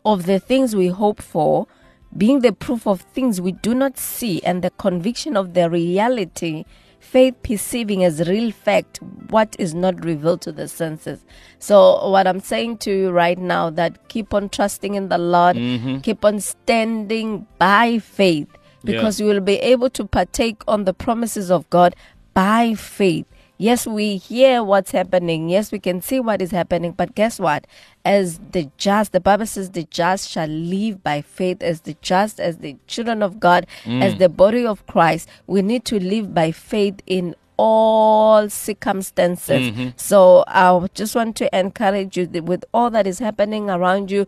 of 0.06 0.26
the 0.26 0.39
things 0.39 0.76
we 0.76 0.88
hope 0.88 1.22
for, 1.22 1.68
being 2.15 2.39
the 2.39 2.54
proof 2.54 2.88
of 2.88 3.02
things 3.02 3.41
we 3.41 3.52
do 3.52 3.74
not 3.74 3.98
see, 3.98 4.41
and 4.44 4.63
the 4.63 4.70
conviction 4.72 5.36
of 5.36 5.54
the 5.54 5.70
reality, 5.70 6.63
faith 7.00 7.36
perceiving 7.44 8.04
as 8.04 8.28
real 8.28 8.52
fact 8.52 9.00
what 9.30 9.56
is 9.60 9.74
not 9.74 10.04
revealed 10.04 10.41
to 10.41 10.52
the 10.52 10.68
senses. 10.68 11.26
So, 11.60 12.10
what 12.10 12.28
I'm 12.28 12.39
saying 12.39 12.78
to 12.80 12.91
you 12.91 13.12
right 13.12 13.38
now 13.38 13.70
that 13.72 14.08
keep 14.08 14.34
on 14.34 14.50
trusting 14.50 14.96
in 14.96 15.10
the 15.10 15.18
Lord, 15.18 15.56
mm-hmm. 15.56 16.00
keep 16.00 16.24
on 16.24 16.39
standing 16.39 17.48
by 17.58 18.00
faith, 18.00 18.48
because 18.84 19.20
you 19.20 19.26
will 19.26 19.41
be 19.41 19.56
able 19.56 19.89
to 19.89 20.06
partake 20.06 20.62
on 20.68 20.86
the 20.86 20.94
promises 20.94 21.52
of 21.52 21.70
God 21.70 21.96
by 22.34 22.76
faith. 22.76 23.26
Yes, 23.58 23.88
we 23.88 24.18
hear 24.18 24.62
what's 24.63 24.91
happening. 24.91 25.48
Yes, 25.50 25.72
we 25.72 25.80
can 25.80 26.02
see 26.02 26.20
what 26.20 26.41
is 26.41 26.52
happening. 26.52 26.91
But 26.91 27.15
guess 27.15 27.39
what? 27.39 27.65
As 28.04 28.39
the 28.52 28.70
just, 28.78 29.13
the 29.13 29.22
Bible 29.22 29.46
says, 29.46 29.72
the 29.72 29.84
just 29.89 30.30
shall 30.30 30.48
live 30.50 31.02
by 31.04 31.22
faith. 31.22 31.63
As 31.63 31.82
the 31.82 31.96
just, 32.02 32.39
as 32.39 32.58
the 32.58 32.76
children 32.88 33.24
of 33.24 33.39
God, 33.39 33.65
as 33.86 34.15
the 34.18 34.28
body 34.30 34.65
of 34.65 34.86
Christ, 34.88 35.30
we 35.48 35.62
need 35.62 35.86
to 35.86 36.00
live 36.04 36.34
by 36.34 36.52
faith 36.52 37.02
in 37.08 37.34
all 37.58 38.50
circumstances. 38.50 39.72
So 39.96 40.44
I 40.48 40.88
just 40.94 41.15
want 41.15 41.38
to 41.38 41.58
encourage 41.58 42.18
you 42.18 42.28
that 42.28 42.44
with 42.44 42.65
all 42.74 42.89
that 42.89 43.08
is 43.08 43.20
happening 43.20 43.70
around 43.70 44.12
you, 44.12 44.28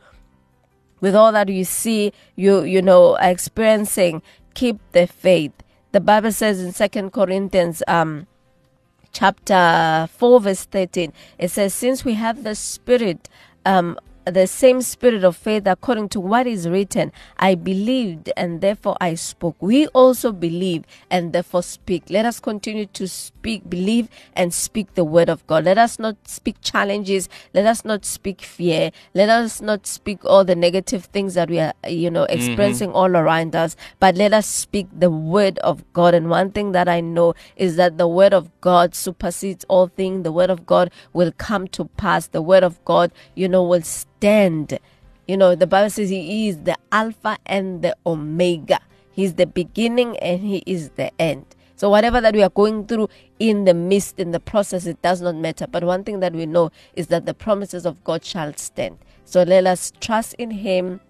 with 1.02 1.14
all 1.16 1.34
that 1.34 1.50
you 1.50 1.66
see, 1.66 2.14
you 2.38 2.64
you 2.64 2.82
know, 2.82 3.18
experiencing, 3.18 4.22
keep 4.54 4.80
the 4.94 5.06
faith. 5.06 5.52
The 5.92 6.00
Bible 6.00 6.32
says 6.32 6.62
in 6.62 6.72
Second 6.72 7.12
Corinthians, 7.12 7.84
um, 7.90 8.28
chapter 9.18 10.08
4 10.20 10.40
verse 10.42 10.66
13 10.66 11.12
it 11.40 11.50
says 11.50 11.74
since 11.74 12.06
we 12.06 12.14
have 12.14 12.44
the 12.44 12.54
spirit 12.54 13.30
um 13.66 13.98
the 14.32 14.48
same 14.48 14.82
spirit 14.82 15.24
of 15.24 15.36
faith 15.36 15.68
according 15.68 16.10
to 16.10 16.20
what 16.20 16.48
is 16.48 16.68
written 16.68 17.12
i 17.38 17.56
believed 17.56 18.32
and 18.36 18.62
therefore 18.62 18.98
i 19.02 19.14
spoke. 19.16 19.56
We 19.60 19.88
also 19.88 20.32
believe 20.32 20.84
and 21.10 21.34
therefore 21.34 21.64
speak. 21.64 22.04
Let 22.10 22.26
us 22.26 22.40
continue 22.40 22.86
to 22.88 23.08
speak 23.08 23.70
believe 23.70 24.08
and 24.34 24.54
speak 24.54 24.96
the 24.96 25.04
word 25.04 25.30
of 25.30 25.46
god. 25.48 25.66
Let 25.66 25.78
us 25.78 26.00
not 26.00 26.16
speak 26.28 26.58
challenges. 26.62 27.30
Let 27.54 27.66
us 27.66 27.86
not 27.86 28.06
speak 28.06 28.42
fear. 28.42 28.92
Let 29.14 29.30
us 29.30 29.62
not 29.62 29.88
speak 29.88 30.24
all 30.26 30.46
the 30.46 30.56
negative 30.56 31.06
things 31.06 31.34
that 31.34 31.50
we 31.50 31.60
are 31.60 31.74
you 31.88 32.10
know 32.10 32.24
mm-hmm. 32.24 32.38
experiencing 32.38 32.92
all 32.92 33.16
around 33.16 33.56
us 33.56 33.76
but 34.00 34.16
let 34.16 34.34
us 34.34 34.48
speak 34.48 34.88
the 34.98 35.10
word 35.10 35.58
of 35.60 35.84
god. 35.94 36.14
And 36.14 36.30
one 36.30 36.52
thing 36.52 36.72
that 36.72 36.88
i 36.88 37.00
know 37.02 37.34
is 37.56 37.76
that 37.76 37.98
the 37.98 38.08
word 38.08 38.34
of 38.34 38.50
god 38.62 38.96
supersedes 38.96 39.66
all 39.68 39.88
things. 39.88 40.24
The 40.24 40.32
word 40.32 40.50
of 40.50 40.66
god 40.66 40.92
will 41.14 41.32
come 41.32 41.68
to 41.70 41.86
pass. 41.86 42.28
The 42.28 42.42
word 42.42 42.64
of 42.64 42.84
god 42.86 43.12
you 43.36 43.48
know 43.48 43.64
will 43.64 43.82
stand 44.18 44.80
you 45.28 45.38
know 45.38 45.56
the 45.56 45.68
bible 45.68 45.90
says 45.90 46.10
he 46.10 46.48
is 46.48 46.64
the 46.64 46.76
alpha 46.92 47.38
and 47.46 47.82
the 47.82 47.96
omega 48.06 48.80
he's 49.12 49.36
the 49.36 49.46
beginning 49.46 50.18
and 50.18 50.42
he 50.42 50.64
is 50.66 50.90
the 50.92 51.12
end 51.22 51.46
so 51.78 51.92
whatever 51.92 52.20
that 52.22 52.34
we 52.34 52.42
are 52.42 52.50
going 52.50 52.88
through 52.88 53.08
in 53.38 53.66
the 53.66 53.74
midst, 53.76 54.20
in 54.20 54.32
the 54.32 54.40
process, 54.40 54.88
it 54.88 55.00
does 55.04 55.22
not 55.22 55.36
matter. 55.36 55.68
But 55.68 55.84
one 55.84 56.04
thing 56.04 56.22
that 56.22 56.34
we 56.34 56.48
know 56.48 56.72
is 56.96 57.08
that 57.08 57.28
the 57.28 57.36
promises 57.36 57.86
of 57.86 58.04
God 58.04 58.26
shall 58.26 58.52
stand. 58.56 58.98
So 59.26 59.44
let 59.44 59.68
us 59.68 59.94
trust 60.02 60.34
in 60.40 60.50
Him, 60.50 61.02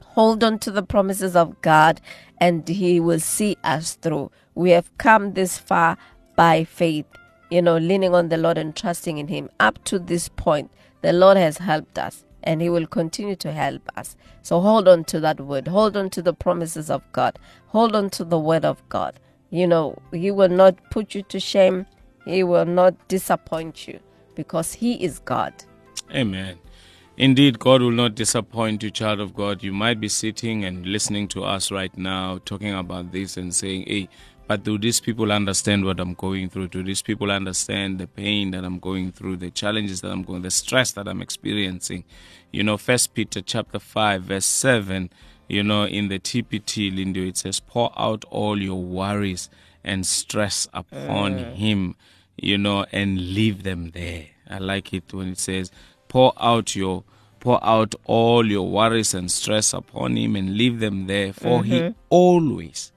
hold 0.00 0.42
on 0.42 0.58
to 0.58 0.72
the 0.72 0.82
promises 0.82 1.36
of 1.36 1.62
God, 1.62 2.00
and 2.38 2.68
He 2.68 2.98
will 2.98 3.20
see 3.20 3.56
us 3.62 3.94
through. 3.94 4.32
We 4.56 4.70
have 4.70 4.90
come 4.98 5.34
this 5.34 5.56
far 5.56 5.96
by 6.34 6.64
faith, 6.64 7.06
you 7.48 7.62
know, 7.62 7.78
leaning 7.78 8.12
on 8.12 8.28
the 8.28 8.38
Lord 8.38 8.58
and 8.58 8.74
trusting 8.74 9.18
in 9.18 9.28
Him. 9.28 9.50
Up 9.60 9.84
to 9.84 10.00
this 10.00 10.28
point, 10.28 10.72
the 11.02 11.12
Lord 11.12 11.36
has 11.36 11.58
helped 11.58 11.96
us. 11.96 12.24
And 12.44 12.60
he 12.60 12.68
will 12.68 12.86
continue 12.86 13.36
to 13.36 13.52
help 13.52 13.88
us. 13.96 14.16
So 14.42 14.60
hold 14.60 14.88
on 14.88 15.04
to 15.04 15.20
that 15.20 15.40
word. 15.40 15.68
Hold 15.68 15.96
on 15.96 16.10
to 16.10 16.22
the 16.22 16.34
promises 16.34 16.90
of 16.90 17.02
God. 17.12 17.38
Hold 17.68 17.94
on 17.94 18.10
to 18.10 18.24
the 18.24 18.38
word 18.38 18.64
of 18.64 18.86
God. 18.88 19.18
You 19.52 19.66
know, 19.66 19.98
He 20.12 20.30
will 20.30 20.48
not 20.48 20.78
put 20.90 21.14
you 21.14 21.22
to 21.24 21.38
shame. 21.38 21.86
He 22.24 22.42
will 22.42 22.64
not 22.64 23.08
disappoint 23.08 23.86
you 23.86 24.00
because 24.34 24.72
He 24.72 24.94
is 25.04 25.18
God. 25.18 25.52
Amen. 26.10 26.58
Indeed, 27.18 27.58
God 27.58 27.82
will 27.82 27.90
not 27.90 28.14
disappoint 28.14 28.82
you, 28.82 28.90
child 28.90 29.20
of 29.20 29.34
God. 29.34 29.62
You 29.62 29.72
might 29.72 30.00
be 30.00 30.08
sitting 30.08 30.64
and 30.64 30.86
listening 30.86 31.28
to 31.28 31.44
us 31.44 31.70
right 31.70 31.94
now, 31.98 32.38
talking 32.46 32.72
about 32.72 33.12
this 33.12 33.36
and 33.36 33.54
saying, 33.54 33.84
hey, 33.86 34.08
but 34.46 34.64
do 34.64 34.78
these 34.78 35.00
people 35.00 35.32
understand 35.32 35.84
what 35.84 36.00
I'm 36.00 36.14
going 36.14 36.50
through? 36.50 36.68
Do 36.68 36.82
these 36.82 37.02
people 37.02 37.30
understand 37.30 37.98
the 37.98 38.06
pain 38.06 38.50
that 38.50 38.64
I'm 38.64 38.78
going 38.78 39.12
through, 39.12 39.36
the 39.36 39.50
challenges 39.50 40.00
that 40.00 40.10
I'm 40.10 40.22
going, 40.22 40.42
the 40.42 40.50
stress 40.50 40.92
that 40.92 41.08
I'm 41.08 41.22
experiencing? 41.22 42.04
You 42.50 42.62
know, 42.62 42.76
First 42.76 43.14
Peter 43.14 43.40
chapter 43.40 43.78
five, 43.78 44.24
verse 44.24 44.44
seven. 44.46 45.10
You 45.48 45.62
know, 45.62 45.84
in 45.84 46.08
the 46.08 46.18
TPT, 46.18 46.90
Lindo, 46.92 47.26
it 47.28 47.36
says, 47.36 47.60
"Pour 47.60 47.92
out 47.96 48.24
all 48.30 48.60
your 48.60 48.82
worries 48.82 49.50
and 49.84 50.06
stress 50.06 50.68
upon 50.72 51.38
eh. 51.38 51.54
Him." 51.54 51.96
You 52.36 52.58
know, 52.58 52.86
and 52.92 53.34
leave 53.34 53.62
them 53.62 53.90
there. 53.90 54.26
I 54.48 54.58
like 54.58 54.92
it 54.94 55.12
when 55.12 55.28
it 55.28 55.38
says, 55.38 55.70
"Pour 56.08 56.32
out 56.40 56.76
your." 56.76 57.04
Pour 57.40 57.58
out 57.66 57.96
all 58.04 58.48
your 58.48 58.70
worries 58.70 59.14
and 59.14 59.28
stress 59.28 59.72
upon 59.72 60.16
him 60.16 60.36
and 60.36 60.56
leave 60.56 60.78
them 60.78 61.08
there, 61.08 61.32
for 61.32 61.64
he 61.64 61.80
mm-hmm. 61.80 61.98
always, 62.08 62.91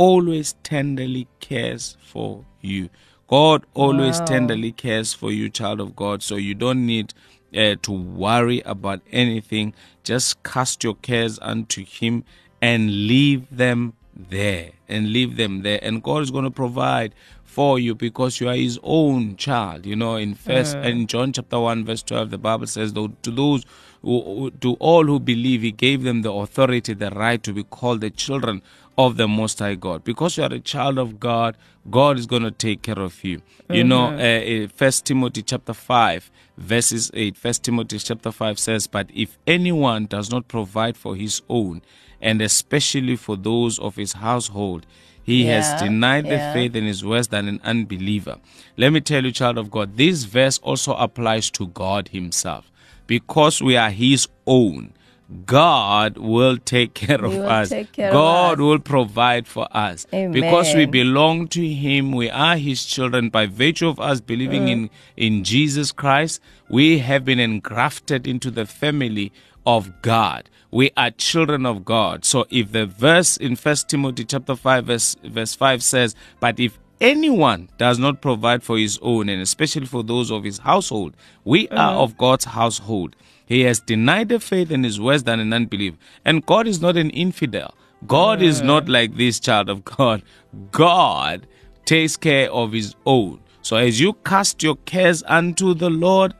always 0.00 0.54
tenderly 0.62 1.28
cares 1.40 1.98
for 2.00 2.46
you. 2.62 2.88
God 3.28 3.66
always 3.74 4.18
tenderly 4.18 4.72
cares 4.72 5.12
for 5.12 5.30
you, 5.30 5.50
child 5.50 5.78
of 5.78 5.94
God. 5.94 6.22
So 6.22 6.36
you 6.36 6.54
don't 6.54 6.86
need 6.86 7.12
uh, 7.54 7.76
to 7.82 7.92
worry 7.92 8.62
about 8.64 9.02
anything. 9.12 9.74
Just 10.02 10.42
cast 10.42 10.82
your 10.82 10.94
cares 10.94 11.38
unto 11.42 11.84
Him 11.84 12.24
and 12.62 13.06
leave 13.08 13.44
them 13.54 13.92
there. 14.14 14.70
And 14.88 15.12
leave 15.12 15.36
them 15.36 15.60
there. 15.62 15.78
And 15.82 16.02
God 16.02 16.22
is 16.22 16.30
going 16.30 16.44
to 16.44 16.50
provide 16.50 17.14
for 17.44 17.78
you 17.78 17.94
because 17.94 18.40
you 18.40 18.48
are 18.48 18.54
his 18.56 18.78
own 18.82 19.36
child. 19.36 19.84
You 19.84 19.96
know, 19.96 20.16
in 20.16 20.34
first 20.34 20.78
in 20.82 21.06
John 21.08 21.32
chapter 21.32 21.58
1, 21.60 21.84
verse 21.84 22.02
12, 22.04 22.30
the 22.30 22.38
Bible 22.38 22.66
says, 22.66 22.92
though 22.92 23.08
to 23.22 23.30
those 23.30 23.64
who, 24.02 24.22
who- 24.22 24.50
to 24.50 24.74
all 24.74 25.04
who 25.04 25.18
believe, 25.20 25.62
he 25.62 25.72
gave 25.72 26.02
them 26.04 26.22
the 26.22 26.32
authority, 26.32 26.94
the 26.94 27.10
right 27.10 27.42
to 27.42 27.52
be 27.52 27.64
called 27.64 28.00
the 28.00 28.10
children 28.10 28.62
of 28.98 29.16
the 29.16 29.28
Most 29.28 29.58
High 29.58 29.74
God. 29.74 30.04
Because 30.04 30.36
you 30.36 30.42
are 30.44 30.52
a 30.52 30.60
child 30.60 30.98
of 30.98 31.18
God, 31.18 31.56
God 31.90 32.18
is 32.18 32.26
going 32.26 32.42
to 32.42 32.50
take 32.50 32.82
care 32.82 32.98
of 32.98 33.22
you. 33.24 33.40
You 33.70 33.84
know, 33.84 34.08
uh, 34.08 34.64
uh, 34.64 34.68
First 34.74 35.06
Timothy 35.06 35.42
chapter 35.42 35.72
5, 35.72 36.30
verses 36.58 37.10
8. 37.14 37.36
First 37.36 37.62
Timothy 37.62 37.98
chapter 37.98 38.32
5 38.32 38.58
says, 38.58 38.86
But 38.86 39.10
if 39.14 39.38
anyone 39.46 40.06
does 40.06 40.30
not 40.30 40.48
provide 40.48 40.96
for 40.96 41.16
his 41.16 41.40
own, 41.48 41.82
and 42.20 42.42
especially 42.42 43.16
for 43.16 43.36
those 43.36 43.78
of 43.78 43.96
his 43.96 44.14
household, 44.14 44.86
he 45.22 45.46
has 45.46 45.80
denied 45.80 46.24
the 46.24 46.30
yeah. 46.30 46.52
faith 46.52 46.74
and 46.74 46.88
is 46.88 47.04
worse 47.04 47.28
than 47.28 47.46
an 47.46 47.60
unbeliever. 47.62 48.38
Let 48.76 48.92
me 48.92 49.00
tell 49.00 49.24
you, 49.24 49.30
child 49.30 49.58
of 49.58 49.70
God, 49.70 49.96
this 49.96 50.24
verse 50.24 50.58
also 50.58 50.94
applies 50.94 51.50
to 51.52 51.68
God 51.68 52.08
Himself. 52.08 52.70
Because 53.06 53.62
we 53.62 53.76
are 53.76 53.90
His 53.90 54.26
own, 54.46 54.92
God 55.46 56.18
will 56.18 56.58
take 56.58 56.94
care 56.94 57.24
of 57.24 57.32
us. 57.34 57.68
care 57.92 58.08
of 58.08 58.12
God 58.12 58.54
us. 58.54 58.58
will 58.58 58.78
provide 58.80 59.46
for 59.46 59.68
us. 59.70 60.06
Because 60.10 60.74
we 60.74 60.86
belong 60.86 61.46
to 61.48 61.66
Him, 61.66 62.12
we 62.12 62.28
are 62.30 62.56
His 62.56 62.84
children. 62.84 63.28
By 63.30 63.46
virtue 63.46 63.88
of 63.88 64.00
us 64.00 64.20
believing 64.20 64.64
Mm. 64.66 64.70
in, 64.72 64.90
in 65.16 65.44
Jesus 65.44 65.92
Christ, 65.92 66.40
we 66.68 66.98
have 66.98 67.24
been 67.24 67.38
engrafted 67.38 68.26
into 68.26 68.50
the 68.50 68.66
family 68.66 69.32
of 69.64 70.02
God. 70.02 70.50
We 70.72 70.90
are 70.96 71.10
children 71.10 71.66
of 71.66 71.84
God. 71.84 72.24
So 72.24 72.46
if 72.50 72.72
the 72.72 72.86
verse 72.86 73.36
in 73.36 73.56
First 73.56 73.88
Timothy 73.88 74.24
chapter 74.24 74.56
5 74.56 74.84
verse, 74.86 75.16
verse 75.22 75.54
5 75.54 75.82
says, 75.82 76.14
But 76.40 76.58
if 76.58 76.78
anyone 77.00 77.68
does 77.78 77.98
not 77.98 78.20
provide 78.20 78.62
for 78.62 78.78
his 78.78 78.98
own, 79.02 79.28
and 79.28 79.40
especially 79.40 79.86
for 79.86 80.02
those 80.02 80.30
of 80.30 80.44
his 80.44 80.58
household, 80.58 81.16
we 81.44 81.68
are 81.70 81.94
of 81.94 82.16
God's 82.16 82.44
household. 82.46 83.16
He 83.50 83.62
has 83.62 83.80
denied 83.80 84.28
the 84.28 84.38
faith 84.38 84.70
and 84.70 84.86
is 84.86 85.00
worse 85.00 85.22
than 85.22 85.40
an 85.40 85.52
unbeliever. 85.52 85.96
And 86.24 86.46
God 86.46 86.68
is 86.68 86.80
not 86.80 86.96
an 86.96 87.10
infidel. 87.10 87.74
God 88.06 88.42
is 88.42 88.62
not 88.62 88.88
like 88.88 89.16
this 89.16 89.40
child 89.40 89.68
of 89.68 89.84
God. 89.84 90.22
God 90.70 91.48
takes 91.84 92.16
care 92.16 92.48
of 92.52 92.70
his 92.70 92.94
own. 93.04 93.40
So 93.62 93.74
as 93.76 93.98
you 93.98 94.12
cast 94.24 94.62
your 94.62 94.76
cares 94.76 95.24
unto 95.26 95.74
the 95.74 95.90
Lord, 95.90 96.32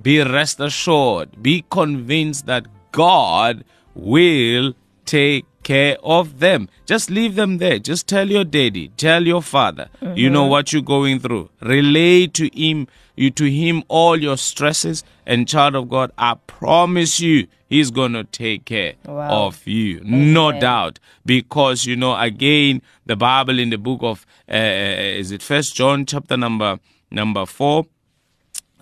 be 0.00 0.22
rest 0.22 0.58
assured, 0.58 1.42
be 1.42 1.66
convinced 1.70 2.46
that 2.46 2.66
God 2.92 3.62
will 3.94 4.72
take 5.04 5.44
care 5.64 5.96
of 6.02 6.38
them. 6.40 6.68
Just 6.86 7.10
leave 7.10 7.34
them 7.34 7.58
there. 7.58 7.78
Just 7.78 8.06
tell 8.06 8.30
your 8.30 8.44
daddy, 8.44 8.88
tell 8.96 9.26
your 9.26 9.42
father, 9.42 9.88
you 10.14 10.30
know 10.30 10.44
what 10.44 10.72
you're 10.72 10.82
going 10.82 11.18
through. 11.18 11.50
Relay 11.60 12.26
to 12.28 12.48
him, 12.56 12.86
you 13.16 13.30
to 13.32 13.50
him 13.50 13.82
all 13.88 14.16
your 14.16 14.36
stresses 14.36 15.02
and 15.26 15.48
child 15.48 15.74
of 15.74 15.88
God, 15.88 16.12
I 16.16 16.34
promise 16.46 17.18
you, 17.20 17.46
he's 17.68 17.90
going 17.90 18.12
to 18.12 18.24
take 18.24 18.66
care 18.66 18.94
Wow. 19.04 19.46
of 19.46 19.66
you. 19.66 20.00
No 20.04 20.52
doubt. 20.52 20.98
Because, 21.26 21.86
you 21.86 21.96
know, 21.96 22.14
again, 22.16 22.82
the 23.06 23.16
Bible 23.16 23.58
in 23.58 23.70
the 23.70 23.78
book 23.78 24.00
of, 24.02 24.26
uh, 24.50 24.54
is 24.56 25.32
it 25.32 25.42
first 25.42 25.74
John 25.74 26.06
chapter 26.06 26.36
number, 26.36 26.78
number 27.10 27.46
four, 27.46 27.86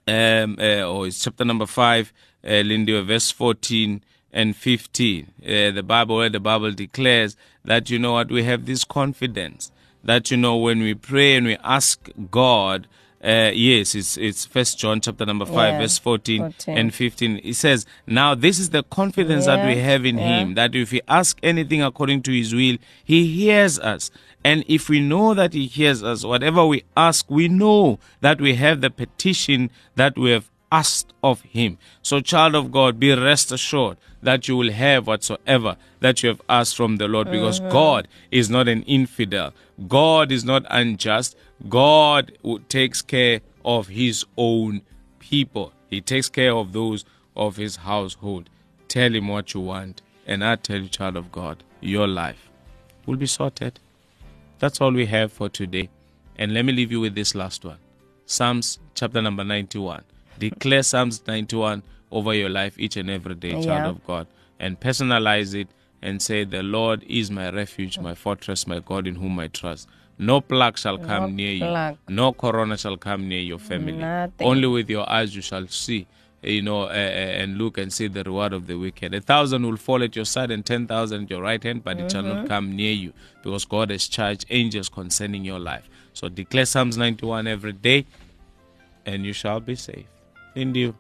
um, 0.07 0.59
uh, 0.61 0.83
or 0.83 1.07
it's 1.07 1.23
chapter 1.23 1.45
number 1.45 1.67
5, 1.67 2.13
uh, 2.45 2.49
Lindy, 2.63 3.01
verse 3.03 3.31
14 3.31 4.03
and 4.33 4.57
15. 4.57 5.27
Uh, 5.43 5.71
the 5.71 5.83
Bible, 5.83 6.17
where 6.17 6.31
the 6.31 6.41
Bible 6.41 6.73
declares 6.73 7.37
that, 7.65 7.91
you 7.91 7.99
know 7.99 8.13
what, 8.13 8.31
we 8.31 8.45
have 8.45 8.67
this 8.67 8.85
confidence 8.85 9.71
that, 10.05 10.31
you 10.31 10.37
know, 10.37 10.57
when 10.57 10.81
we 10.81 10.95
pray 10.95 11.37
and 11.37 11.47
we 11.47 11.57
ask 11.63 12.09
God, 12.31 12.89
uh, 13.25 13.53
yes, 13.55 13.95
it's 13.95 14.17
it's 14.17 14.45
First 14.45 14.81
John 14.81 15.01
chapter 15.01 15.25
number 15.25 15.47
five, 15.47 15.75
Yeah, 15.75 15.79
verse 15.83 15.97
14, 15.97 16.41
14. 16.41 16.77
and 16.77 16.93
15. 16.93 17.41
It 17.45 17.55
says, 17.55 17.87
Now 18.05 18.35
this 18.35 18.59
is 18.59 18.71
the 18.71 18.83
confidence 18.83 19.47
that 19.47 19.65
we 19.65 19.77
have 19.79 20.05
in 20.05 20.19
yeah. 20.19 20.41
Him, 20.41 20.55
that 20.55 20.75
if 20.75 20.91
we 20.91 21.03
ask 21.07 21.39
anything 21.41 21.83
according 21.85 22.23
to 22.23 22.33
His 22.33 22.53
will, 22.53 22.79
He 23.05 23.27
hears 23.29 23.79
us. 23.79 24.11
And 24.45 24.65
if 24.67 24.89
we 24.89 24.99
know 24.99 25.35
that 25.35 25.53
He 25.53 25.67
hears 25.69 26.03
us, 26.03 26.25
whatever 26.25 26.67
we 26.67 26.83
ask, 26.97 27.31
we 27.31 27.47
know 27.47 28.01
that 28.23 28.41
we 28.41 28.57
have 28.57 28.81
the 28.81 28.91
petition 28.91 29.71
that 29.95 30.19
we 30.19 30.33
have 30.33 30.51
asked 30.73 31.13
of 31.23 31.43
Him. 31.43 31.79
So, 32.03 32.21
child 32.21 32.55
of 32.55 32.73
God, 32.73 32.99
be 32.99 33.13
rest 33.15 33.53
assured 33.53 33.99
that 34.23 34.49
you 34.49 34.57
will 34.57 34.73
have 34.73 35.07
whatsoever 35.07 35.77
that 36.01 36.23
you 36.23 36.31
have 36.31 36.41
asked 36.49 36.77
from 36.77 36.97
the 36.97 37.07
Lord 37.07 37.31
because 37.31 37.61
uh-huh. 37.61 37.71
God 37.71 38.09
is 38.31 38.49
not 38.49 38.69
an 38.69 38.83
infidel. 38.85 39.53
God 39.87 40.33
is 40.33 40.45
not 40.45 40.65
unjust. 40.71 41.37
God 41.69 42.33
takes 42.69 43.03
care 43.03 43.41
of 43.65 43.89
His 43.89 44.25
own 44.37 44.83
people. 45.19 45.73
He 45.91 46.01
takes 46.01 46.29
care 46.29 46.55
of 46.55 46.73
those 46.73 47.05
of 47.37 47.57
His 47.57 47.77
household. 47.77 48.49
Tell 48.89 49.15
Him 49.15 49.29
what 49.29 49.55
you 49.55 49.61
want. 49.61 50.03
And 50.27 50.45
I 50.45 50.57
tell 50.57 50.81
you, 50.81 50.89
child 50.89 51.17
of 51.17 51.31
God, 51.31 51.63
your 51.81 52.07
life 52.09 52.49
will 53.07 53.17
be 53.17 53.27
sorted. 53.27 53.79
That's 54.59 54.81
all 54.81 54.93
we 54.93 55.07
have 55.07 55.33
for 55.33 55.49
today. 55.49 55.91
And 56.37 56.55
let 56.55 56.65
me 56.65 56.73
leave 56.73 56.93
you 56.93 57.01
with 57.01 57.15
this 57.15 57.35
last 57.35 57.65
one 57.65 57.79
Psalms 58.25 58.79
chapter 58.95 59.21
number 59.21 59.45
91. 59.45 60.05
Declare 60.43 60.83
Psalms 60.83 61.23
91 61.25 61.85
over 62.11 62.35
your 62.35 62.49
life 62.49 62.75
each 62.77 62.97
and 62.97 63.09
every 63.09 63.37
day, 63.37 63.53
child 63.53 63.85
Yeah. 63.85 63.91
of 63.91 64.05
God, 64.05 64.27
and 64.59 64.79
personalize 64.81 65.55
it 65.55 65.69
and 66.03 66.21
say, 66.21 66.43
The 66.43 66.65
Lord 66.65 67.05
is 67.09 67.31
my 67.31 67.49
refuge, 67.51 68.01
my 68.01 68.15
fortress, 68.17 68.67
my 68.67 68.81
God 68.81 69.07
in 69.07 69.15
whom 69.15 69.39
I 69.39 69.47
trust. 69.47 69.89
No 70.19 70.41
plague 70.41 70.79
shall 70.79 70.99
come 70.99 71.23
No 71.23 71.29
near 71.29 71.57
plague. 71.59 71.97
you, 72.09 72.15
no 72.15 72.33
corona 72.33 72.77
shall 72.77 72.97
come 72.97 73.29
near 73.29 73.39
your 73.41 73.61
family. 73.61 73.93
Nothing. 73.93 74.47
Only 74.49 74.67
with 74.67 74.91
your 74.91 75.09
eyes 75.09 75.37
you 75.37 75.43
shall 75.43 75.69
see 75.69 76.07
you 76.43 76.61
know, 76.61 76.83
uh, 76.83 76.87
uh, 76.87 77.41
and 77.43 77.57
look 77.57 77.79
and 77.79 77.93
see 77.93 78.09
the 78.09 78.25
reward 78.25 78.53
of 78.53 78.67
the 78.67 78.75
wicked. 78.75 79.15
A 79.15 79.21
thousand 79.21 79.65
will 79.65 79.77
fall 79.77 80.03
at 80.03 80.17
your 80.17 80.25
side 80.25 80.51
and 80.51 80.67
ten 80.67 80.89
thousand 80.89 81.23
at 81.25 81.31
your 81.31 81.41
right 81.41 81.63
hand, 81.63 81.85
but 81.85 82.01
it 82.01 82.11
shall 82.11 82.25
not 82.25 82.49
come 82.49 82.75
near 82.75 82.91
you, 82.93 83.13
because 83.45 83.65
God 83.65 83.91
has 83.91 84.09
charged 84.09 84.45
angels 84.51 84.89
concerning 84.89 85.45
your 85.45 85.61
life. 85.61 85.89
So 86.15 86.29
declare 86.29 86.67
Psalms 86.67 86.97
91 86.97 87.47
every 87.47 87.73
day, 87.73 88.07
and 89.07 89.25
you 89.25 89.33
shall 89.33 89.61
be 89.61 89.77
safe. 89.77 90.07
Indeed, 90.55 90.95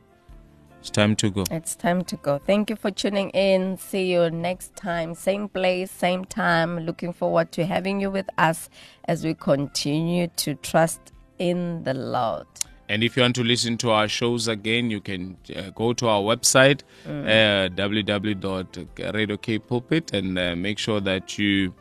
it's 0.80 0.90
time 0.90 1.14
to 1.16 1.30
go. 1.30 1.44
It's 1.50 1.76
time 1.76 2.02
to 2.04 2.16
go. 2.16 2.38
Thank 2.38 2.68
you 2.68 2.74
for 2.74 2.90
tuning 2.90 3.30
in. 3.30 3.76
See 3.76 4.12
you 4.12 4.28
next 4.30 4.74
time. 4.74 5.14
Same 5.14 5.48
place, 5.48 5.92
same 5.92 6.24
time. 6.24 6.80
Looking 6.80 7.12
forward 7.12 7.52
to 7.52 7.64
having 7.64 8.00
you 8.00 8.10
with 8.10 8.28
us 8.36 8.68
as 9.04 9.24
we 9.24 9.34
continue 9.34 10.26
to 10.38 10.56
trust 10.56 11.12
in 11.38 11.84
the 11.84 11.94
Lord. 11.94 12.48
And 12.88 13.04
if 13.04 13.16
you 13.16 13.22
want 13.22 13.36
to 13.36 13.44
listen 13.44 13.78
to 13.78 13.90
our 13.90 14.08
shows 14.08 14.48
again, 14.48 14.90
you 14.90 15.00
can 15.00 15.36
uh, 15.54 15.70
go 15.70 15.92
to 15.92 16.08
our 16.08 16.20
website, 16.20 16.82
uh, 17.06 17.68
www.radiokpulpit, 17.76 20.12
and 20.12 20.38
uh, 20.38 20.56
make 20.56 20.78
sure 20.78 21.00
that 21.00 21.38
you 21.38 21.72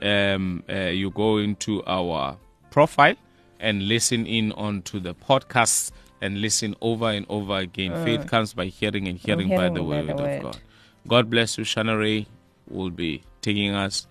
um, 0.00 0.64
uh, 0.68 0.86
you 0.86 1.10
go 1.10 1.36
into 1.38 1.84
our 1.86 2.36
profile 2.70 3.14
and 3.60 3.86
listen 3.86 4.26
in 4.26 4.50
onto 4.52 4.98
the 4.98 5.14
podcasts 5.14 5.92
and 6.20 6.40
listen 6.40 6.74
over 6.80 7.10
and 7.10 7.26
over 7.28 7.56
again. 7.56 7.92
Faith 8.04 8.26
comes 8.26 8.54
by 8.54 8.66
hearing, 8.66 9.08
and 9.08 9.18
hearing, 9.18 9.48
by 9.48 9.54
hearing 9.56 9.74
the 9.74 9.80
by 9.80 9.86
word 9.86 10.06
the 10.06 10.12
of 10.12 10.20
word. 10.20 10.42
God. 10.42 10.58
God 11.06 11.30
bless 11.30 11.58
you. 11.58 11.64
Shana 11.64 11.98
Ray 11.98 12.26
will 12.68 12.90
be 12.90 13.22
taking 13.40 13.74
us 13.74 14.06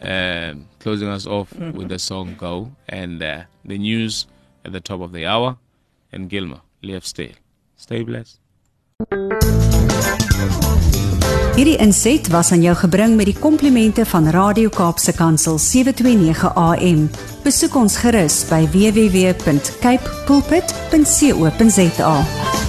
um, 0.00 0.68
closing 0.78 1.08
us 1.08 1.26
off 1.26 1.52
with 1.56 1.88
the 1.88 1.98
song 1.98 2.34
Go 2.38 2.72
and 2.88 3.22
uh, 3.22 3.42
the 3.64 3.78
news 3.78 4.26
at 4.64 4.72
the 4.72 4.80
top 4.80 5.00
of 5.00 5.12
the 5.12 5.26
hour. 5.26 5.56
And 6.12 6.28
Gilmer, 6.28 6.60
live 6.82 7.04
Stay. 7.04 7.34
Stay 7.76 8.02
blessed. 8.02 8.40
Hierdie 11.56 11.76
inset 11.80 12.28
was 12.28 12.52
aan 12.52 12.62
jou 12.64 12.74
gebring 12.76 13.16
met 13.16 13.30
die 13.30 13.36
komplimente 13.36 14.04
van 14.08 14.28
Radio 14.32 14.68
Kaapse 14.72 15.12
Kansel 15.16 15.58
729 15.58 16.52
AM. 16.52 17.08
Besoek 17.46 17.76
ons 17.78 17.94
gerus 18.02 18.40
by 18.50 18.66
www.cape 18.74 20.10
pulpit.co.za. 20.26 22.65